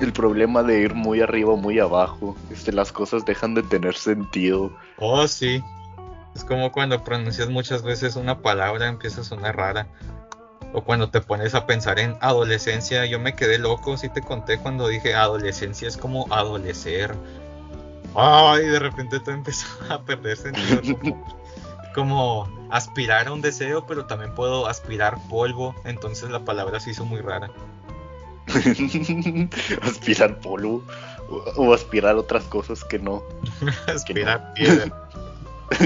El 0.00 0.12
problema 0.12 0.62
de 0.62 0.80
ir 0.80 0.94
muy 0.94 1.20
arriba 1.20 1.52
o 1.52 1.56
muy 1.56 1.78
abajo. 1.78 2.36
Este, 2.50 2.72
las 2.72 2.92
cosas 2.92 3.24
dejan 3.24 3.54
de 3.54 3.62
tener 3.62 3.94
sentido. 3.94 4.72
Oh, 4.98 5.26
sí. 5.26 5.62
Es 6.34 6.44
como 6.44 6.72
cuando 6.72 7.04
pronuncias 7.04 7.48
muchas 7.48 7.82
veces 7.82 8.16
una 8.16 8.40
palabra, 8.40 8.88
empieza 8.88 9.20
a 9.20 9.24
sonar 9.24 9.56
rara. 9.56 9.86
O 10.72 10.82
cuando 10.82 11.10
te 11.10 11.20
pones 11.20 11.54
a 11.54 11.66
pensar 11.66 11.98
en 11.98 12.16
adolescencia, 12.20 13.04
yo 13.04 13.20
me 13.20 13.34
quedé 13.34 13.58
loco, 13.58 13.96
sí 13.98 14.08
te 14.08 14.22
conté 14.22 14.58
cuando 14.58 14.88
dije 14.88 15.14
adolescencia 15.14 15.86
es 15.86 15.98
como 15.98 16.26
adolecer. 16.32 17.14
Ay, 18.14 18.66
de 18.66 18.78
repente 18.78 19.20
todo 19.20 19.34
empezó 19.34 19.66
a 19.90 20.00
perder 20.02 20.36
sentido. 20.36 20.80
Como, 20.98 21.42
como 21.94 22.68
aspirar 22.70 23.28
a 23.28 23.32
un 23.32 23.42
deseo, 23.42 23.86
pero 23.86 24.06
también 24.06 24.34
puedo 24.34 24.66
aspirar 24.66 25.18
polvo. 25.28 25.74
Entonces 25.84 26.30
la 26.30 26.40
palabra 26.40 26.80
se 26.80 26.90
hizo 26.90 27.04
muy 27.04 27.20
rara. 27.20 27.50
aspirar 29.82 30.40
polvo. 30.40 30.82
O, 31.28 31.36
o 31.56 31.74
aspirar 31.74 32.16
otras 32.16 32.44
cosas 32.44 32.82
que 32.84 32.98
no. 32.98 33.22
aspirar 33.86 34.54
piedra. 34.54 35.08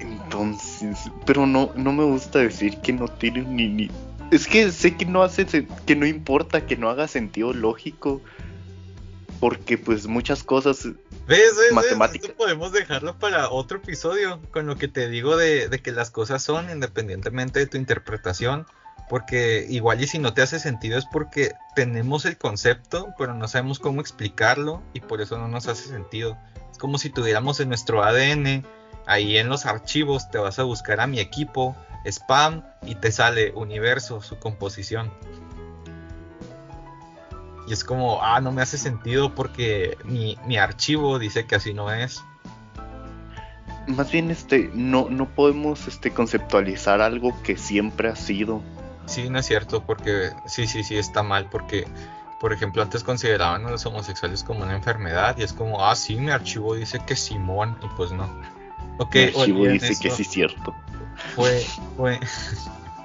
Entonces, 0.00 0.98
pero 1.24 1.46
no, 1.46 1.72
no 1.74 1.92
me 1.92 2.04
gusta 2.04 2.40
decir 2.40 2.80
que 2.80 2.92
no 2.92 3.08
tiene 3.08 3.42
ni, 3.42 3.68
ni. 3.68 3.90
Es 4.30 4.46
que 4.46 4.70
sé 4.70 4.96
que 4.96 5.06
no 5.06 5.22
hace, 5.22 5.66
que 5.86 5.96
no 5.96 6.06
importa 6.06 6.66
que 6.66 6.76
no 6.76 6.90
haga 6.90 7.08
sentido 7.08 7.54
lógico, 7.54 8.20
porque 9.40 9.78
pues 9.78 10.06
muchas 10.06 10.42
cosas. 10.42 10.84
¿Ves? 10.84 10.96
¿Ves? 11.26 11.56
¿Ves? 11.56 11.72
Matemática. 11.72 12.26
Esto 12.26 12.36
podemos 12.36 12.72
dejarlo 12.72 13.18
para 13.18 13.50
otro 13.50 13.78
episodio 13.78 14.40
con 14.50 14.66
lo 14.66 14.76
que 14.76 14.88
te 14.88 15.08
digo 15.08 15.36
de, 15.36 15.68
de 15.68 15.78
que 15.80 15.92
las 15.92 16.10
cosas 16.10 16.42
son 16.42 16.70
independientemente 16.70 17.60
de 17.60 17.66
tu 17.66 17.76
interpretación. 17.76 18.66
Porque 19.08 19.66
igual 19.68 20.02
y 20.02 20.06
si 20.06 20.18
no 20.18 20.34
te 20.34 20.42
hace 20.42 20.58
sentido 20.58 20.98
es 20.98 21.06
porque 21.06 21.54
tenemos 21.74 22.24
el 22.26 22.36
concepto, 22.36 23.14
pero 23.16 23.34
no 23.34 23.48
sabemos 23.48 23.78
cómo 23.78 24.00
explicarlo 24.00 24.82
y 24.92 25.00
por 25.00 25.20
eso 25.20 25.38
no 25.38 25.48
nos 25.48 25.66
hace 25.66 25.88
sentido. 25.88 26.36
Es 26.70 26.78
como 26.78 26.98
si 26.98 27.10
tuviéramos 27.10 27.60
en 27.60 27.68
nuestro 27.68 28.04
ADN, 28.04 28.64
ahí 29.06 29.38
en 29.38 29.48
los 29.48 29.64
archivos 29.64 30.30
te 30.30 30.38
vas 30.38 30.58
a 30.58 30.64
buscar 30.64 31.00
a 31.00 31.06
mi 31.06 31.20
equipo, 31.20 31.74
spam, 32.04 32.62
y 32.82 32.94
te 32.94 33.10
sale 33.10 33.52
universo, 33.52 34.20
su 34.20 34.38
composición. 34.38 35.10
Y 37.66 37.72
es 37.72 37.84
como, 37.84 38.22
ah, 38.22 38.40
no 38.40 38.52
me 38.52 38.62
hace 38.62 38.78
sentido 38.78 39.34
porque 39.34 39.98
mi, 40.04 40.38
mi 40.46 40.56
archivo 40.56 41.18
dice 41.18 41.46
que 41.46 41.56
así 41.56 41.74
no 41.74 41.92
es. 41.92 42.22
Más 43.86 44.10
bien, 44.10 44.30
este, 44.30 44.70
no, 44.74 45.08
no 45.10 45.28
podemos 45.34 45.88
este, 45.88 46.10
conceptualizar 46.10 47.00
algo 47.00 47.34
que 47.42 47.56
siempre 47.56 48.08
ha 48.08 48.16
sido. 48.16 48.62
Sí, 49.08 49.28
no 49.30 49.38
es 49.38 49.46
cierto, 49.46 49.82
porque 49.84 50.30
sí, 50.44 50.66
sí, 50.66 50.84
sí, 50.84 50.96
está 50.96 51.22
mal, 51.22 51.46
porque 51.46 51.86
por 52.38 52.52
ejemplo, 52.52 52.82
antes 52.82 53.02
consideraban 53.02 53.66
a 53.66 53.70
los 53.70 53.84
homosexuales 53.86 54.44
como 54.44 54.62
una 54.62 54.76
enfermedad 54.76 55.36
y 55.38 55.42
es 55.42 55.52
como, 55.52 55.84
ah, 55.84 55.96
sí, 55.96 56.16
mi 56.16 56.30
archivo 56.30 56.74
dice 56.74 57.00
que 57.04 57.16
Simón 57.16 57.76
y 57.82 57.88
pues 57.96 58.12
no. 58.12 58.24
Ok, 58.98 59.14
mi 59.14 59.22
archivo 59.24 59.64
dice 59.66 59.96
que 60.00 60.10
sí 60.10 60.22
es 60.22 60.28
cierto. 60.28 60.74
Fue, 61.34 61.66
fue. 61.96 62.20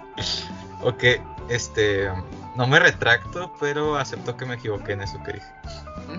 ok, 0.83 1.03
este, 1.49 2.09
no 2.55 2.67
me 2.67 2.79
retracto, 2.79 3.51
pero 3.59 3.97
acepto 3.97 4.37
que 4.37 4.45
me 4.45 4.55
equivoqué 4.55 4.93
en 4.93 5.01
eso 5.01 5.21
que 5.23 5.33
dije. 5.33 5.47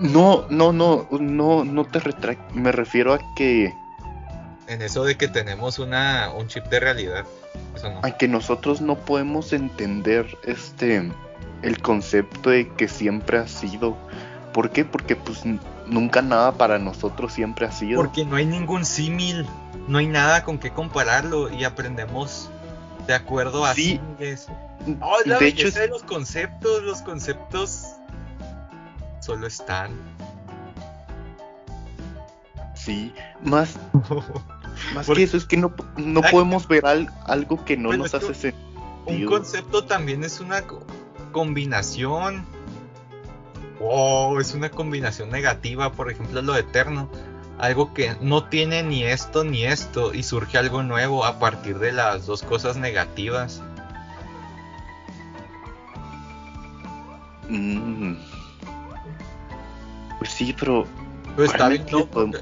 No, 0.01 0.45
no, 0.49 0.73
no, 0.73 1.07
no, 1.11 1.63
no 1.63 1.85
te 1.85 1.99
retracto. 1.99 2.53
Me 2.53 2.73
refiero 2.73 3.13
a 3.13 3.19
que. 3.35 3.73
En 4.67 4.81
eso 4.81 5.05
de 5.05 5.15
que 5.15 5.27
tenemos 5.29 5.79
una, 5.79 6.31
un 6.35 6.47
chip 6.47 6.65
de 6.65 6.79
realidad. 6.81 7.25
Eso 7.75 7.91
no. 7.91 7.99
A 8.03 8.11
que 8.11 8.27
nosotros 8.27 8.81
no 8.81 8.95
podemos 8.95 9.53
entender 9.53 10.37
este 10.43 11.11
el 11.61 11.81
concepto 11.81 12.51
de 12.51 12.69
que 12.69 12.87
siempre 12.87 13.37
ha 13.37 13.47
sido. 13.47 13.97
¿Por 14.53 14.69
qué? 14.69 14.85
Porque 14.85 15.15
pues 15.15 15.43
nunca 15.87 16.21
nada 16.21 16.53
para 16.53 16.79
nosotros 16.79 17.33
siempre 17.33 17.65
ha 17.65 17.71
sido. 17.71 18.01
Porque 18.01 18.25
no 18.25 18.35
hay 18.35 18.45
ningún 18.45 18.85
símil, 18.85 19.45
no 19.87 19.97
hay 19.97 20.07
nada 20.07 20.43
con 20.43 20.59
qué 20.59 20.71
compararlo 20.71 21.51
y 21.51 21.63
aprendemos 21.63 22.49
de 23.07 23.15
acuerdo 23.15 23.65
a 23.65 23.73
sí. 23.73 23.99
Oh, 25.01 25.17
de 25.25 25.47
hecho, 25.47 25.71
de 25.71 25.87
los 25.87 26.03
conceptos, 26.03 26.83
los 26.83 27.01
conceptos 27.01 27.95
solo 29.19 29.47
están. 29.47 29.91
Sí, 32.75 33.13
más, 33.41 33.77
más 34.93 35.07
que 35.07 35.23
eso 35.23 35.37
es 35.37 35.45
que 35.45 35.57
no, 35.57 35.73
no 35.97 36.21
podemos 36.21 36.67
ver 36.67 36.83
algo 37.25 37.63
que 37.65 37.77
no 37.77 37.93
nos 37.93 38.13
hace 38.13 38.33
sentido. 38.33 38.65
Un 39.05 39.25
concepto 39.25 39.85
también 39.85 40.23
es 40.23 40.39
una 40.39 40.63
combinación. 41.31 42.45
Oh, 43.79 44.39
es 44.39 44.53
una 44.53 44.69
combinación 44.69 45.29
negativa, 45.29 45.91
por 45.91 46.11
ejemplo, 46.11 46.41
lo 46.41 46.55
eterno. 46.55 47.09
Algo 47.57 47.93
que 47.93 48.15
no 48.19 48.45
tiene 48.45 48.83
ni 48.83 49.03
esto 49.03 49.43
ni 49.43 49.63
esto 49.63 50.13
y 50.13 50.23
surge 50.23 50.57
algo 50.57 50.83
nuevo 50.83 51.23
a 51.23 51.39
partir 51.39 51.79
de 51.79 51.91
las 51.91 52.25
dos 52.25 52.41
cosas 52.41 52.77
negativas. 52.77 53.61
Mm. 57.47 58.15
Pues 60.19 60.31
sí, 60.31 60.55
pero. 60.57 60.87
Está 61.43 61.69
bien, 61.69 61.85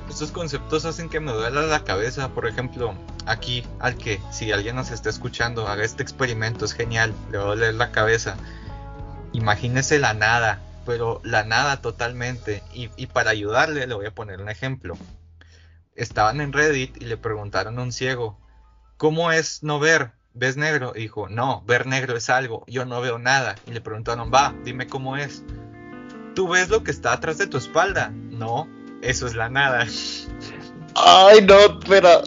Estos 0.10 0.32
conceptos 0.32 0.86
hacen 0.86 1.10
que 1.10 1.20
me 1.20 1.32
duela 1.32 1.64
la 1.64 1.84
cabeza. 1.84 2.30
Por 2.30 2.48
ejemplo, 2.48 2.94
aquí, 3.26 3.66
al 3.80 3.98
que, 3.98 4.22
si 4.32 4.52
alguien 4.52 4.76
nos 4.76 4.92
está 4.92 5.10
escuchando, 5.10 5.68
haga 5.68 5.84
este 5.84 6.04
experimento, 6.04 6.66
es 6.66 6.74
genial, 6.74 7.14
le 7.32 7.38
va 7.38 7.46
a 7.46 7.48
doler 7.48 7.74
la 7.74 7.92
cabeza. 7.92 8.38
Imagínese 9.32 10.00
la 10.00 10.14
nada, 10.14 10.62
pero 10.86 11.22
la 11.24 11.44
nada 11.44 11.82
totalmente. 11.82 12.64
Y, 12.74 12.90
y 12.96 13.08
para 13.08 13.32
ayudarle, 13.32 13.88
le 13.88 13.96
voy 13.96 14.06
a 14.06 14.16
poner 14.16 14.42
un 14.42 14.50
ejemplo. 14.50 14.98
Estaban 15.96 16.42
en 16.42 16.54
Reddit 16.54 17.02
y 17.02 17.06
le 17.06 17.18
preguntaron 17.18 17.80
a 17.80 17.82
un 17.82 17.92
ciego: 17.92 18.38
¿Cómo 18.98 19.32
es 19.32 19.64
no 19.64 19.80
ver? 19.80 20.12
¿ves 20.34 20.58
negro? 20.58 20.94
Y 20.96 21.02
dijo, 21.02 21.30
no, 21.30 21.64
ver 21.66 21.86
negro 21.88 22.18
es 22.18 22.30
algo, 22.30 22.66
yo 22.68 22.86
no 22.86 23.02
veo 23.02 23.20
nada. 23.20 23.56
Y 23.68 23.72
le 23.72 23.82
preguntaron, 23.82 24.32
va, 24.34 24.56
dime 24.64 24.88
cómo 24.88 25.18
es. 25.18 25.44
¿Tú 26.36 26.48
ves 26.48 26.70
lo 26.70 26.84
que 26.84 26.92
está 26.92 27.14
atrás 27.14 27.38
de 27.38 27.48
tu 27.48 27.58
espalda? 27.58 28.10
No, 28.10 28.68
eso 29.04 29.28
es 29.28 29.36
la 29.36 29.50
nada. 29.50 29.86
Ay, 30.96 31.42
no, 31.42 31.60
espera. 31.60 32.24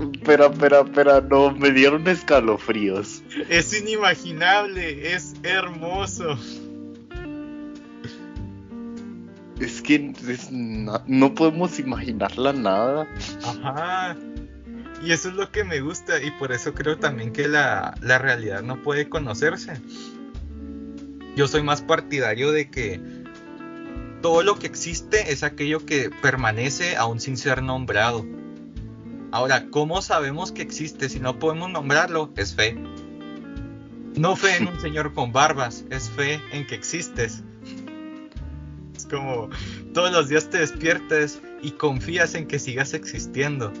Espera, 0.00 0.46
espera, 0.46 0.80
espera, 0.80 1.20
no, 1.20 1.50
me 1.50 1.72
dieron 1.72 2.06
escalofríos. 2.06 3.22
Es 3.48 3.78
inimaginable, 3.78 5.12
es 5.14 5.34
hermoso. 5.42 6.38
Es 9.58 9.82
que 9.82 10.14
no 11.06 11.34
podemos 11.34 11.78
imaginarla 11.80 12.52
nada. 12.52 13.08
Ajá. 13.44 14.16
Y 15.02 15.12
eso 15.12 15.30
es 15.30 15.34
lo 15.34 15.50
que 15.50 15.64
me 15.64 15.80
gusta 15.80 16.22
y 16.22 16.30
por 16.32 16.52
eso 16.52 16.72
creo 16.72 16.98
también 16.98 17.32
que 17.32 17.48
la, 17.48 17.94
la 18.00 18.18
realidad 18.18 18.62
no 18.62 18.82
puede 18.82 19.08
conocerse. 19.08 19.80
Yo 21.36 21.48
soy 21.48 21.62
más 21.62 21.82
partidario 21.82 22.52
de 22.52 22.70
que 22.70 23.19
todo 24.20 24.42
lo 24.42 24.58
que 24.58 24.66
existe 24.66 25.32
es 25.32 25.42
aquello 25.42 25.84
que 25.84 26.10
permanece 26.10 26.96
aún 26.96 27.20
sin 27.20 27.36
ser 27.36 27.62
nombrado. 27.62 28.26
Ahora, 29.32 29.66
¿cómo 29.70 30.02
sabemos 30.02 30.52
que 30.52 30.62
existe 30.62 31.08
si 31.08 31.20
no 31.20 31.38
podemos 31.38 31.70
nombrarlo? 31.70 32.32
Es 32.36 32.54
fe. 32.54 32.76
No 34.16 34.34
fe 34.36 34.56
en 34.56 34.68
un 34.68 34.80
señor 34.80 35.14
con 35.14 35.32
barbas, 35.32 35.84
es 35.90 36.10
fe 36.10 36.40
en 36.52 36.66
que 36.66 36.74
existes. 36.74 37.44
Es 38.96 39.06
como 39.06 39.48
todos 39.94 40.10
los 40.10 40.28
días 40.28 40.50
te 40.50 40.58
despiertes 40.58 41.40
y 41.62 41.70
confías 41.72 42.34
en 42.34 42.46
que 42.46 42.58
sigas 42.58 42.92
existiendo. 42.92 43.72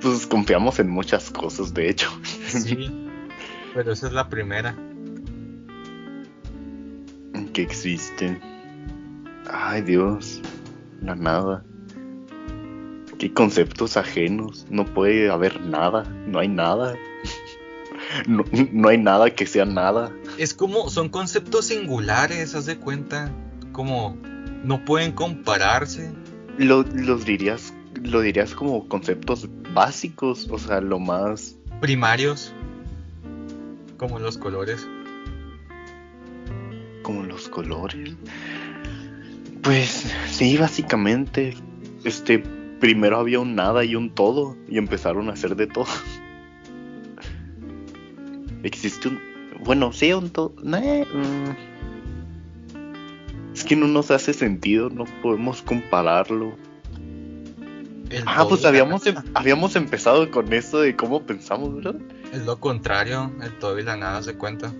Pues 0.00 0.26
confiamos 0.26 0.78
en 0.78 0.88
muchas 0.88 1.30
cosas, 1.30 1.74
de 1.74 1.90
hecho. 1.90 2.10
Sí, 2.46 2.90
pero 3.74 3.92
esa 3.92 4.06
es 4.06 4.12
la 4.12 4.28
primera. 4.28 4.74
Que 7.52 7.62
existe. 7.62 8.40
Ay 9.50 9.82
Dios, 9.82 10.40
la 11.02 11.14
nada. 11.14 11.64
Qué 13.18 13.32
conceptos 13.32 13.96
ajenos. 13.96 14.66
No 14.70 14.84
puede 14.84 15.30
haber 15.30 15.60
nada. 15.60 16.04
No 16.26 16.38
hay 16.38 16.48
nada. 16.48 16.96
No, 18.26 18.44
no, 18.72 18.88
hay 18.88 18.98
nada 18.98 19.30
que 19.30 19.46
sea 19.46 19.64
nada. 19.64 20.10
Es 20.36 20.52
como, 20.52 20.90
son 20.90 21.10
conceptos 21.10 21.66
singulares, 21.66 22.56
haz 22.56 22.66
de 22.66 22.76
cuenta. 22.76 23.30
Como 23.70 24.16
no 24.64 24.84
pueden 24.84 25.12
compararse. 25.12 26.10
Lo, 26.58 26.82
los 26.82 27.24
dirías 27.24 27.72
lo 28.02 28.20
dirías 28.20 28.54
como 28.54 28.88
conceptos 28.88 29.48
básicos, 29.74 30.48
o 30.50 30.58
sea, 30.58 30.80
lo 30.80 30.98
más... 30.98 31.56
Primarios, 31.80 32.52
como 33.96 34.18
los 34.18 34.38
colores. 34.38 34.86
Como 37.10 37.24
los 37.24 37.48
colores. 37.48 38.14
Pues 39.62 40.14
sí, 40.28 40.56
básicamente, 40.56 41.56
este, 42.04 42.38
primero 42.78 43.18
había 43.18 43.40
un 43.40 43.56
nada 43.56 43.84
y 43.84 43.96
un 43.96 44.10
todo, 44.10 44.56
y 44.68 44.78
empezaron 44.78 45.28
a 45.28 45.32
hacer 45.32 45.56
de 45.56 45.66
todo. 45.66 45.86
Existe 48.62 49.08
un... 49.08 49.18
Bueno, 49.64 49.92
sí, 49.92 50.12
un 50.12 50.30
todo... 50.30 50.54
Mm. 50.62 51.50
Es 53.52 53.64
que 53.64 53.74
no 53.74 53.88
nos 53.88 54.12
hace 54.12 54.32
sentido, 54.32 54.88
no 54.88 55.04
podemos 55.20 55.62
compararlo 55.62 56.54
ah, 58.26 58.46
pues 58.48 58.64
habíamos, 58.64 59.06
em, 59.06 59.16
habíamos 59.34 59.76
empezado 59.76 60.30
con 60.30 60.52
eso 60.52 60.80
de 60.80 60.94
cómo 60.94 61.22
pensamos, 61.22 61.74
¿verdad? 61.74 61.96
Es 62.32 62.44
lo 62.44 62.60
contrario, 62.60 63.32
el 63.42 63.58
todo 63.58 63.78
y 63.78 63.82
la 63.82 63.96
nada 63.96 64.22
se 64.22 64.36
cuenta. 64.36 64.72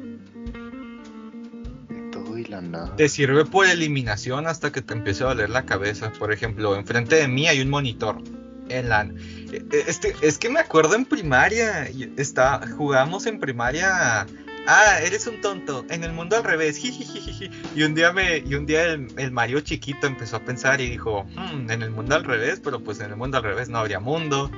El. 2.61 2.95
Te 2.97 3.09
sirve 3.09 3.45
por 3.45 3.67
eliminación 3.67 4.47
hasta 4.47 4.73
que 4.73 4.83
te 4.83 4.95
empiece 4.95 5.25
a 5.25 5.29
doler 5.29 5.51
la 5.51 5.65
cabeza. 5.65 6.13
Por 6.13 6.33
ejemplo, 6.33 6.77
enfrente 6.77 7.17
de 7.17 7.29
mí 7.29 7.49
hay 7.49 7.61
un 7.61 7.71
monitor. 7.71 8.23
En 8.69 8.89
la, 8.89 9.03
e, 9.03 9.57
e, 9.57 9.85
este, 9.89 10.15
es 10.23 10.39
que 10.39 10.49
me 10.49 10.61
acuerdo 10.61 10.95
en 10.95 11.05
primaria, 11.05 11.89
está, 12.17 12.61
jugamos 12.77 13.27
en 13.27 13.41
primaria 13.41 14.27
ah, 14.67 15.01
eres 15.03 15.27
un 15.27 15.41
tonto, 15.41 15.85
en 15.91 16.05
el 16.05 16.13
mundo 16.13 16.37
al 16.37 16.45
revés, 16.45 16.81
Y 17.75 17.83
un 17.83 17.95
día 17.95 18.13
me, 18.13 18.39
y 18.39 18.55
un 18.55 18.67
día 18.67 18.93
el, 18.93 19.33
Mario 19.33 19.61
chiquito 19.61 20.07
empezó 20.07 20.37
a 20.37 20.41
pensar 20.41 20.81
y 20.81 20.89
dijo, 20.89 21.25
hmm, 21.25 21.71
en 21.71 21.83
el 21.83 21.91
mundo 21.91 22.17
al 22.17 22.25
revés, 22.25 22.61
pero 22.63 22.81
pues 22.81 23.01
en 23.01 23.11
el 23.11 23.17
mundo 23.17 23.39
al 23.39 23.43
revés 23.43 23.69
no 23.69 23.79
habría 23.79 24.01
mundo. 24.01 24.51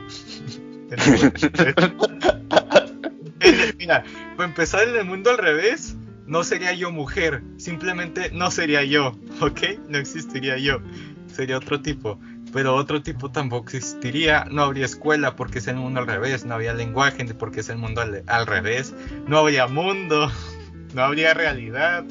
Mira, 3.78 4.04
para 4.36 4.48
empezar 4.48 4.88
en 4.88 4.96
el 4.96 5.04
mundo 5.04 5.30
al 5.30 5.38
revés, 5.38 5.96
no 6.32 6.44
sería 6.44 6.72
yo 6.72 6.90
mujer, 6.90 7.42
simplemente 7.58 8.30
no 8.32 8.50
sería 8.50 8.82
yo, 8.84 9.18
¿ok? 9.42 9.60
No 9.86 9.98
existiría 9.98 10.56
yo, 10.56 10.80
sería 11.26 11.58
otro 11.58 11.82
tipo 11.82 12.18
pero 12.54 12.74
otro 12.74 13.02
tipo 13.02 13.30
tampoco 13.30 13.76
existiría, 13.76 14.46
no 14.50 14.62
habría 14.62 14.86
escuela 14.86 15.36
porque 15.36 15.58
es 15.58 15.66
el 15.68 15.76
mundo 15.76 16.00
al 16.00 16.06
revés, 16.06 16.46
no 16.46 16.54
habría 16.54 16.72
lenguaje 16.72 17.24
porque 17.34 17.60
es 17.60 17.68
el 17.68 17.76
mundo 17.76 18.00
al, 18.00 18.46
revés, 18.46 18.94
no 19.26 19.38
habría 19.38 19.66
mundo, 19.66 20.30
no 20.94 21.02
habría 21.02 21.34
realidad 21.34 22.04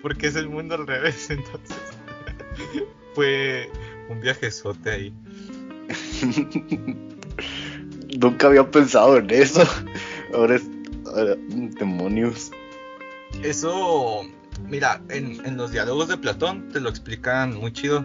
porque 0.00 0.28
es 0.28 0.36
el 0.36 0.48
mundo 0.48 0.76
al 0.76 0.86
revés, 0.86 1.28
entonces 1.30 1.76
fue 3.14 3.70
un 4.08 4.20
viajezote 4.20 4.90
ahí. 4.90 5.14
Nunca 8.18 8.46
había 8.46 8.70
pensado 8.70 9.18
en 9.18 9.28
eso. 9.30 9.62
Ahora 10.32 10.56
es 10.56 10.64
demonios. 11.78 12.50
Eso, 13.42 14.22
mira, 14.64 15.00
en, 15.08 15.44
en 15.46 15.56
los 15.56 15.72
diálogos 15.72 16.08
de 16.08 16.16
Platón 16.16 16.68
te 16.72 16.80
lo 16.80 16.88
explican 16.88 17.56
muy 17.56 17.72
chido 17.72 18.04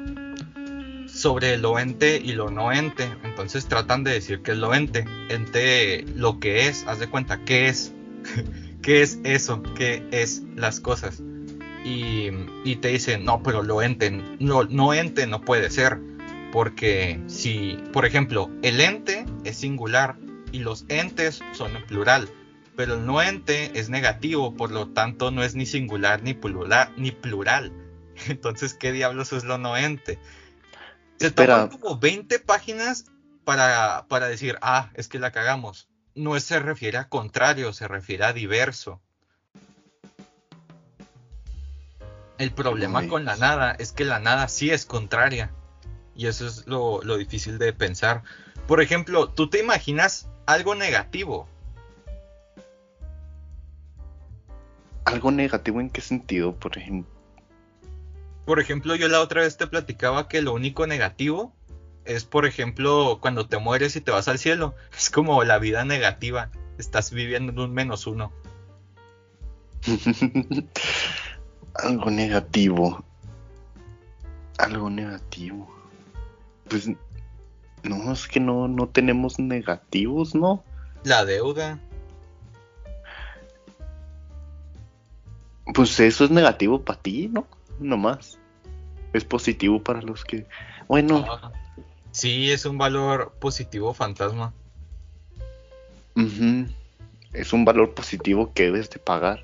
sobre 1.08 1.58
lo 1.58 1.78
ente 1.78 2.22
y 2.24 2.34
lo 2.34 2.50
no 2.50 2.72
ente. 2.72 3.10
Entonces 3.24 3.66
tratan 3.66 4.04
de 4.04 4.12
decir 4.12 4.42
que 4.42 4.52
es 4.52 4.58
lo 4.58 4.74
ente. 4.74 5.06
Ente 5.30 6.06
lo 6.16 6.40
que 6.40 6.68
es, 6.68 6.86
haz 6.88 7.00
de 7.00 7.08
cuenta, 7.08 7.44
¿qué 7.44 7.68
es? 7.68 7.94
¿qué 8.82 9.02
es 9.02 9.20
eso? 9.24 9.62
¿Qué 9.76 10.04
es 10.12 10.44
las 10.56 10.80
cosas? 10.80 11.22
Y, 11.84 12.30
y 12.64 12.76
te 12.78 12.90
dicen, 12.90 13.26
no, 13.26 13.42
pero 13.44 13.64
lo 13.64 13.82
ente, 13.82 14.12
no, 14.12 14.64
no 14.64 14.94
ente 14.94 15.28
no 15.28 15.42
puede 15.42 15.70
ser. 15.70 16.00
Porque 16.52 17.20
si, 17.28 17.78
por 17.94 18.06
ejemplo, 18.06 18.50
el 18.62 18.82
ente 18.82 19.26
es 19.46 19.58
singular 19.58 20.18
y 20.52 20.60
los 20.60 20.86
entes 20.90 21.42
son 21.54 21.76
en 21.78 21.86
plural, 21.86 22.28
pero 22.76 22.96
el 22.96 23.06
no 23.06 23.22
ente 23.22 23.78
es 23.80 23.90
negativo, 23.90 24.56
por 24.56 24.72
lo 24.72 24.90
tanto 24.90 25.32
no 25.32 25.44
es 25.44 25.56
ni 25.56 25.66
singular 25.66 26.24
ni 26.24 26.34
plural. 26.34 26.94
Ni 26.98 27.12
plural. 27.12 27.72
Entonces, 28.28 28.74
¿qué 28.74 28.92
diablos 28.92 29.34
es 29.34 29.44
lo 29.44 29.58
no 29.58 29.78
ente? 29.78 30.20
Se 31.20 31.28
Espera. 31.28 31.68
toman 31.68 31.80
como 31.80 32.00
20 32.00 32.40
páginas 32.40 33.06
para, 33.44 34.06
para 34.08 34.28
decir, 34.28 34.58
ah, 34.62 34.90
es 34.96 35.08
que 35.08 35.20
la 35.20 35.32
cagamos. 35.32 35.90
No 36.16 36.40
se 36.40 36.60
refiere 36.60 36.98
a 36.98 37.10
contrario, 37.10 37.74
se 37.74 37.88
refiere 37.88 38.26
a 38.26 38.34
diverso. 38.34 39.02
El 42.38 42.52
problema 42.52 43.02
Uy. 43.02 43.08
con 43.08 43.26
la 43.26 43.36
nada 43.36 43.72
es 43.78 43.92
que 43.92 44.04
la 44.04 44.20
nada 44.20 44.48
sí 44.48 44.72
es 44.72 44.86
contraria. 44.86 45.52
Y 46.16 46.28
eso 46.28 46.48
es 46.48 46.66
lo, 46.66 47.02
lo 47.04 47.18
difícil 47.18 47.60
de 47.60 47.72
pensar. 47.72 48.24
Por 48.68 48.82
ejemplo, 48.82 49.30
tú 49.30 49.50
te 49.50 49.60
imaginas 49.60 50.28
algo 50.46 50.76
negativo. 50.76 51.48
¿Algo 55.06 55.32
negativo 55.32 55.82
en 55.82 55.90
qué 55.90 56.02
sentido, 56.02 56.56
por 56.56 56.78
ejemplo? 56.78 57.12
Por 58.46 58.60
ejemplo, 58.60 58.96
yo 58.96 59.08
la 59.08 59.22
otra 59.22 59.42
vez 59.42 59.58
te 59.58 59.68
platicaba 59.68 60.28
que 60.28 60.42
lo 60.42 60.54
único 60.54 60.86
negativo 60.88 61.54
es, 62.06 62.26
por 62.26 62.46
ejemplo, 62.46 63.20
cuando 63.22 63.48
te 63.48 63.58
mueres 63.58 63.96
y 63.96 64.02
te 64.02 64.12
vas 64.12 64.28
al 64.28 64.40
cielo. 64.40 64.76
Es 64.98 65.10
como 65.10 65.44
la 65.44 65.60
vida 65.60 65.86
negativa. 65.86 66.50
Estás 66.78 67.12
viviendo 67.12 67.52
en 67.52 67.60
un 67.60 67.74
menos 67.74 68.08
uno. 68.08 68.32
Algo 71.76 72.12
negativo. 72.12 73.04
Algo 74.58 74.90
negativo. 74.90 75.74
Pues 76.68 76.90
no, 77.84 78.12
es 78.12 78.28
que 78.28 78.40
no, 78.40 78.68
no 78.68 78.88
tenemos 78.88 79.40
negativos, 79.40 80.36
¿no? 80.36 80.64
La 81.04 81.26
deuda. 81.26 81.80
Pues 85.74 86.00
eso 86.00 86.26
es 86.26 86.32
negativo 86.32 86.82
para 86.82 87.00
ti, 87.00 87.30
¿no? 87.32 87.48
Nomás. 87.80 88.38
Es 89.14 89.24
positivo 89.26 89.82
para 89.82 90.02
los 90.02 90.24
que... 90.24 90.46
Bueno, 90.88 91.26
Ah, 91.28 91.52
Sí, 92.12 92.52
es 92.52 92.66
un 92.66 92.78
valor 92.78 93.34
positivo 93.40 93.94
fantasma. 93.94 94.54
es 97.34 97.54
un 97.54 97.64
valor 97.64 97.94
positivo 97.94 98.52
que 98.54 98.64
debes 98.64 98.90
de 98.90 99.00
pagar. 99.00 99.44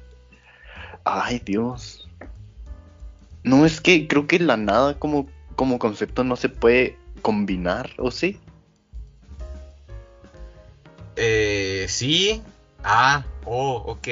Ay, 1.06 1.42
Dios. 1.44 2.10
No, 3.44 3.66
es 3.66 3.80
que 3.80 4.08
creo 4.08 4.28
que 4.28 4.40
la 4.40 4.58
nada 4.58 5.00
como, 5.00 5.28
como 5.56 5.80
concepto 5.80 6.26
no 6.26 6.36
se 6.36 6.50
puede 6.50 6.98
combinar, 7.22 7.92
¿o 7.98 8.12
sí? 8.12 8.38
Eh, 11.16 11.86
sí. 11.88 12.42
Ah, 12.84 13.26
oh, 13.46 13.82
ok. 13.88 14.08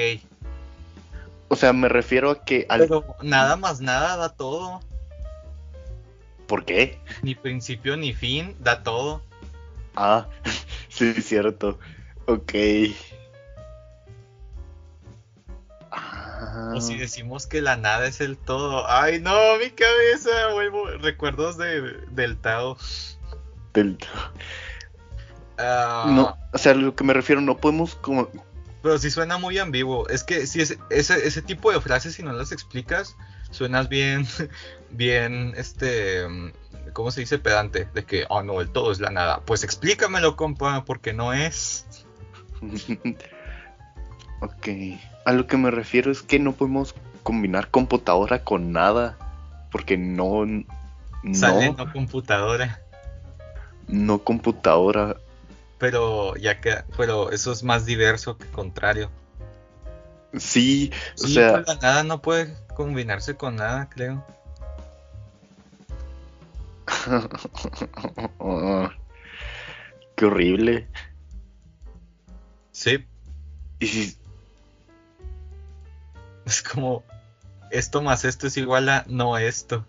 O 1.48 1.56
sea, 1.56 1.72
me 1.72 1.88
refiero 1.88 2.30
a 2.30 2.44
que 2.44 2.66
al... 2.68 2.80
Pero 2.80 3.04
nada 3.22 3.56
más 3.56 3.80
nada 3.80 4.16
da 4.16 4.28
todo. 4.30 4.80
¿Por 6.46 6.64
qué? 6.64 6.98
Ni 7.22 7.34
principio 7.34 7.96
ni 7.96 8.12
fin 8.12 8.56
da 8.60 8.82
todo. 8.82 9.22
Ah, 9.94 10.26
sí, 10.88 11.14
cierto. 11.22 11.78
Ok. 12.26 12.52
Ah, 15.90 16.72
O 16.76 16.80
si 16.80 16.96
decimos 16.96 17.46
que 17.46 17.60
la 17.62 17.76
nada 17.76 18.06
es 18.06 18.20
el 18.20 18.36
todo. 18.36 18.88
Ay, 18.88 19.20
no, 19.20 19.32
mi 19.58 19.70
cabeza. 19.70 20.30
Vuelvo. 20.52 20.86
Recuerdos 20.98 21.56
de, 21.56 21.80
del 22.10 22.36
Tao. 22.38 22.76
del- 23.72 23.98
Ah, 25.58 26.04
No, 26.08 26.36
o 26.52 26.58
sea, 26.58 26.72
a 26.72 26.74
lo 26.74 26.94
que 26.94 27.02
me 27.04 27.14
refiero, 27.14 27.40
no 27.40 27.56
podemos 27.56 27.94
como... 27.94 28.28
Pero 28.86 28.98
sí 28.98 29.10
suena 29.10 29.36
muy 29.36 29.58
ambiguo. 29.58 30.08
Es 30.08 30.22
que 30.22 30.46
si 30.46 30.60
es, 30.60 30.78
ese, 30.90 31.26
ese 31.26 31.42
tipo 31.42 31.72
de 31.72 31.80
frases, 31.80 32.14
si 32.14 32.22
no 32.22 32.32
las 32.32 32.52
explicas, 32.52 33.16
suenas 33.50 33.88
bien, 33.88 34.28
bien, 34.92 35.54
este, 35.56 36.22
¿cómo 36.92 37.10
se 37.10 37.22
dice? 37.22 37.40
Pedante. 37.40 37.88
De 37.94 38.04
que, 38.04 38.26
oh 38.28 38.44
no, 38.44 38.60
el 38.60 38.70
todo 38.70 38.92
es 38.92 39.00
la 39.00 39.10
nada. 39.10 39.40
Pues 39.40 39.64
explícamelo, 39.64 40.36
compa, 40.36 40.84
porque 40.84 41.12
no 41.12 41.32
es. 41.32 41.84
ok. 44.40 44.68
A 45.24 45.32
lo 45.32 45.48
que 45.48 45.56
me 45.56 45.72
refiero 45.72 46.12
es 46.12 46.22
que 46.22 46.38
no 46.38 46.52
podemos 46.52 46.94
combinar 47.24 47.72
computadora 47.72 48.44
con 48.44 48.70
nada. 48.70 49.18
Porque 49.72 49.98
no... 49.98 50.46
Sale 51.32 51.72
No, 51.72 51.76
no 51.76 51.92
computadora. 51.92 52.80
no 53.88 54.20
computadora. 54.20 55.16
Pero 55.78 56.36
ya 56.36 56.60
que, 56.60 56.84
pero 56.96 57.30
eso 57.32 57.52
es 57.52 57.62
más 57.62 57.84
diverso 57.84 58.38
que 58.38 58.46
contrario. 58.46 59.10
Sí, 60.34 60.90
o 61.14 61.26
Sí, 61.26 61.34
sea, 61.34 61.62
pues 61.64 61.82
nada 61.82 62.02
no 62.02 62.22
puede 62.22 62.54
combinarse 62.74 63.36
con 63.36 63.56
nada, 63.56 63.88
creo. 63.88 64.24
qué 70.16 70.26
horrible. 70.26 70.88
Sí, 72.72 73.04
Y 73.80 73.86
si, 73.86 74.16
es 76.46 76.62
como 76.62 77.04
esto 77.70 78.02
más 78.02 78.24
esto 78.24 78.46
es 78.46 78.56
igual 78.56 78.88
a 78.88 79.04
no 79.08 79.36
esto. 79.38 79.84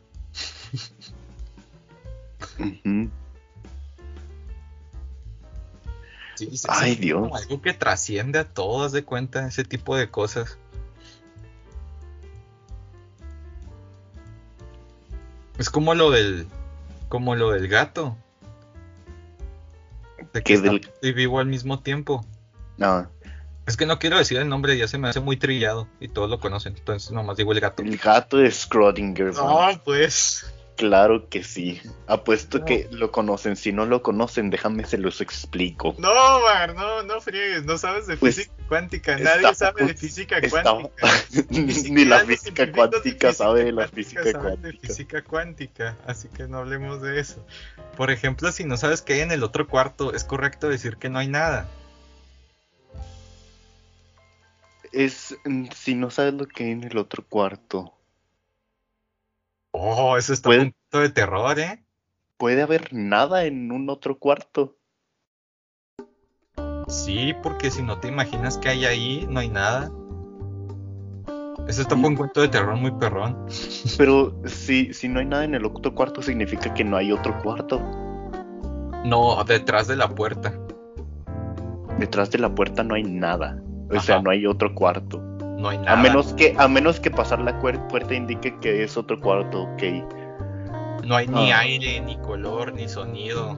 Sí, 6.37 6.55
sí, 6.55 6.67
Ay, 6.69 6.93
sí, 6.95 7.01
Dios. 7.01 7.29
algo 7.33 7.61
que 7.61 7.73
trasciende 7.73 8.39
a 8.39 8.43
todo, 8.47 8.83
haz 8.85 8.91
de 8.91 9.03
cuenta, 9.03 9.47
ese 9.47 9.63
tipo 9.63 9.95
de 9.97 10.09
cosas. 10.09 10.57
Es 15.57 15.69
como 15.69 15.95
lo 15.95 16.11
del, 16.11 16.47
como 17.09 17.35
lo 17.35 17.51
del 17.51 17.67
gato. 17.67 18.15
De 20.33 20.41
que 20.41 20.43
¿Qué 20.43 20.53
está 20.55 20.69
del- 20.71 20.91
y 21.01 21.11
vivo 21.13 21.39
al 21.39 21.47
mismo 21.47 21.79
tiempo. 21.79 22.25
No, 22.77 23.09
Es 23.65 23.75
que 23.75 23.85
no 23.87 23.97
quiero 23.99 24.17
decir 24.17 24.37
el 24.37 24.47
nombre, 24.47 24.77
ya 24.77 24.87
se 24.87 24.97
me 24.97 25.09
hace 25.09 25.19
muy 25.19 25.35
trillado 25.35 25.87
y 25.99 26.07
todos 26.07 26.29
lo 26.29 26.39
conocen, 26.39 26.75
entonces 26.77 27.11
nomás 27.11 27.35
digo 27.37 27.51
el 27.51 27.59
gato. 27.59 27.81
el 27.83 27.97
gato 27.97 28.37
de 28.37 28.49
Schrödinger. 28.49 29.33
No, 29.33 29.81
pues. 29.83 30.53
Claro 30.77 31.27
que 31.27 31.43
sí. 31.43 31.81
Apuesto 32.05 32.59
No. 32.59 32.65
que 32.65 32.87
lo 32.91 33.11
conocen. 33.11 33.55
Si 33.55 33.71
no 33.73 33.87
lo 33.87 34.03
conocen, 34.03 34.51
déjame 34.51 34.85
se 34.85 34.99
los 34.99 35.21
explico. 35.21 35.95
No, 35.97 36.39
Mar, 36.41 36.75
no, 36.75 37.01
no 37.01 37.19
friegues, 37.19 37.65
no 37.65 37.79
sabes 37.79 38.05
de 38.05 38.15
Pues, 38.15 38.35
física 38.35 38.53
cuántica, 38.67 39.15
está- 39.17 39.35
nadie 39.41 39.55
sabe 39.55 39.85
de 39.87 39.93
física 39.95 40.39
cuántica. 40.47 41.07
Ni 41.89 42.05
la 42.05 42.19
física 42.25 42.71
cuántica 42.71 43.33
sabe 43.33 43.63
de 43.65 43.71
la 43.71 43.87
física 43.87 44.21
física 44.21 44.39
saben 44.39 44.61
de 44.61 44.69
cuántica. 44.69 44.87
física 44.87 45.21
cuántica, 45.23 45.97
así 46.05 46.27
que 46.29 46.47
no 46.47 46.59
hablemos 46.59 47.01
de 47.01 47.19
eso. 47.19 47.43
Por 47.97 48.11
ejemplo, 48.11 48.51
si 48.51 48.63
no 48.63 48.77
sabes 48.77 49.01
qué 49.01 49.13
hay 49.13 49.19
en 49.21 49.31
el 49.31 49.41
otro 49.43 49.67
cuarto, 49.67 50.13
es 50.13 50.23
correcto 50.23 50.69
decir 50.69 50.97
que 50.97 51.09
no 51.09 51.17
hay 51.17 51.27
nada. 51.27 51.67
Es 54.91 55.35
mm, 55.43 55.69
si 55.75 55.95
no 55.95 56.11
sabes 56.11 56.35
lo 56.35 56.45
que 56.47 56.65
hay 56.65 56.71
en 56.71 56.83
el 56.83 56.97
otro 56.99 57.23
cuarto. 57.27 57.93
Oh, 59.79 60.17
eso 60.17 60.33
está 60.33 60.49
Puede- 60.49 60.61
un 60.63 60.71
punto 60.71 60.99
de 61.03 61.09
terror, 61.09 61.59
¿eh? 61.59 61.83
Puede 62.37 62.61
haber 62.61 62.93
nada 62.93 63.45
en 63.45 63.71
un 63.71 63.89
otro 63.89 64.17
cuarto. 64.17 64.77
Sí, 66.87 67.33
porque 67.43 67.69
si 67.69 67.83
no 67.83 67.99
te 67.99 68.07
imaginas 68.07 68.57
que 68.57 68.69
hay 68.69 68.85
ahí, 68.85 69.27
no 69.29 69.39
hay 69.39 69.49
nada. 69.49 69.91
Eso 71.67 71.81
está 71.81 71.95
un 71.95 72.15
cuento 72.15 72.41
de 72.41 72.47
terror 72.47 72.75
muy 72.77 72.91
perrón. 72.91 73.45
Pero 73.97 74.41
si, 74.45 74.93
si 74.93 75.07
no 75.09 75.19
hay 75.19 75.25
nada 75.25 75.43
en 75.43 75.53
el 75.55 75.65
otro 75.65 75.93
cuarto, 75.93 76.21
significa 76.21 76.73
que 76.73 76.83
no 76.83 76.95
hay 76.97 77.11
otro 77.11 77.37
cuarto. 77.43 77.79
No, 79.03 79.43
detrás 79.43 79.87
de 79.87 79.95
la 79.95 80.07
puerta. 80.09 80.53
Detrás 81.99 82.31
de 82.31 82.37
la 82.39 82.53
puerta 82.53 82.83
no 82.83 82.95
hay 82.95 83.03
nada. 83.03 83.61
O 83.89 83.95
Ajá. 83.95 84.01
sea, 84.01 84.21
no 84.21 84.29
hay 84.29 84.45
otro 84.45 84.73
cuarto. 84.73 85.21
No 85.57 85.69
hay 85.69 85.77
nada. 85.79 85.93
A 85.93 86.01
menos 86.01 86.33
que, 86.33 86.55
a 86.57 86.67
menos 86.67 86.99
que 86.99 87.09
pasar 87.11 87.39
la 87.39 87.57
puerta 87.59 88.13
indique 88.13 88.57
que 88.59 88.83
es 88.83 88.95
otro 88.95 89.19
cuarto, 89.19 89.63
ok. 89.63 89.83
No 91.05 91.15
hay 91.15 91.27
ni 91.27 91.51
Ah. 91.51 91.59
aire, 91.59 91.99
ni 92.01 92.17
color, 92.17 92.73
ni 92.73 92.87
sonido. 92.87 93.57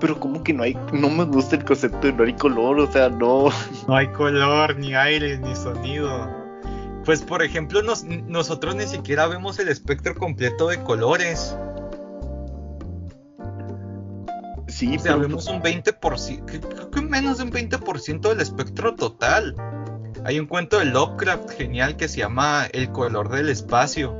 Pero 0.00 0.18
como 0.18 0.42
que 0.42 0.52
no 0.52 0.64
hay, 0.64 0.76
no 0.92 1.08
me 1.08 1.24
gusta 1.24 1.56
el 1.56 1.64
concepto 1.64 2.08
de 2.08 2.12
no 2.12 2.24
hay 2.24 2.34
color, 2.34 2.80
o 2.80 2.90
sea, 2.90 3.08
no. 3.08 3.46
No 3.88 3.96
hay 3.96 4.08
color, 4.08 4.76
ni 4.76 4.94
aire, 4.94 5.38
ni 5.38 5.54
sonido. 5.54 6.28
Pues 7.04 7.22
por 7.22 7.42
ejemplo, 7.42 7.82
nos- 7.82 8.04
nosotros 8.04 8.74
ni 8.74 8.84
siquiera 8.86 9.26
vemos 9.28 9.58
el 9.60 9.68
espectro 9.68 10.14
completo 10.14 10.68
de 10.68 10.82
colores. 10.82 11.56
Sí, 14.68 14.96
O 14.96 14.98
sea, 14.98 15.12
pero 15.12 15.20
vemos 15.28 15.46
un 15.48 15.60
20%, 15.62 16.44
que- 16.46 16.60
creo 16.60 16.90
que 16.90 17.00
menos 17.02 17.38
de 17.38 17.44
un 17.44 17.50
20% 17.50 18.28
del 18.30 18.40
espectro 18.40 18.94
total. 18.94 19.54
Hay 20.24 20.38
un 20.38 20.46
cuento 20.46 20.78
de 20.78 20.84
Lovecraft 20.86 21.50
genial 21.50 21.96
que 21.96 22.08
se 22.08 22.18
llama 22.18 22.66
El 22.72 22.90
color 22.90 23.28
del 23.30 23.48
espacio, 23.48 24.16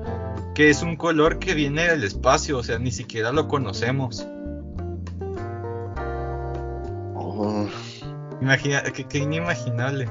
que 0.54 0.70
es 0.70 0.82
un 0.82 0.96
color 0.96 1.38
que 1.38 1.54
viene 1.54 1.88
del 1.88 2.04
espacio, 2.04 2.58
o 2.58 2.62
sea, 2.62 2.78
ni 2.78 2.90
siquiera 2.90 3.32
lo 3.32 3.48
conocemos. 3.48 4.26
Oh, 7.14 7.66
Imagina, 8.40 8.82
que, 8.82 9.04
que 9.04 9.18
inimaginable. 9.18 10.08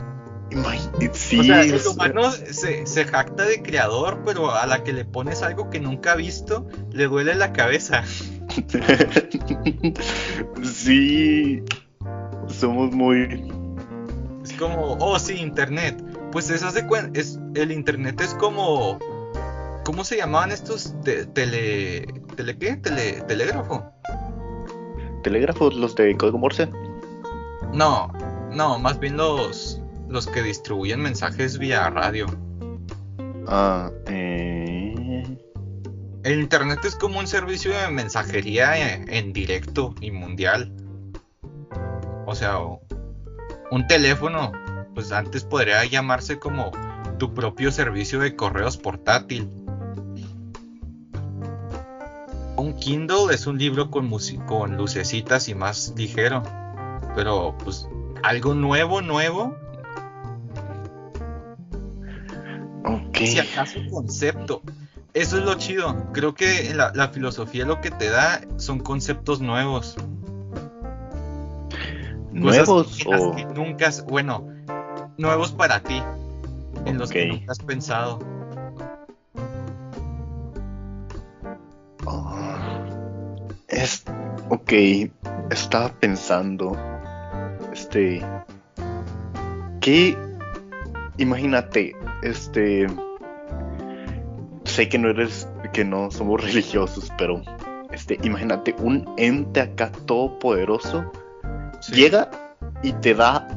imagi- 0.52 1.10
sí, 1.14 1.40
o 1.40 1.44
sea, 1.44 1.62
el 1.64 1.82
humano 1.88 2.32
se, 2.32 2.86
se 2.86 3.06
jacta 3.06 3.44
de 3.44 3.62
creador, 3.62 4.22
pero 4.26 4.52
a 4.52 4.66
la 4.66 4.84
que 4.84 4.94
le 4.94 5.06
pones 5.06 5.42
algo 5.44 5.70
que 5.70 5.80
nunca 5.80 6.14
ha 6.14 6.16
visto, 6.16 6.68
le 6.92 7.08
duele 7.08 7.36
la 7.36 7.54
cabeza. 7.54 8.04
sí, 10.64 11.64
somos 12.48 12.92
muy... 12.92 13.52
Es 14.52 14.60
como, 14.60 14.98
oh 15.00 15.18
sí, 15.20 15.36
internet. 15.40 16.04
Pues 16.32 16.50
esas 16.50 16.74
de 16.74 16.86
cuen- 16.88 17.12
es 17.18 17.40
el 17.56 17.72
internet 17.72 18.20
es 18.22 18.34
como 18.36 18.98
¿Cómo 19.84 20.04
se 20.04 20.18
llamaban 20.18 20.52
estos 20.52 20.94
te- 21.04 21.26
tele 21.26 22.06
tele 22.36 22.58
qué? 22.58 22.76
Tele, 22.78 23.22
telégrafo? 23.28 23.84
Telégrafos, 25.24 25.76
los 25.76 25.96
de 25.96 26.16
código 26.18 26.38
Morse. 26.38 26.70
No, 27.74 28.12
no, 28.52 28.78
más 28.80 29.00
bien 29.00 29.18
los 29.18 29.82
los 30.08 30.28
que 30.28 30.42
distribuyen 30.44 31.00
mensajes 31.02 31.58
vía 31.58 31.90
radio. 31.90 32.26
Ah, 33.48 33.90
eh... 34.08 35.38
El 36.24 36.40
internet 36.40 36.80
es 36.86 36.96
como 36.96 37.18
un 37.20 37.26
servicio 37.28 37.72
de 37.72 37.90
mensajería 37.90 38.94
en, 38.94 39.12
en 39.12 39.34
directo 39.34 39.96
y 40.02 40.12
mundial. 40.12 40.72
O 42.28 42.36
sea, 42.36 42.60
un 43.72 43.88
teléfono, 43.88 44.52
pues 44.94 45.12
antes 45.12 45.44
podría 45.44 45.84
llamarse 45.86 46.38
como 46.38 46.72
tu 47.18 47.34
propio 47.34 47.72
servicio 47.72 48.20
de 48.20 48.36
correos 48.36 48.78
portátil. 48.78 49.50
Un 52.58 52.76
Kindle 52.76 53.34
es 53.34 53.48
un 53.48 53.58
libro 53.58 53.90
con, 53.90 54.10
lucecitas 54.78 55.48
y 55.48 55.56
más 55.56 55.94
ligero. 55.96 56.44
Pero, 57.16 57.58
pues, 57.64 57.88
algo 58.24 58.54
nuevo, 58.54 59.02
nuevo, 59.02 59.56
Ok. 62.84 63.18
si 63.18 63.40
acaso 63.40 63.80
concepto. 63.90 64.62
Eso 65.14 65.38
es 65.38 65.44
lo 65.44 65.56
chido. 65.56 66.12
Creo 66.14 66.36
que 66.36 66.74
la, 66.74 66.92
la 66.94 67.10
filosofía 67.10 67.66
lo 67.66 67.82
que 67.82 67.90
te 67.90 68.10
da 68.10 68.42
son 68.58 68.80
conceptos 68.80 69.42
nuevos. 69.42 69.96
¿Nuevos 72.34 73.00
o...? 73.06 73.36
que 73.36 73.46
nunca 73.46 73.90
bueno, 74.08 74.48
nuevos 75.18 75.52
para 75.52 75.82
ti, 75.82 76.02
en 76.86 76.98
los 76.98 77.10
que 77.10 77.28
nunca 77.28 77.52
has 77.52 77.60
pensado. 77.60 78.20
Ah, 82.08 82.88
es... 83.68 84.04
Ok, 84.50 84.74
estaba 85.50 85.90
pensando... 86.00 86.78
Este... 87.74 88.26
¿Qué? 89.82 90.18
Imagínate, 91.18 91.96
este... 92.24 92.88
Sé 94.64 94.88
que 94.88 94.98
no 94.98 95.10
eres... 95.10 95.48
Que 95.74 95.84
no 95.84 96.12
somos 96.12 96.42
religiosos, 96.46 97.12
pero... 97.18 97.42
Este, 97.92 98.18
imagínate 98.24 98.74
un 98.80 99.14
ente 99.18 99.60
acá 99.60 99.92
todopoderoso 99.92 101.12
Sí. 101.82 101.94
llega 101.96 102.30
y 102.84 102.94
te 102.94 103.14
da 103.14 103.48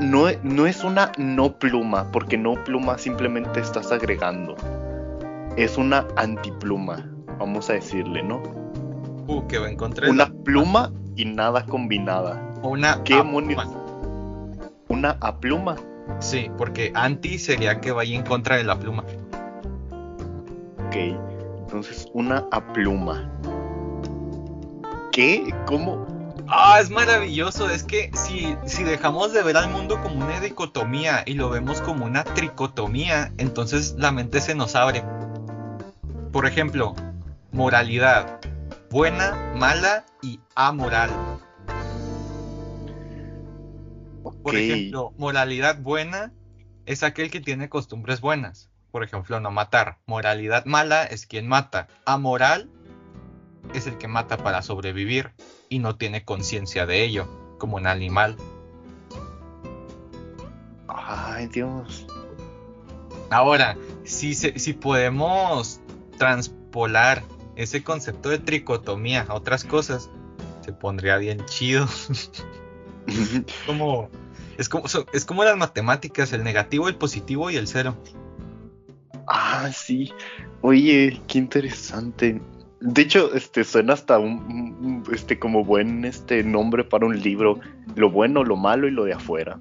no, 0.00 0.26
no 0.42 0.66
es 0.66 0.82
una 0.84 1.12
no 1.18 1.56
pluma, 1.58 2.10
porque 2.10 2.36
no 2.36 2.54
pluma 2.64 2.98
simplemente 2.98 3.60
estás 3.60 3.92
agregando. 3.92 4.56
Es 5.56 5.78
una 5.78 6.04
antipluma, 6.16 7.08
vamos 7.38 7.70
a 7.70 7.74
decirle, 7.74 8.22
¿no? 8.22 8.42
Uh, 9.28 9.46
que 9.46 9.56
encontré 9.56 10.10
Una 10.10 10.24
la- 10.24 10.34
pluma 10.44 10.92
y 11.16 11.24
nada 11.26 11.64
combinada. 11.64 12.40
una 12.62 13.02
¿Qué 13.04 13.14
apluma. 13.14 13.64
Una 14.88 15.10
apluma. 15.20 15.76
Sí, 16.18 16.50
porque 16.58 16.90
anti 16.94 17.38
sería 17.38 17.80
que 17.80 17.92
vaya 17.92 18.16
en 18.16 18.24
contra 18.24 18.56
de 18.56 18.64
la 18.64 18.78
pluma. 18.78 19.04
Ok, 20.86 20.96
entonces 21.60 22.08
una 22.12 22.44
apluma. 22.50 23.30
¿Qué? 25.12 25.54
¿Cómo? 25.66 26.04
Ah, 26.48 26.78
es 26.80 26.90
maravilloso. 26.90 27.70
Es 27.70 27.84
que 27.84 28.10
si, 28.14 28.56
si 28.66 28.84
dejamos 28.84 29.32
de 29.32 29.42
ver 29.42 29.56
al 29.56 29.70
mundo 29.70 30.00
como 30.02 30.24
una 30.24 30.40
dicotomía 30.40 31.22
y 31.26 31.34
lo 31.34 31.48
vemos 31.48 31.80
como 31.80 32.04
una 32.04 32.24
tricotomía, 32.24 33.32
entonces 33.38 33.94
la 33.98 34.12
mente 34.12 34.40
se 34.40 34.54
nos 34.54 34.74
abre. 34.74 35.04
Por 36.32 36.46
ejemplo, 36.46 36.94
moralidad. 37.52 38.40
Buena, 38.90 39.52
mala 39.56 40.04
y 40.22 40.40
amoral. 40.54 41.10
Por 44.42 44.56
ejemplo, 44.56 45.12
moralidad 45.16 45.80
buena 45.80 46.32
es 46.86 47.02
aquel 47.02 47.30
que 47.30 47.40
tiene 47.40 47.68
costumbres 47.68 48.20
buenas. 48.20 48.70
Por 48.90 49.02
ejemplo, 49.02 49.40
no 49.40 49.50
matar. 49.50 49.98
Moralidad 50.06 50.66
mala 50.66 51.04
es 51.04 51.26
quien 51.26 51.48
mata. 51.48 51.88
Amoral 52.04 52.70
es 53.72 53.86
el 53.86 53.96
que 53.98 54.06
mata 54.06 54.36
para 54.36 54.62
sobrevivir 54.62 55.32
y 55.74 55.78
no 55.80 55.96
tiene 55.96 56.24
conciencia 56.24 56.86
de 56.86 57.04
ello, 57.04 57.26
como 57.58 57.76
un 57.76 57.86
animal. 57.86 58.36
ay 60.88 61.46
Dios. 61.48 62.06
Ahora, 63.30 63.76
si, 64.04 64.34
se- 64.34 64.58
si 64.58 64.72
podemos 64.72 65.80
transpolar 66.18 67.22
ese 67.56 67.82
concepto 67.82 68.28
de 68.28 68.38
tricotomía 68.38 69.26
a 69.28 69.34
otras 69.34 69.64
cosas, 69.64 70.10
se 70.64 70.72
pondría 70.72 71.16
bien 71.16 71.44
chido. 71.46 71.86
como, 73.66 74.08
es, 74.56 74.68
como, 74.68 74.84
es 75.12 75.24
como 75.24 75.44
las 75.44 75.56
matemáticas, 75.56 76.32
el 76.32 76.44
negativo, 76.44 76.88
el 76.88 76.96
positivo 76.96 77.50
y 77.50 77.56
el 77.56 77.66
cero. 77.66 77.96
Ah, 79.26 79.70
sí. 79.72 80.12
Oye, 80.60 81.20
qué 81.26 81.38
interesante. 81.38 82.40
De 82.86 83.00
hecho, 83.00 83.32
este 83.34 83.64
suena 83.64 83.94
hasta 83.94 84.18
un, 84.18 85.02
este 85.10 85.38
como 85.38 85.64
buen 85.64 86.04
este 86.04 86.44
nombre 86.44 86.84
para 86.84 87.06
un 87.06 87.18
libro. 87.18 87.58
Lo 87.96 88.10
bueno, 88.10 88.44
lo 88.44 88.56
malo 88.56 88.86
y 88.86 88.90
lo 88.90 89.04
de 89.04 89.14
afuera. 89.14 89.58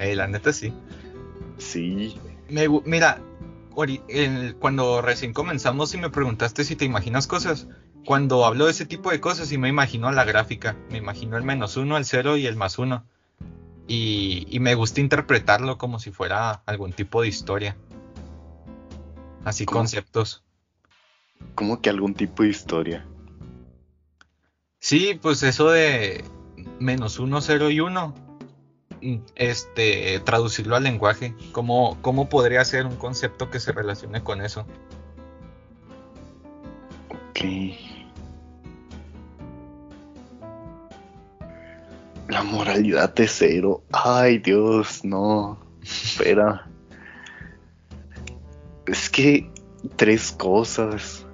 Eh, 0.00 0.16
la 0.16 0.26
neta 0.26 0.52
sí. 0.52 0.72
Sí. 1.58 2.18
Me 2.48 2.66
mira, 2.84 3.20
el- 4.08 4.56
cuando 4.56 5.00
recién 5.00 5.32
comenzamos 5.32 5.94
y 5.94 5.98
me 5.98 6.10
preguntaste 6.10 6.64
si 6.64 6.74
te 6.74 6.84
imaginas 6.84 7.28
cosas, 7.28 7.68
cuando 8.04 8.44
hablo 8.44 8.64
de 8.64 8.72
ese 8.72 8.84
tipo 8.86 9.12
de 9.12 9.20
cosas 9.20 9.52
y 9.52 9.58
me 9.58 9.68
imagino 9.68 10.10
la 10.10 10.24
gráfica, 10.24 10.76
me 10.90 10.98
imagino 10.98 11.36
el 11.36 11.44
menos 11.44 11.76
uno, 11.76 11.96
el 11.96 12.04
cero 12.04 12.36
y 12.36 12.46
el 12.46 12.56
más 12.56 12.78
uno. 12.80 13.04
Y, 13.86 14.48
y 14.50 14.58
me 14.58 14.74
gusta 14.74 15.00
interpretarlo 15.00 15.78
como 15.78 16.00
si 16.00 16.10
fuera 16.10 16.62
algún 16.66 16.92
tipo 16.92 17.22
de 17.22 17.28
historia. 17.28 17.76
Así 19.44 19.64
¿Cómo? 19.66 19.78
conceptos. 19.80 20.42
Como 21.54 21.80
que 21.80 21.90
algún 21.90 22.14
tipo 22.14 22.42
de 22.42 22.50
historia. 22.50 23.06
Sí, 24.78 25.18
pues 25.20 25.42
eso 25.42 25.70
de 25.70 26.24
menos 26.78 27.18
uno, 27.18 27.40
cero 27.40 27.70
y 27.70 27.80
uno. 27.80 28.14
mm, 29.02 29.16
Este, 29.34 30.20
traducirlo 30.20 30.76
al 30.76 30.84
lenguaje. 30.84 31.34
¿Cómo, 31.52 31.98
¿Cómo 32.02 32.28
podría 32.28 32.64
ser 32.64 32.86
un 32.86 32.96
concepto 32.96 33.50
que 33.50 33.58
se 33.60 33.72
relacione 33.72 34.22
con 34.22 34.42
eso? 34.42 34.66
Ok. 37.10 37.40
La 42.28 42.42
moralidad 42.42 43.14
de 43.14 43.28
cero. 43.28 43.82
Ay, 43.92 44.38
Dios, 44.38 45.04
no. 45.04 45.58
Espera. 45.82 46.68
Es 48.86 49.10
que 49.10 49.50
tres 49.96 50.32
cosas. 50.32 51.25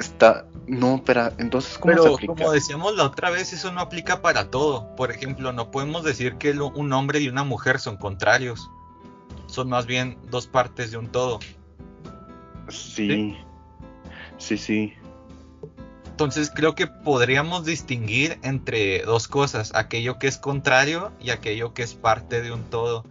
Está. 0.00 0.46
No, 0.66 0.96
espera. 0.96 1.32
Entonces, 1.38 1.78
¿cómo 1.78 1.94
se 1.94 2.00
Pero 2.02 2.14
aplica? 2.14 2.34
como 2.34 2.50
decíamos 2.52 2.96
la 2.96 3.04
otra 3.04 3.30
vez, 3.30 3.52
eso 3.52 3.70
no 3.70 3.80
aplica 3.80 4.20
para 4.22 4.50
todo. 4.50 4.94
Por 4.96 5.10
ejemplo, 5.10 5.52
no 5.52 5.70
podemos 5.70 6.02
decir 6.04 6.36
que 6.36 6.54
lo- 6.54 6.70
un 6.70 6.92
hombre 6.92 7.20
y 7.20 7.28
una 7.28 7.44
mujer 7.44 7.78
son 7.78 7.96
contrarios. 7.96 8.68
Son 9.46 9.68
más 9.68 9.86
bien 9.86 10.16
dos 10.30 10.46
partes 10.46 10.90
de 10.90 10.96
un 10.96 11.08
todo. 11.08 11.38
Sí. 12.68 13.36
Sí, 14.38 14.56
sí. 14.56 14.94
Entonces 16.06 16.50
creo 16.54 16.74
que 16.74 16.86
podríamos 16.86 17.64
distinguir 17.64 18.38
entre 18.42 19.02
dos 19.02 19.26
cosas, 19.26 19.72
aquello 19.74 20.18
que 20.18 20.28
es 20.28 20.38
contrario 20.38 21.12
y 21.20 21.30
aquello 21.30 21.72
que 21.74 21.82
es 21.82 21.94
parte 21.94 22.42
de 22.42 22.52
un 22.52 22.62
todo. 22.64 23.04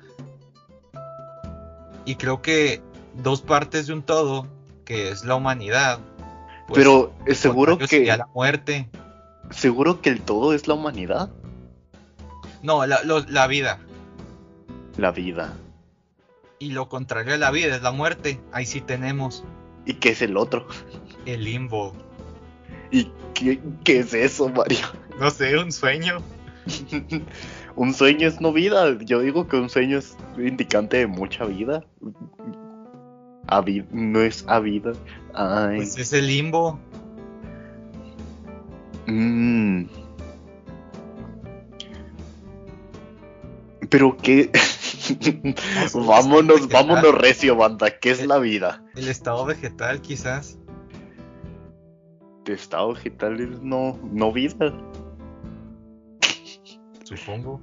Y 2.06 2.16
creo 2.16 2.42
que 2.42 2.82
dos 3.16 3.42
partes 3.42 3.88
de 3.88 3.94
un 3.94 4.02
todo, 4.04 4.48
que 4.86 5.10
es 5.10 5.26
la 5.26 5.36
humanidad. 5.36 6.00
Pues, 6.70 6.78
Pero 6.78 7.14
seguro 7.34 7.78
que. 7.78 8.06
la 8.06 8.28
muerte. 8.34 8.90
Seguro 9.52 10.02
que 10.02 10.10
el 10.10 10.22
todo 10.22 10.54
es 10.54 10.68
la 10.68 10.76
humanidad. 10.76 11.30
No, 12.62 12.86
la, 12.86 13.04
lo- 13.04 13.26
la 13.28 13.48
vida. 13.48 13.80
La 14.98 15.12
vida. 15.12 15.54
Y 16.60 16.72
lo 16.72 16.90
contrario 16.90 17.32
de 17.34 17.38
la 17.38 17.52
vida 17.52 17.76
es 17.76 17.82
la 17.82 17.92
muerte. 17.92 18.40
Ahí 18.52 18.66
sí 18.66 18.82
tenemos. 18.82 19.44
¿Y 19.86 19.94
qué 19.96 20.10
es 20.10 20.22
el 20.22 20.38
otro? 20.38 20.68
El 21.26 21.44
limbo. 21.46 21.94
¿Y 22.92 23.12
qué, 23.34 23.60
qué 23.84 24.00
es 24.00 24.14
eso, 24.14 24.50
Mario? 24.50 24.80
No 25.20 25.32
sé, 25.32 25.58
un 25.58 25.72
sueño. 25.72 26.18
un 27.76 27.94
sueño 27.94 28.28
es 28.28 28.42
no 28.42 28.52
vida. 28.54 28.98
Yo 29.00 29.22
digo 29.22 29.48
que 29.48 29.56
un 29.58 29.70
sueño 29.70 29.98
es 29.98 30.18
indicante 30.38 30.98
de 30.98 31.08
mucha 31.08 31.46
vida. 31.46 31.86
No 33.92 34.22
es 34.22 34.46
a 34.48 34.60
vida. 34.60 34.94
Ay. 35.34 35.78
Pues 35.78 35.98
es 35.98 36.14
el 36.14 36.28
limbo. 36.28 36.80
Mm. 39.08 39.86
Pero 43.90 44.18
qué. 44.18 44.52
vámonos, 45.94 46.68
vámonos 46.70 47.16
recio, 47.16 47.56
banda. 47.56 48.00
¿Qué 48.00 48.12
es 48.12 48.26
la 48.26 48.38
vida? 48.38 48.84
El 48.96 49.08
estado 49.08 49.46
vegetal, 49.46 50.02
quizás. 50.02 50.60
El 52.46 52.54
estado 52.54 52.94
vegetal 52.94 53.40
es 53.40 53.62
no, 53.62 54.00
no 54.12 54.32
vida. 54.32 54.74
Supongo. 57.04 57.60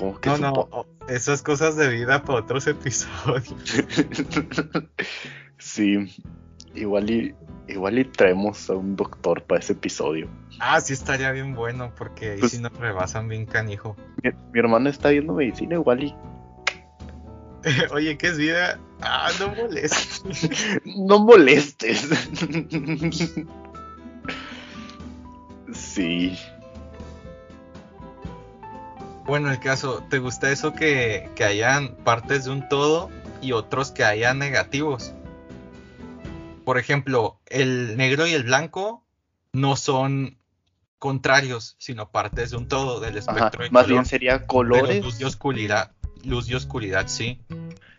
¿Cómo 0.00 0.18
que 0.18 0.30
no, 0.30 0.38
no, 0.38 0.86
esas 1.08 1.42
cosas 1.42 1.76
de 1.76 1.88
vida 1.88 2.22
para 2.22 2.38
otros 2.38 2.66
episodios. 2.66 3.54
sí, 5.58 6.22
igual 6.74 7.10
y, 7.10 7.34
igual 7.68 7.98
y 7.98 8.06
traemos 8.06 8.70
a 8.70 8.76
un 8.76 8.96
doctor 8.96 9.42
para 9.42 9.60
ese 9.60 9.74
episodio. 9.74 10.26
Ah, 10.58 10.80
sí 10.80 10.94
estaría 10.94 11.30
bien 11.32 11.54
bueno, 11.54 11.92
porque 11.98 12.30
ahí 12.30 12.40
pues 12.40 12.52
sí 12.52 12.60
nos 12.60 12.72
rebasan 12.72 13.28
bien 13.28 13.44
canijo. 13.44 13.94
Mi, 14.22 14.30
mi 14.52 14.58
hermano 14.58 14.88
está 14.88 15.10
viendo 15.10 15.34
medicina 15.34 15.74
igual 15.74 16.04
y... 16.04 16.14
Oye, 17.92 18.16
¿qué 18.16 18.28
es 18.28 18.38
vida? 18.38 18.80
Ah, 19.02 19.28
no 19.38 19.48
molestes. 19.48 20.24
no 20.96 21.18
molestes. 21.18 22.08
sí. 25.74 26.38
Bueno, 29.26 29.50
el 29.50 29.60
caso, 29.60 30.02
¿te 30.10 30.18
gusta 30.18 30.50
eso 30.50 30.72
que, 30.72 31.30
que 31.34 31.44
hayan 31.44 31.94
partes 32.04 32.44
de 32.44 32.50
un 32.50 32.68
todo 32.68 33.10
y 33.40 33.52
otros 33.52 33.90
que 33.90 34.04
hayan 34.04 34.38
negativos? 34.38 35.14
Por 36.64 36.78
ejemplo, 36.78 37.40
el 37.46 37.96
negro 37.96 38.26
y 38.26 38.32
el 38.32 38.44
blanco 38.44 39.04
no 39.52 39.76
son 39.76 40.38
contrarios, 41.00 41.76
sino 41.78 42.10
partes 42.10 42.50
de 42.50 42.58
un 42.58 42.68
todo 42.68 43.00
del 43.00 43.16
espectro. 43.16 43.64
más 43.70 43.88
bien 43.88 44.04
sería 44.04 44.46
colores. 44.46 45.02
luz 45.02 45.20
y 45.20 45.24
oscuridad. 45.24 45.92
Luz 46.24 46.48
y 46.50 46.54
oscuridad, 46.54 47.08
sí. 47.08 47.40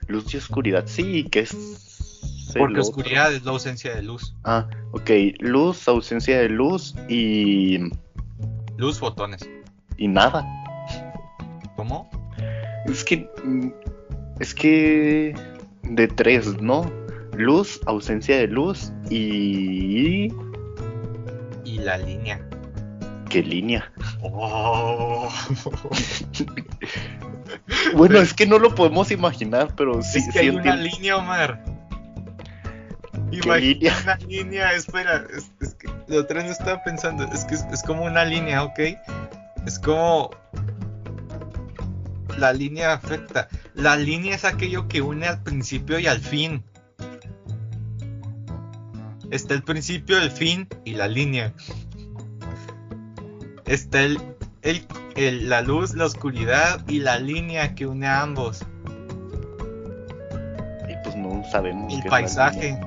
Luz 0.08 0.34
y 0.34 0.38
oscuridad, 0.38 0.86
sí, 0.86 1.26
que 1.26 1.42
es. 1.42 2.52
Porque 2.58 2.80
oscuridad 2.80 3.34
es 3.34 3.44
la 3.44 3.52
ausencia 3.52 3.96
de 3.96 4.04
luz. 4.04 4.36
Ah, 4.44 4.68
ok. 4.92 5.10
Luz, 5.40 5.88
ausencia 5.88 6.40
de 6.40 6.50
luz 6.50 6.96
y. 7.10 7.80
Luz, 8.78 9.00
fotones. 9.00 9.50
Y 9.98 10.08
nada. 10.08 10.46
¿Cómo? 11.82 12.08
Es 12.86 13.04
que. 13.04 13.28
Mm, 13.44 13.70
es 14.40 14.54
que. 14.54 15.34
De 15.82 16.08
tres, 16.08 16.62
¿no? 16.62 16.86
Luz, 17.36 17.82
ausencia 17.88 18.38
de 18.38 18.46
luz 18.46 18.94
y. 19.10 20.32
Y 21.66 21.80
la 21.80 21.98
línea. 21.98 22.40
¿Qué 23.30 23.42
línea? 23.42 23.92
Oh. 24.22 25.28
bueno, 27.96 28.20
es 28.20 28.36
que 28.36 28.46
no 28.46 28.60
lo 28.60 28.76
podemos 28.76 29.10
imaginar, 29.10 29.74
pero 29.76 30.04
sí. 30.04 30.20
Es 30.20 30.32
que 30.32 30.38
hay 30.38 30.50
una 30.50 30.76
línea, 30.76 31.18
Omar. 31.18 31.64
Imagina 33.32 33.98
una 34.04 34.16
línea, 34.18 34.74
espera, 34.74 35.26
es, 35.36 35.74
que 35.74 35.90
lo 36.08 36.20
otro 36.20 36.44
no 36.44 36.52
estaba 36.52 36.84
pensando, 36.84 37.24
es 37.34 37.44
que 37.46 37.56
es 37.56 37.82
como 37.82 38.04
una 38.04 38.24
línea, 38.24 38.66
¿ok? 38.66 38.80
Es 39.66 39.80
como 39.80 40.30
la 42.38 42.54
línea 42.54 42.94
afecta. 42.94 43.48
La 43.74 43.96
línea 43.96 44.36
es 44.36 44.46
aquello 44.46 44.88
que 44.88 45.02
une 45.02 45.28
al 45.28 45.42
principio 45.44 46.00
y 46.00 46.08
al 46.08 46.20
fin. 46.20 46.64
Está 49.30 49.54
el 49.54 49.64
principio, 49.64 50.18
el 50.18 50.32
fin 50.32 50.68
y 50.84 50.94
la 50.94 51.08
línea. 51.08 51.54
Está 53.66 54.02
el, 54.02 54.20
el, 55.16 55.50
la 55.50 55.62
luz, 55.62 55.94
la 55.96 56.06
oscuridad 56.06 56.86
y 56.88 57.00
la 57.00 57.18
línea 57.18 57.74
que 57.74 57.88
une 57.88 58.08
a 58.08 58.22
ambos. 58.22 58.66
Y 60.90 60.94
pues 61.04 61.16
no 61.16 61.44
sabemos. 61.50 61.94
El 61.94 62.04
paisaje. 62.10 62.78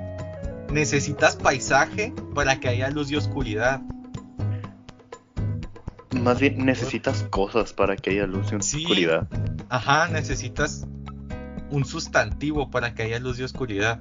Necesitas 0.70 1.36
paisaje 1.36 2.12
para 2.34 2.60
que 2.60 2.68
haya 2.68 2.90
luz 2.90 3.10
y 3.10 3.16
oscuridad. 3.16 3.80
Más 6.22 6.40
bien 6.40 6.64
necesitas 6.64 7.24
cosas 7.24 7.72
para 7.72 7.96
que 7.96 8.10
haya 8.10 8.26
luz 8.26 8.52
y 8.52 8.56
oscuridad. 8.56 9.28
Ajá, 9.68 10.08
necesitas 10.08 10.86
un 11.70 11.84
sustantivo 11.84 12.70
para 12.70 12.94
que 12.94 13.02
haya 13.02 13.18
luz 13.18 13.38
y 13.38 13.42
oscuridad. 13.42 14.00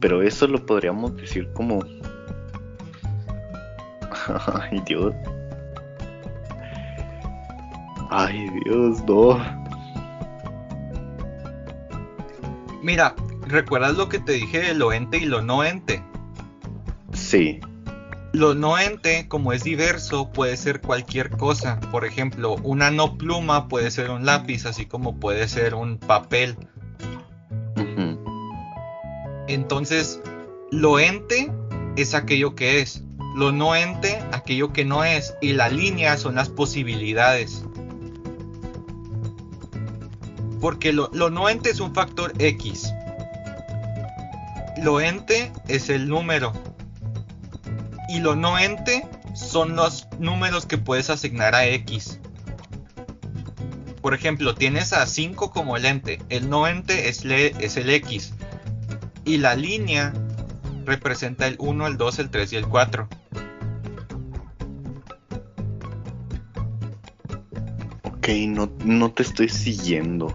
Pero 0.00 0.22
eso 0.22 0.46
lo 0.46 0.64
podríamos 0.64 1.16
decir 1.16 1.50
como... 1.52 1.80
Ay, 4.70 4.82
Dios. 4.86 5.14
Ay, 8.10 8.48
Dios, 8.64 9.04
no. 9.04 9.38
Mira, 12.82 13.14
¿recuerdas 13.46 13.96
lo 13.96 14.08
que 14.08 14.18
te 14.18 14.32
dije 14.32 14.60
de 14.60 14.74
lo 14.74 14.92
ente 14.92 15.18
y 15.18 15.24
lo 15.24 15.42
no 15.42 15.64
ente? 15.64 16.02
Sí. 17.12 17.60
Lo 18.36 18.54
no 18.54 18.78
ente, 18.78 19.28
como 19.28 19.54
es 19.54 19.64
diverso, 19.64 20.30
puede 20.30 20.58
ser 20.58 20.82
cualquier 20.82 21.30
cosa. 21.30 21.80
Por 21.90 22.04
ejemplo, 22.04 22.56
una 22.64 22.90
no 22.90 23.16
pluma 23.16 23.66
puede 23.66 23.90
ser 23.90 24.10
un 24.10 24.26
lápiz, 24.26 24.66
así 24.66 24.84
como 24.84 25.18
puede 25.18 25.48
ser 25.48 25.74
un 25.74 25.96
papel. 25.96 26.54
Entonces, 29.48 30.20
lo 30.70 30.98
ente 30.98 31.50
es 31.96 32.12
aquello 32.12 32.54
que 32.54 32.82
es. 32.82 33.02
Lo 33.34 33.52
no 33.52 33.74
ente, 33.74 34.22
aquello 34.32 34.70
que 34.70 34.84
no 34.84 35.02
es. 35.02 35.34
Y 35.40 35.54
la 35.54 35.70
línea 35.70 36.18
son 36.18 36.34
las 36.34 36.50
posibilidades. 36.50 37.64
Porque 40.60 40.92
lo, 40.92 41.08
lo 41.14 41.30
no 41.30 41.48
ente 41.48 41.70
es 41.70 41.80
un 41.80 41.94
factor 41.94 42.34
X. 42.38 42.92
Lo 44.82 45.00
ente 45.00 45.52
es 45.68 45.88
el 45.88 46.06
número 46.06 46.52
y 48.16 48.20
lo 48.20 48.34
no 48.34 48.58
ente 48.58 49.06
son 49.34 49.76
los 49.76 50.08
números 50.18 50.64
que 50.64 50.78
puedes 50.78 51.10
asignar 51.10 51.54
a 51.54 51.66
X. 51.66 52.18
Por 54.00 54.14
ejemplo, 54.14 54.54
tienes 54.54 54.94
a 54.94 55.04
5 55.06 55.50
como 55.50 55.76
el 55.76 55.84
ente, 55.84 56.22
el 56.30 56.48
no 56.48 56.66
ente 56.66 57.10
es, 57.10 57.26
es 57.26 57.76
el 57.76 57.90
X 57.90 58.32
y 59.26 59.36
la 59.36 59.54
línea 59.54 60.14
representa 60.86 61.46
el 61.46 61.56
1, 61.58 61.86
el 61.88 61.96
2, 61.98 62.18
el 62.20 62.30
3 62.30 62.52
y 62.54 62.56
el 62.56 62.66
4. 62.66 63.08
Ok, 68.04 68.28
no, 68.48 68.72
no 68.82 69.12
te 69.12 69.24
estoy 69.24 69.50
siguiendo. 69.50 70.34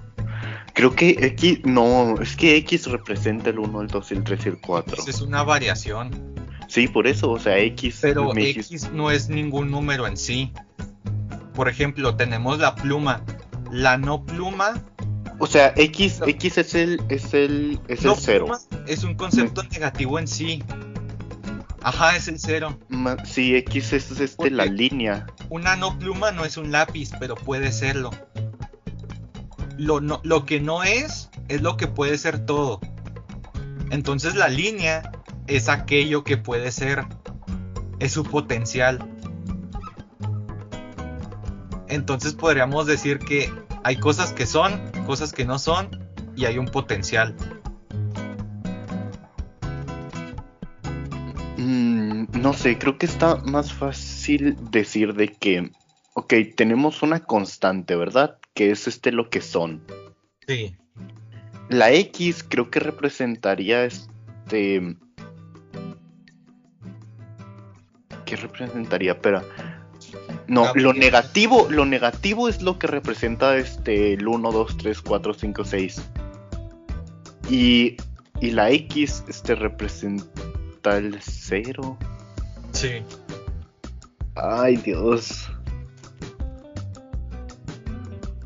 Creo 0.75 0.93
que 0.93 1.09
X, 1.09 1.61
no, 1.63 2.21
es 2.21 2.35
que 2.35 2.57
X 2.57 2.85
representa 2.85 3.49
el 3.49 3.57
1, 3.57 3.81
el 3.81 3.87
2, 3.87 4.11
el 4.11 4.23
3 4.23 4.45
y 4.45 4.49
el 4.49 4.61
4. 4.61 5.03
es 5.07 5.21
una 5.21 5.41
variación. 5.41 6.31
Sí, 6.71 6.87
por 6.87 7.05
eso, 7.05 7.29
o 7.29 7.37
sea, 7.37 7.57
X. 7.57 7.99
Pero 8.01 8.31
X 8.33 8.91
no 8.93 9.11
es 9.11 9.27
ningún 9.27 9.71
número 9.71 10.07
en 10.07 10.15
sí. 10.15 10.53
Por 11.53 11.67
ejemplo, 11.67 12.15
tenemos 12.15 12.59
la 12.59 12.75
pluma. 12.75 13.25
La 13.69 13.97
no 13.97 14.23
pluma. 14.23 14.81
O 15.37 15.47
sea, 15.47 15.73
X, 15.75 16.21
X 16.25 16.57
es 16.59 16.75
el, 16.75 17.01
es 17.09 17.33
el, 17.33 17.77
es 17.89 18.05
el 18.05 18.13
cero. 18.17 18.47
Es 18.87 19.03
un 19.03 19.15
concepto 19.15 19.63
negativo 19.63 20.17
en 20.17 20.29
sí. 20.29 20.63
Ajá, 21.83 22.15
es 22.15 22.29
el 22.29 22.39
cero. 22.39 22.79
Sí, 23.25 23.53
X 23.53 23.91
es 23.91 24.21
este, 24.21 24.49
la 24.49 24.65
línea. 24.65 25.27
Una 25.49 25.75
no 25.75 25.99
pluma 25.99 26.31
no 26.31 26.45
es 26.45 26.55
un 26.55 26.71
lápiz, 26.71 27.09
pero 27.19 27.35
puede 27.35 27.73
serlo. 27.73 28.11
Lo, 29.77 29.99
no, 29.99 30.21
lo 30.23 30.45
que 30.45 30.61
no 30.61 30.83
es, 30.83 31.31
es 31.49 31.61
lo 31.61 31.75
que 31.75 31.87
puede 31.87 32.17
ser 32.17 32.45
todo. 32.45 32.79
Entonces 33.89 34.35
la 34.35 34.47
línea 34.47 35.11
es 35.55 35.69
aquello 35.69 36.23
que 36.23 36.37
puede 36.37 36.71
ser, 36.71 37.05
es 37.99 38.13
su 38.13 38.23
potencial. 38.23 38.99
Entonces 41.87 42.33
podríamos 42.33 42.87
decir 42.87 43.19
que 43.19 43.51
hay 43.83 43.97
cosas 43.97 44.33
que 44.33 44.45
son, 44.45 44.79
cosas 45.05 45.33
que 45.33 45.45
no 45.45 45.59
son 45.59 45.89
y 46.35 46.45
hay 46.45 46.57
un 46.57 46.65
potencial. 46.65 47.35
Mm, 51.57 52.25
no 52.33 52.53
sé, 52.53 52.77
creo 52.77 52.97
que 52.97 53.05
está 53.05 53.35
más 53.37 53.73
fácil 53.73 54.57
decir 54.71 55.13
de 55.13 55.27
que 55.27 55.71
Ok, 56.13 56.33
tenemos 56.57 57.03
una 57.03 57.21
constante, 57.21 57.95
¿verdad? 57.95 58.37
Que 58.53 58.71
es 58.71 58.87
este 58.87 59.11
lo 59.11 59.29
que 59.29 59.39
son. 59.39 59.81
Sí. 60.45 60.75
La 61.69 61.93
X 61.93 62.45
creo 62.47 62.69
que 62.69 62.81
representaría 62.81 63.85
este. 63.85 64.97
¿Qué 68.31 68.37
representaría? 68.37 69.11
Espera. 69.11 69.43
No, 70.47 70.67
Ah, 70.67 70.71
lo 70.75 70.93
negativo, 70.93 71.67
lo 71.69 71.85
negativo 71.85 72.47
es 72.47 72.61
lo 72.61 72.79
que 72.79 72.87
representa 72.87 73.57
este 73.57 74.13
el 74.13 74.25
1, 74.25 74.53
2, 74.53 74.77
3, 74.77 75.01
4, 75.01 75.33
5, 75.33 75.65
6. 75.65 76.01
Y, 77.49 77.97
y 78.39 78.51
la 78.51 78.71
X 78.71 79.25
este 79.27 79.55
representa 79.55 80.97
el 80.97 81.21
0. 81.21 81.97
Sí. 82.71 83.03
Ay, 84.35 84.77
Dios. 84.77 85.49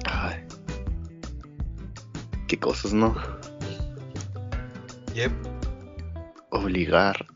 Ay. 0.05 0.43
Qué 2.47 2.57
cosas, 2.57 2.91
¿no? 2.91 3.15
Yep. 5.13 5.31
Obligar. 6.49 7.34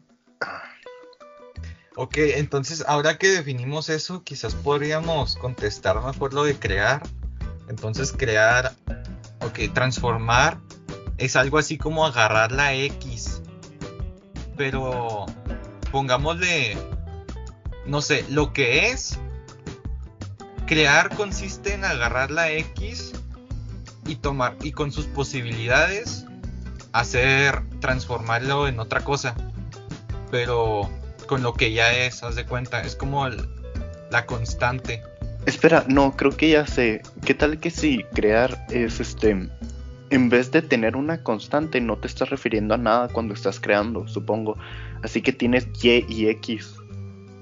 Ok, 2.02 2.16
entonces 2.16 2.86
ahora 2.88 3.18
que 3.18 3.28
definimos 3.28 3.90
eso, 3.90 4.24
quizás 4.24 4.56
podríamos 4.56 5.36
contestar 5.36 6.02
mejor 6.02 6.34
lo 6.34 6.46
de 6.46 6.58
crear. 6.58 7.04
Entonces 7.68 8.14
crear, 8.14 8.72
ok, 9.42 9.74
transformar 9.74 10.62
es 11.18 11.36
algo 11.36 11.58
así 11.58 11.78
como 11.78 12.06
agarrar 12.06 12.54
la 12.54 12.74
X. 12.74 13.42
Pero 14.56 15.26
pongámosle, 15.92 16.78
no 17.86 18.02
sé, 18.02 18.26
lo 18.30 18.54
que 18.54 18.92
es. 18.92 19.20
Crear 20.68 21.14
consiste 21.18 21.74
en 21.74 21.84
agarrar 21.84 22.32
la 22.32 22.50
X 22.50 23.12
y 24.06 24.16
tomar, 24.16 24.56
y 24.64 24.72
con 24.72 24.94
sus 24.94 25.06
posibilidades, 25.06 26.24
hacer, 26.94 27.62
transformarlo 27.82 28.70
en 28.70 28.80
otra 28.80 29.02
cosa. 29.02 29.36
Pero 30.32 30.90
con 31.30 31.44
lo 31.44 31.54
que 31.54 31.72
ya 31.72 31.94
es, 31.96 32.24
haz 32.24 32.36
de 32.36 32.44
cuenta, 32.44 32.82
es 32.82 32.96
como 32.96 33.28
el- 33.28 33.48
la 34.10 34.26
constante. 34.26 35.04
Espera, 35.46 35.86
no, 35.88 36.18
creo 36.18 36.36
que 36.36 36.50
ya 36.50 36.66
sé. 36.66 37.04
¿Qué 37.24 37.36
tal 37.36 37.60
que 37.60 37.70
si 37.70 38.04
crear 38.16 38.66
es 38.72 39.00
este. 39.00 39.48
En 40.10 40.30
vez 40.30 40.52
de 40.52 40.64
tener 40.64 40.96
una 40.96 41.22
constante, 41.22 41.82
no 41.82 42.00
te 42.00 42.08
estás 42.08 42.32
refiriendo 42.32 42.74
a 42.74 42.78
nada 42.78 43.10
cuando 43.10 43.36
estás 43.36 43.60
creando, 43.60 44.08
supongo. 44.08 44.58
Así 45.04 45.22
que 45.22 45.32
tienes 45.32 45.68
Y 45.84 46.04
y 46.10 46.30
X. 46.30 46.74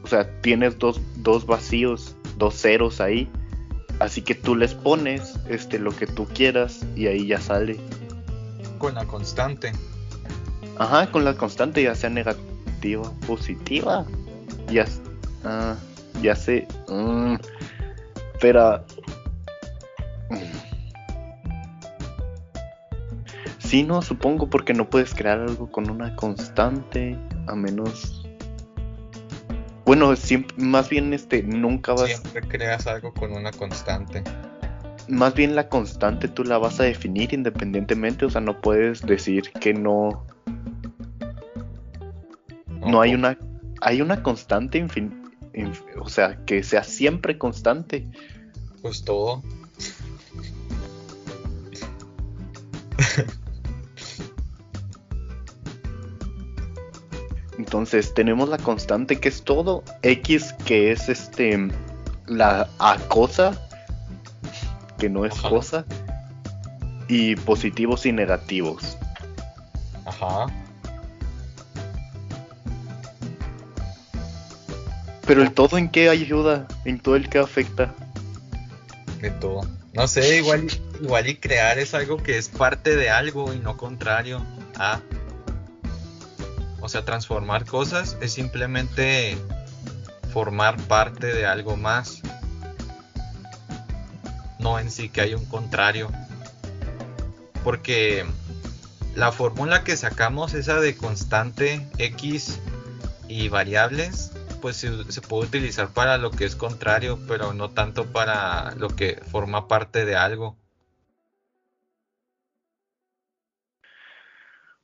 O 0.04 0.08
sea, 0.08 0.30
tienes 0.42 0.78
dos, 0.78 1.00
dos 1.16 1.46
vacíos, 1.46 2.14
dos 2.36 2.56
ceros 2.56 3.00
ahí. 3.00 3.30
Así 4.00 4.22
que 4.22 4.36
tú 4.36 4.58
les 4.58 4.74
pones 4.74 5.40
este 5.48 5.80
lo 5.80 5.96
que 5.96 6.08
tú 6.08 6.26
quieras 6.26 6.86
y 6.94 7.08
ahí 7.08 7.26
ya 7.26 7.40
sale. 7.40 7.80
Con 8.80 8.96
la 8.96 9.06
constante. 9.06 9.72
Ajá, 10.78 11.10
con 11.10 11.24
la 11.24 11.36
constante, 11.36 11.82
ya 11.82 11.96
sea 11.96 12.10
negativa, 12.10 12.57
positiva. 13.26 14.06
Ya, 14.70 14.84
s- 14.84 15.02
ah, 15.44 15.76
ya 16.22 16.36
sé. 16.36 16.68
mm, 16.88 17.36
pero. 18.40 18.84
mm. 20.30 20.68
Sí, 23.60 23.84
no, 23.84 24.02
supongo, 24.02 24.50
porque 24.50 24.74
no 24.74 24.90
puedes 24.90 25.14
crear 25.14 25.40
algo 25.40 25.70
con 25.70 25.90
una 25.90 26.16
constante, 26.16 27.18
a 27.48 27.56
menos. 27.56 28.26
Bueno, 29.86 30.16
siempre, 30.16 30.56
más 30.58 30.90
bien 30.90 31.14
este, 31.14 31.44
nunca 31.44 31.94
vas. 31.94 32.08
Siempre 32.08 32.42
creas 32.48 32.88
algo 32.88 33.14
con 33.14 33.32
una 33.34 33.52
constante. 33.52 34.24
Más 35.10 35.34
bien 35.34 35.56
la 35.56 35.70
constante 35.70 36.28
tú 36.28 36.44
la 36.44 36.58
vas 36.58 36.80
a 36.80 36.84
definir 36.84 37.34
independientemente, 37.34 38.26
o 38.26 38.30
sea, 38.30 38.42
no 38.42 38.60
puedes 38.60 39.02
decir 39.02 39.52
que 39.62 39.74
no, 39.74 40.26
no 42.92 43.02
hay 43.02 43.14
una 43.14 43.38
hay 43.82 44.02
una 44.02 44.24
constante 44.24 44.84
infin- 44.84 45.30
inf- 45.54 45.84
o 46.00 46.10
sea 46.10 46.38
que 46.46 46.64
sea 46.64 46.84
siempre 46.84 47.38
constante 47.38 48.08
Pues 48.82 49.04
todo. 49.04 49.44
entonces 57.58 58.14
tenemos 58.14 58.50
la 58.50 58.58
constante 58.58 59.20
que 59.20 59.30
es 59.30 59.44
todo 59.44 59.84
x 60.04 60.54
que 60.66 60.92
es 60.92 61.10
este 61.10 61.70
la 62.28 62.70
a 62.80 62.98
cosa 63.08 63.60
que 64.98 65.10
no 65.10 65.26
es 65.26 65.34
Ajá. 65.38 65.50
cosa 65.50 65.86
y 67.08 67.36
positivos 67.36 68.06
y 68.06 68.12
negativos 68.12 68.98
Ajá. 70.06 70.48
Pero 75.28 75.44
el 75.44 75.54
todo 75.54 75.78
en 75.78 75.90
qué 75.90 76.10
ayuda 76.10 76.66
en 76.86 77.00
todo 77.00 77.18
el 77.18 77.30
que 77.30 77.38
afecta 77.38 77.94
De 79.22 79.30
todo. 79.30 79.68
No 79.94 80.08
sé, 80.08 80.38
igual, 80.38 80.68
igual 81.02 81.28
y 81.28 81.36
crear 81.36 81.78
es 81.80 81.94
algo 81.94 82.18
que 82.18 82.38
es 82.38 82.50
parte 82.50 82.96
de 82.96 83.10
algo 83.10 83.54
y 83.54 83.60
no 83.60 83.78
contrario 83.78 84.46
a. 84.78 85.02
O 86.80 86.88
sea, 86.88 87.04
transformar 87.04 87.66
cosas 87.66 88.16
es 88.22 88.32
simplemente 88.32 89.38
formar 90.32 90.78
parte 90.84 91.28
de 91.28 91.46
algo 91.46 91.76
más. 91.76 92.22
No 94.60 94.80
en 94.80 94.92
sí 94.92 95.10
que 95.10 95.22
hay 95.22 95.34
un 95.34 95.46
contrario. 95.46 96.12
Porque 97.64 98.24
la 99.16 99.32
fórmula 99.32 99.84
que 99.84 99.98
sacamos, 99.98 100.54
esa 100.54 100.80
de 100.80 100.96
constante 100.96 101.86
x 101.98 102.60
y 103.28 103.50
variables, 103.50 104.32
pues 104.62 104.78
se, 104.78 105.12
se 105.12 105.22
puede 105.22 105.48
utilizar 105.48 105.94
para 105.94 106.18
lo 106.18 106.32
que 106.32 106.46
es 106.46 106.56
contrario, 106.56 107.20
pero 107.28 107.54
no 107.54 107.72
tanto 107.72 108.06
para 108.12 108.76
lo 108.76 108.90
que 108.90 109.22
forma 109.32 109.68
parte 109.68 110.06
de 110.06 110.16
algo. 110.16 110.58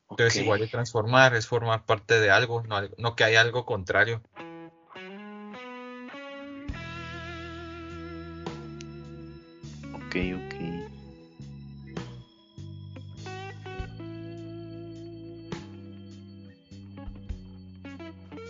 Entonces, 0.09 0.43
igual 0.43 0.59
de 0.59 0.67
transformar 0.67 1.35
es 1.35 1.47
formar 1.47 1.85
parte 1.85 2.19
de 2.19 2.29
algo, 2.29 2.63
no, 2.63 2.81
no 2.97 3.15
que 3.15 3.23
hay 3.23 3.35
algo 3.35 3.65
contrario. 3.65 4.21
ok 10.13 10.15
ok 10.35 10.53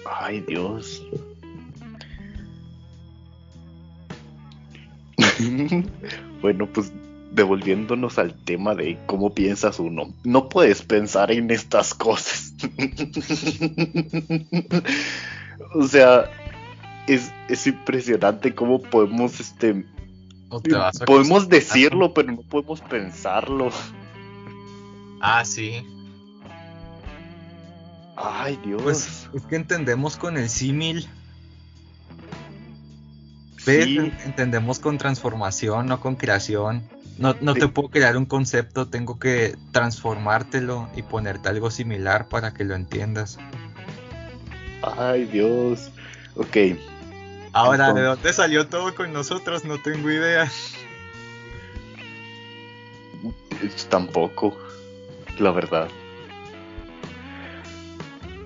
ay 0.05 0.41
Dios 0.41 1.01
bueno 6.41 6.67
pues 6.71 6.91
devolviéndonos 7.31 8.19
al 8.19 8.35
tema 8.43 8.75
de 8.75 8.97
cómo 9.07 9.33
piensas 9.33 9.79
uno 9.79 10.13
no 10.23 10.49
puedes 10.49 10.81
pensar 10.81 11.31
en 11.31 11.49
estas 11.51 11.93
cosas 11.93 12.53
o 15.75 15.87
sea 15.87 16.29
es, 17.07 17.31
es 17.49 17.67
impresionante 17.67 18.53
cómo 18.53 18.81
podemos 18.81 19.39
este 19.39 19.85
podemos 21.05 21.49
decirlo 21.49 22.13
pero 22.13 22.31
no 22.31 22.41
podemos 22.41 22.81
pensarlo 22.81 23.71
Ah, 25.25 25.45
sí. 25.45 25.81
ay 28.17 28.59
Dios 28.65 28.81
Pues 28.81 29.29
es 29.33 29.45
que 29.45 29.55
entendemos 29.55 30.17
con 30.17 30.37
el 30.37 30.49
símil. 30.49 31.07
¿Ves? 33.65 33.85
Sí. 33.85 34.11
Entendemos 34.25 34.79
con 34.79 34.97
transformación, 34.97 35.85
no 35.87 35.99
con 35.99 36.15
creación. 36.15 36.83
No, 37.17 37.35
no 37.41 37.53
Sí. 37.53 37.59
te 37.61 37.67
puedo 37.67 37.89
crear 37.89 38.17
un 38.17 38.25
concepto, 38.25 38.87
tengo 38.89 39.19
que 39.19 39.55
transformártelo 39.71 40.89
y 40.95 41.03
ponerte 41.03 41.49
algo 41.49 41.69
similar 41.71 42.27
para 42.27 42.53
que 42.53 42.63
lo 42.63 42.75
entiendas. 42.75 43.37
Ay, 44.97 45.25
Dios. 45.25 45.91
Ok. 46.35 46.57
Ahora, 47.53 47.93
¿de 47.93 48.01
dónde 48.01 48.33
salió 48.33 48.67
todo 48.67 48.95
con 48.95 49.13
nosotros? 49.13 49.63
No 49.63 49.79
tengo 49.81 50.09
idea. 50.09 50.49
Tampoco. 53.89 54.57
La 55.39 55.51
verdad. 55.51 55.87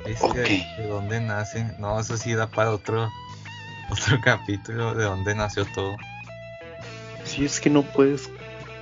Es 0.05 0.21
Ok. 0.21 0.35
que, 0.35 0.65
¿De 0.77 0.87
dónde 0.87 1.19
nace? 1.19 1.71
No, 1.79 1.99
eso 1.99 2.15
sí 2.17 2.33
da 2.33 2.47
para 2.47 2.71
otro, 2.71 3.09
otro 3.91 4.19
capítulo 4.21 4.93
de 4.95 5.03
dónde 5.05 5.35
nació 5.35 5.65
todo. 5.65 5.97
Si 7.23 7.45
es 7.45 7.59
que 7.59 7.69
no 7.69 7.81
puedes 7.83 8.29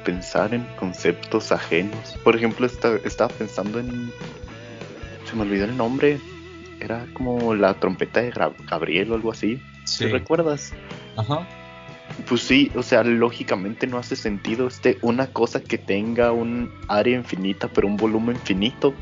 pensar 0.04 0.54
en 0.54 0.66
conceptos 0.78 1.52
ajenos. 1.52 2.16
Por 2.24 2.36
ejemplo, 2.36 2.66
esta- 2.66 2.96
estaba 3.04 3.34
pensando 3.34 3.80
en. 3.80 4.12
Se 5.30 5.36
me 5.36 5.42
olvidó 5.44 5.66
el 5.66 5.76
nombre. 5.76 6.20
Era 6.80 7.06
como 7.14 7.56
la 7.56 7.74
trompeta 7.76 8.22
de 8.22 8.32
Gabriel 8.70 9.12
o 9.12 9.16
algo 9.16 9.32
así. 9.32 9.60
Sí. 9.86 10.06
¿Te 10.06 10.12
recuerdas? 10.12 10.74
Ajá. 11.18 11.48
Pues 12.30 12.42
sí, 12.42 12.72
o 12.76 12.84
sea, 12.84 13.04
lógicamente 13.04 13.88
no 13.88 13.98
hace 13.98 14.16
sentido 14.16 14.68
este 14.68 15.00
una 15.02 15.28
cosa 15.28 15.62
que 15.62 15.78
tenga 15.78 16.32
un 16.32 16.72
área 16.88 17.16
infinita 17.18 17.68
pero 17.68 17.88
un 17.88 17.98
volumen 17.98 18.38
finito. 18.38 18.94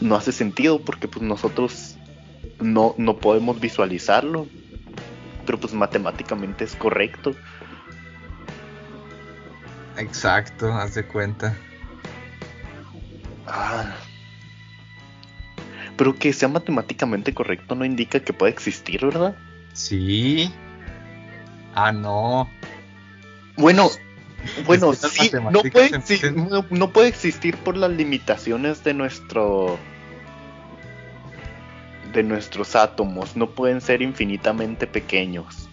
No 0.00 0.14
hace 0.14 0.30
sentido 0.30 0.80
porque 0.80 1.08
pues 1.08 1.22
nosotros 1.24 1.96
no, 2.60 2.94
no 2.98 3.16
podemos 3.16 3.58
visualizarlo. 3.60 4.46
Pero 5.48 5.58
pues 5.58 5.72
matemáticamente 5.72 6.64
es 6.64 6.76
correcto. 6.76 7.34
Exacto, 9.96 10.70
haz 10.74 10.94
de 10.94 11.06
cuenta. 11.06 11.56
Ah. 13.46 13.96
Pero 15.96 16.14
que 16.16 16.34
sea 16.34 16.48
matemáticamente 16.48 17.32
correcto 17.32 17.74
no 17.74 17.86
indica 17.86 18.20
que 18.20 18.34
pueda 18.34 18.52
existir, 18.52 19.02
¿verdad? 19.02 19.38
Sí. 19.72 20.52
Ah, 21.74 21.92
no. 21.92 22.50
Bueno, 23.56 23.88
bueno, 24.66 24.92
sí, 24.92 25.30
no 25.50 25.62
puede, 25.62 26.32
no, 26.32 26.66
no 26.68 26.92
puede 26.92 27.08
existir 27.08 27.56
por 27.56 27.74
las 27.74 27.90
limitaciones 27.90 28.84
de 28.84 28.92
nuestro 28.92 29.78
de 32.12 32.22
nuestros 32.22 32.74
átomos, 32.76 33.36
no 33.36 33.50
pueden 33.50 33.80
ser 33.80 34.02
infinitamente 34.02 34.86
pequeños, 34.86 35.68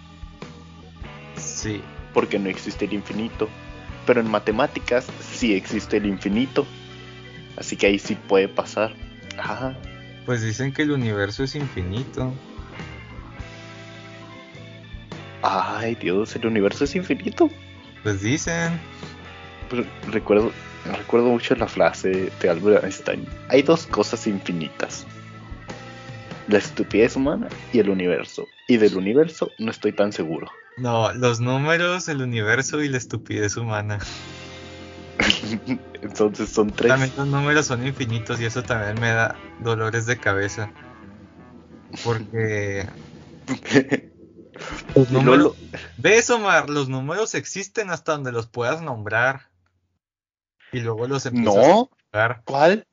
Sí. 1.38 1.82
porque 2.14 2.40
no 2.40 2.49
existe 2.49 2.86
el 2.86 2.94
infinito. 2.94 3.49
Pero 4.06 4.22
en 4.22 4.30
matemáticas 4.30 5.07
sí 5.22 5.53
existe 5.56 5.98
el 5.98 6.06
infinito. 6.06 6.66
Así 7.57 7.76
que 7.76 7.88
ahí 7.88 7.98
sí 7.99 8.16
puede 8.16 8.48
pasar. 8.48 8.94
Ah, 9.38 9.74
Pues 10.26 10.41
dicen 10.41 10.72
que 10.74 10.82
el 10.84 10.91
universo 10.91 11.44
es 11.44 11.56
infinito. 11.56 12.32
ay 15.41 15.95
Dios, 15.95 16.36
el 16.36 16.45
universo 16.48 16.84
es 16.86 16.95
infinito. 16.95 17.49
Pues 18.03 18.22
dicen. 18.22 18.80
Pero 19.70 19.86
recuerdo, 20.10 20.52
recuerdo 20.98 21.28
mucho 21.30 21.56
la 21.56 21.68
frase 21.68 22.32
de 22.40 22.49
Albert 22.49 22.84
Einstein. 22.84 23.26
Hay 23.49 23.62
dos 23.62 23.86
cosas 23.88 24.26
infinitas. 24.28 25.06
La 26.47 26.59
estupidez 26.59 27.15
humana 27.15 27.47
y 27.73 27.80
el 27.80 27.89
universo. 27.89 28.47
Y 28.67 28.77
del 28.77 28.95
universo 28.97 29.51
no 29.57 29.72
estoy 29.72 29.93
tan 29.93 30.11
seguro. 30.11 30.51
No, 30.77 31.11
los 31.13 31.39
números, 31.39 32.07
el 32.09 32.22
universo 32.22 32.84
y 32.84 32.89
la 32.89 32.97
estupidez 32.97 33.57
humana. 33.57 33.99
Entonces 36.01 36.49
son 36.49 36.69
tres. 36.72 36.89
También 36.89 37.11
los 37.17 37.27
números 37.27 37.65
son 37.65 37.85
infinitos 37.85 38.39
y 38.41 38.45
eso 38.45 38.61
también 38.63 38.99
me 38.99 39.11
da 39.11 39.35
dolores 39.61 40.05
de 40.05 40.17
cabeza. 40.17 40.72
Porque 42.03 42.88
los 44.95 45.09
números... 45.11 45.55
¿Ves, 45.97 46.30
Omar? 46.30 46.69
Los 46.69 46.89
números 46.89 47.34
existen 47.35 47.89
hasta 47.89 48.11
donde 48.11 48.31
los 48.31 48.47
puedas 48.47 48.81
nombrar. 48.81 49.49
Y 50.72 50.81
luego 50.81 51.07
los 51.07 51.26
empiezas 51.26 51.55
a 51.55 51.67
No, 51.67 51.89
nombrar. 52.11 52.41
¿cuál? 52.45 52.85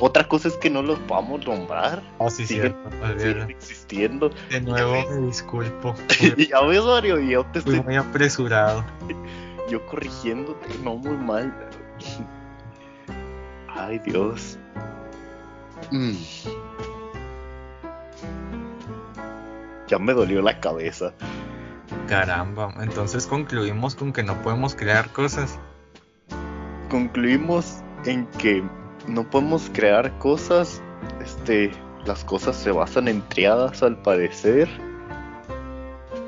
Otra 0.00 0.28
cosa 0.28 0.48
es 0.48 0.56
que 0.56 0.70
no 0.70 0.80
los 0.82 0.98
podamos 1.00 1.44
nombrar. 1.44 2.02
Oh, 2.18 2.30
sí, 2.30 2.44
Siguen- 2.44 2.74
cierto. 2.90 3.18
Siguen 3.18 3.50
existiendo. 3.50 4.30
De 4.48 4.60
nuevo, 4.60 4.94
me 5.10 5.26
disculpo. 5.26 5.94
Ya 6.36 6.60
ves, 6.62 6.84
Mario, 6.84 7.18
yo 7.18 7.44
te 7.46 7.60
Fui 7.60 7.74
estoy 7.74 7.84
muy 7.84 7.96
apresurado. 7.96 8.84
yo 9.70 9.84
corrigiéndote, 9.86 10.68
no 10.84 10.96
muy 10.96 11.16
mal. 11.16 11.52
Ay, 13.68 13.98
Dios. 14.00 14.56
Mm. 15.90 16.14
Ya 19.88 19.98
me 19.98 20.12
dolió 20.12 20.42
la 20.42 20.60
cabeza. 20.60 21.12
Caramba, 22.06 22.72
entonces 22.80 23.26
concluimos 23.26 23.94
con 23.94 24.12
que 24.12 24.22
no 24.22 24.40
podemos 24.42 24.74
crear 24.74 25.10
cosas. 25.12 25.58
Concluimos 26.90 27.80
en 28.04 28.26
que 28.38 28.62
no 29.08 29.28
podemos 29.28 29.70
crear 29.72 30.16
cosas. 30.18 30.82
Este, 31.22 31.72
las 32.04 32.24
cosas 32.24 32.56
se 32.56 32.70
basan 32.70 33.08
en 33.08 33.22
triadas 33.28 33.82
al 33.82 34.00
parecer. 34.02 34.68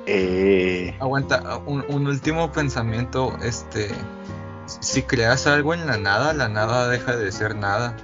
Eh, 0.06 0.96
Aguanta, 1.00 1.58
un, 1.66 1.84
un 1.88 2.06
último 2.06 2.50
pensamiento, 2.50 3.36
este, 3.42 3.90
si 4.66 5.02
creas 5.02 5.46
algo 5.46 5.74
en 5.74 5.86
la 5.86 5.98
nada, 5.98 6.32
la 6.32 6.48
nada 6.48 6.88
deja 6.88 7.16
de 7.16 7.30
ser 7.30 7.54
nada. 7.54 7.96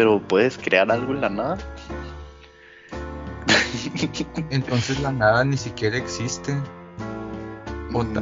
pero 0.00 0.18
puedes 0.18 0.56
crear 0.56 0.90
algo 0.90 1.12
en 1.12 1.20
la 1.20 1.28
nada. 1.28 1.58
Entonces 4.50 5.00
la 5.00 5.12
nada 5.12 5.44
ni 5.44 5.58
siquiera 5.58 5.96
existe. 5.96 6.56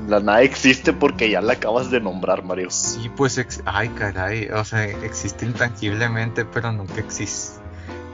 La 0.09 0.20
nada 0.20 0.43
existe 0.43 0.93
porque 0.95 1.28
ya 1.31 1.40
la 1.43 1.53
acabas 1.55 1.90
de 1.90 2.01
nombrar, 2.01 2.43
Mario. 2.43 2.70
Sí, 2.70 3.11
pues, 3.16 3.36
ex- 3.36 3.62
ay, 3.66 3.89
caray, 3.90 4.49
o 4.49 4.65
sea, 4.65 4.85
existe 4.85 5.45
intangiblemente, 5.45 6.45
pero 6.47 6.73
nunca 6.73 7.01
existe. 7.01 7.61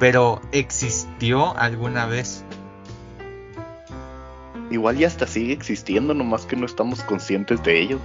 Pero 0.01 0.40
existió 0.51 1.56
alguna 1.56 2.06
vez. 2.06 2.44
Igual 4.70 5.01
y 5.01 5.05
hasta 5.05 5.26
sigue 5.28 5.52
existiendo, 5.52 6.14
nomás 6.14 6.47
que 6.47 6.56
no 6.56 6.66
estamos 6.66 7.02
conscientes 7.05 7.62
de 7.62 7.81
ello. 7.81 7.98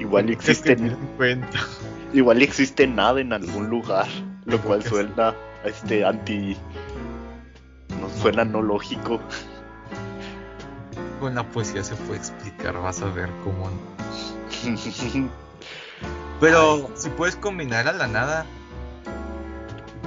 Igual 0.00 0.30
y 0.30 0.32
existe, 0.32 0.76
igual 2.12 2.40
y 2.40 2.44
existe 2.44 2.86
nada 2.86 3.20
en 3.20 3.32
algún 3.32 3.68
lugar, 3.68 4.06
lo 4.46 4.60
cual 4.60 4.82
suena 4.82 5.34
este 5.64 6.04
anti 6.04 6.56
no 8.00 8.08
suena 8.20 8.44
no 8.44 8.62
lógico. 8.62 9.20
Con 11.22 11.36
la 11.36 11.44
poesía 11.44 11.84
se 11.84 11.94
puede 11.94 12.18
explicar, 12.18 12.76
vas 12.82 13.00
a 13.00 13.04
ver 13.06 13.30
cómo 13.44 13.70
no. 13.70 15.30
Pero 16.40 16.90
si 16.96 17.10
puedes 17.10 17.36
combinar 17.36 17.86
a 17.86 17.92
la 17.92 18.08
nada, 18.08 18.44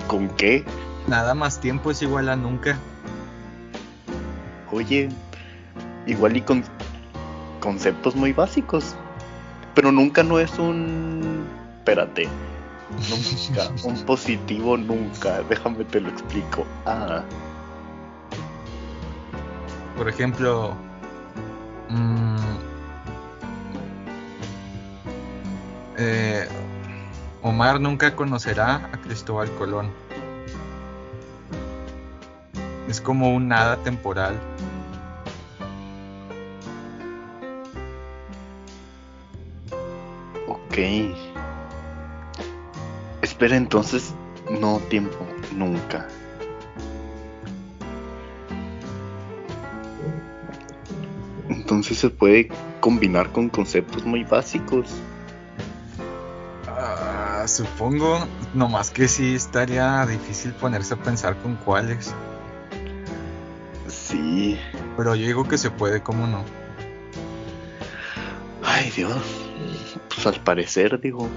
¿Con 0.07 0.27
qué? 0.27 0.65
nada 1.07 1.33
más 1.33 1.61
tiempo 1.61 1.89
es 1.91 2.01
igual 2.01 2.27
a 2.27 2.35
nunca. 2.35 2.77
Oye, 4.73 5.07
igual 6.05 6.35
y 6.35 6.41
con 6.41 6.65
conceptos 7.61 8.13
muy 8.17 8.33
básicos. 8.33 8.97
Pero 9.73 9.93
nunca 9.93 10.21
no 10.21 10.37
es 10.37 10.59
un 10.59 11.47
espérate. 11.77 12.27
Nunca, 13.09 13.71
un 13.85 14.05
positivo 14.05 14.75
nunca. 14.75 15.43
Déjame 15.43 15.85
te 15.85 16.01
lo 16.01 16.09
explico. 16.09 16.65
Ah, 16.85 17.23
Por 19.95 20.09
ejemplo, 20.09 20.75
mm, 21.89 22.57
eh, 25.97 26.47
Omar 27.41 27.79
nunca 27.79 28.15
conocerá 28.15 28.89
a 28.91 28.97
Cristóbal 29.01 29.49
Colón. 29.51 29.89
Es 32.87 33.01
como 33.01 33.33
un 33.33 33.47
nada 33.47 33.77
temporal. 33.77 34.39
ok. 40.75 41.15
Espera 43.21 43.55
entonces, 43.55 44.13
no 44.49 44.79
tiempo, 44.89 45.17
nunca. 45.55 46.07
Entonces 51.49 51.97
se 51.97 52.09
puede 52.09 52.49
combinar 52.79 53.31
con 53.31 53.49
conceptos 53.49 54.05
muy 54.05 54.23
básicos. 54.23 54.87
Ah, 56.67 57.45
supongo, 57.47 58.27
nomás 58.53 58.89
que 58.89 59.07
sí 59.07 59.35
estaría 59.35 60.05
difícil 60.05 60.51
ponerse 60.53 60.95
a 60.95 60.97
pensar 60.97 61.37
con 61.37 61.55
cuáles. 61.55 62.13
Sí. 63.87 64.59
Pero 64.97 65.15
yo 65.15 65.25
digo 65.25 65.47
que 65.47 65.57
se 65.57 65.71
puede, 65.71 66.01
¿cómo 66.01 66.27
no? 66.27 66.43
Ay 68.63 68.91
Dios. 68.91 69.21
Pues 70.09 70.25
al 70.25 70.41
parecer, 70.41 70.99
digo. 70.99 71.29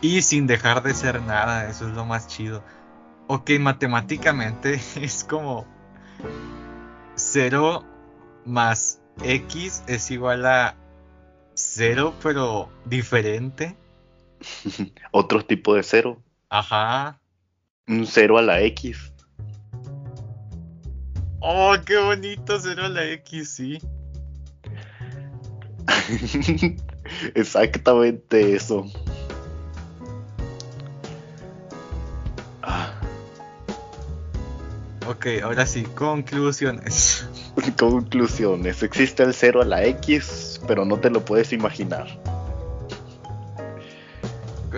Y 0.00 0.22
sin 0.22 0.46
dejar 0.46 0.82
de 0.82 0.94
ser 0.94 1.20
nada, 1.22 1.68
eso 1.68 1.88
es 1.88 1.94
lo 1.94 2.04
más 2.04 2.28
chido. 2.28 2.62
Ok, 3.26 3.50
matemáticamente 3.60 4.80
es 4.96 5.24
como 5.24 5.66
0 7.16 7.84
más 8.44 9.00
x 9.22 9.82
es 9.86 10.10
igual 10.10 10.46
a 10.46 10.76
0, 11.54 12.14
pero 12.22 12.68
diferente. 12.84 13.76
Otro 15.10 15.44
tipo 15.44 15.74
de 15.74 15.82
cero. 15.82 16.22
Ajá. 16.48 17.20
Un 17.86 18.06
cero 18.06 18.38
a 18.38 18.42
la 18.42 18.60
X. 18.62 19.12
Oh, 21.40 21.74
qué 21.84 21.96
bonito 21.96 22.58
0 22.60 22.84
a 22.84 22.88
la 22.88 23.04
x, 23.04 23.50
sí. 23.50 23.78
Exactamente 27.34 28.54
eso. 28.54 28.84
Ok, 35.08 35.26
ahora 35.42 35.64
sí, 35.64 35.84
conclusiones. 35.84 37.26
Conclusiones. 37.78 38.82
Existe 38.82 39.22
el 39.22 39.32
0 39.32 39.62
a 39.62 39.64
la 39.64 39.82
X, 39.84 40.60
pero 40.66 40.84
no 40.84 40.98
te 40.98 41.08
lo 41.08 41.24
puedes 41.24 41.54
imaginar. 41.54 42.06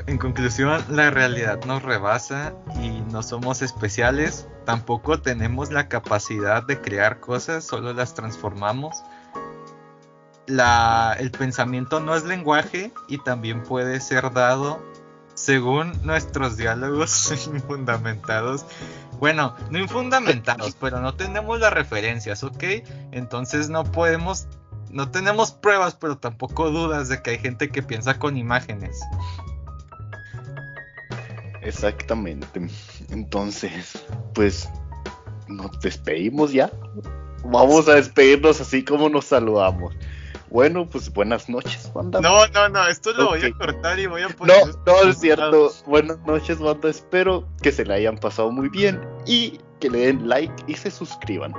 En 0.07 0.19
conclusión, 0.19 0.85
la 0.89 1.11
realidad 1.11 1.65
nos 1.65 1.83
rebasa 1.83 2.55
y 2.81 3.01
no 3.11 3.25
somos 3.25 3.61
especiales. 3.61 4.47
Tampoco 4.65 5.21
tenemos 5.21 5.73
la 5.73 5.89
capacidad 5.89 6.63
de 6.63 6.81
crear 6.81 7.19
cosas, 7.19 7.65
solo 7.65 7.93
las 7.93 8.15
transformamos. 8.15 9.03
La, 10.47 11.17
el 11.19 11.33
pensamiento 11.33 11.99
no 11.99 12.15
es 12.15 12.23
lenguaje 12.25 12.93
y 13.09 13.19
también 13.19 13.65
puede 13.65 14.01
ser 14.01 14.33
dado 14.33 14.81
según 15.35 15.93
nuestros 16.05 16.57
diálogos 16.57 17.33
infundamentados. 17.53 18.65
Bueno, 19.21 19.55
no 19.71 19.79
infundamentados, 19.79 20.75
pero 20.81 20.99
no 21.01 21.15
tenemos 21.15 21.61
las 21.61 21.73
referencias, 21.75 22.43
¿ok? 22.43 22.65
Entonces 23.13 23.69
no 23.69 23.85
podemos, 23.85 24.49
no 24.91 25.11
tenemos 25.11 25.53
pruebas, 25.53 25.95
pero 25.95 26.17
tampoco 26.17 26.71
dudas 26.71 27.11
de 27.11 27.23
que 27.23 27.33
hay 27.33 27.39
gente 27.39 27.69
que 27.69 27.83
piensa 27.83 28.19
con 28.19 28.39
imágenes. 28.39 28.99
Exactamente. 31.61 32.67
Entonces, 33.11 34.03
pues 34.33 34.71
nos 35.49 35.79
despedimos 35.81 36.53
ya. 36.53 36.71
Vamos 37.45 37.89
a 37.89 37.97
despedirnos 37.97 38.59
así 38.63 38.83
como 38.83 39.11
nos 39.11 39.27
saludamos. 39.27 39.95
Bueno, 40.51 40.89
pues 40.89 41.13
buenas 41.13 41.49
noches, 41.49 41.93
banda. 41.95 42.21
No, 42.21 42.47
no, 42.49 42.69
no, 42.69 42.87
esto 42.89 43.13
lo 43.13 43.29
voy 43.29 43.45
a 43.45 43.53
cortar 43.53 43.99
y 44.01 44.07
voy 44.07 44.23
a 44.23 44.29
poner. 44.29 44.57
No, 44.67 44.73
no 44.85 45.09
es 45.09 45.19
cierto. 45.19 45.73
Buenas 45.87 46.19
noches, 46.27 46.59
banda. 46.59 46.91
Espero 46.91 47.47
que 47.63 47.71
se 47.71 47.85
la 47.85 47.95
hayan 47.95 48.19
pasado 48.19 48.51
muy 48.51 48.69
bien 48.69 49.01
y 49.27 49.61
que 49.79 49.89
le 49.89 50.07
den 50.07 50.29
like 50.29 50.53
y 50.67 50.75
se 50.75 50.91
suscriban. 50.91 51.55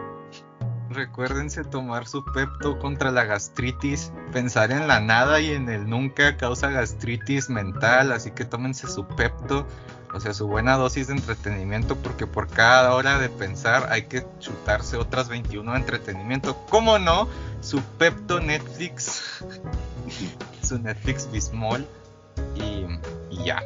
Recuérdense 0.89 1.63
tomar 1.63 2.05
su 2.05 2.23
Pepto 2.33 2.77
contra 2.79 3.11
la 3.11 3.23
gastritis. 3.23 4.11
Pensar 4.33 4.71
en 4.71 4.89
la 4.89 4.99
nada 4.99 5.39
y 5.39 5.51
en 5.51 5.69
el 5.69 5.89
nunca 5.89 6.35
causa 6.35 6.69
gastritis 6.69 7.49
mental, 7.49 8.11
así 8.11 8.31
que 8.31 8.43
tómense 8.43 8.87
su 8.87 9.07
Pepto, 9.07 9.65
o 10.13 10.19
sea, 10.19 10.33
su 10.33 10.47
buena 10.47 10.75
dosis 10.75 11.07
de 11.07 11.13
entretenimiento 11.13 11.95
porque 11.95 12.27
por 12.27 12.47
cada 12.47 12.93
hora 12.93 13.17
de 13.17 13.29
pensar 13.29 13.87
hay 13.91 14.03
que 14.03 14.25
chutarse 14.39 14.97
otras 14.97 15.29
21 15.29 15.71
de 15.71 15.77
entretenimiento. 15.77 16.57
¿Cómo 16.69 16.99
no? 16.99 17.29
Su 17.61 17.81
Pepto 17.97 18.39
Netflix, 18.39 19.43
su 20.61 20.79
Netflix 20.79 21.31
Bismol 21.31 21.87
y, 22.55 22.85
y 23.29 23.45
ya. 23.45 23.63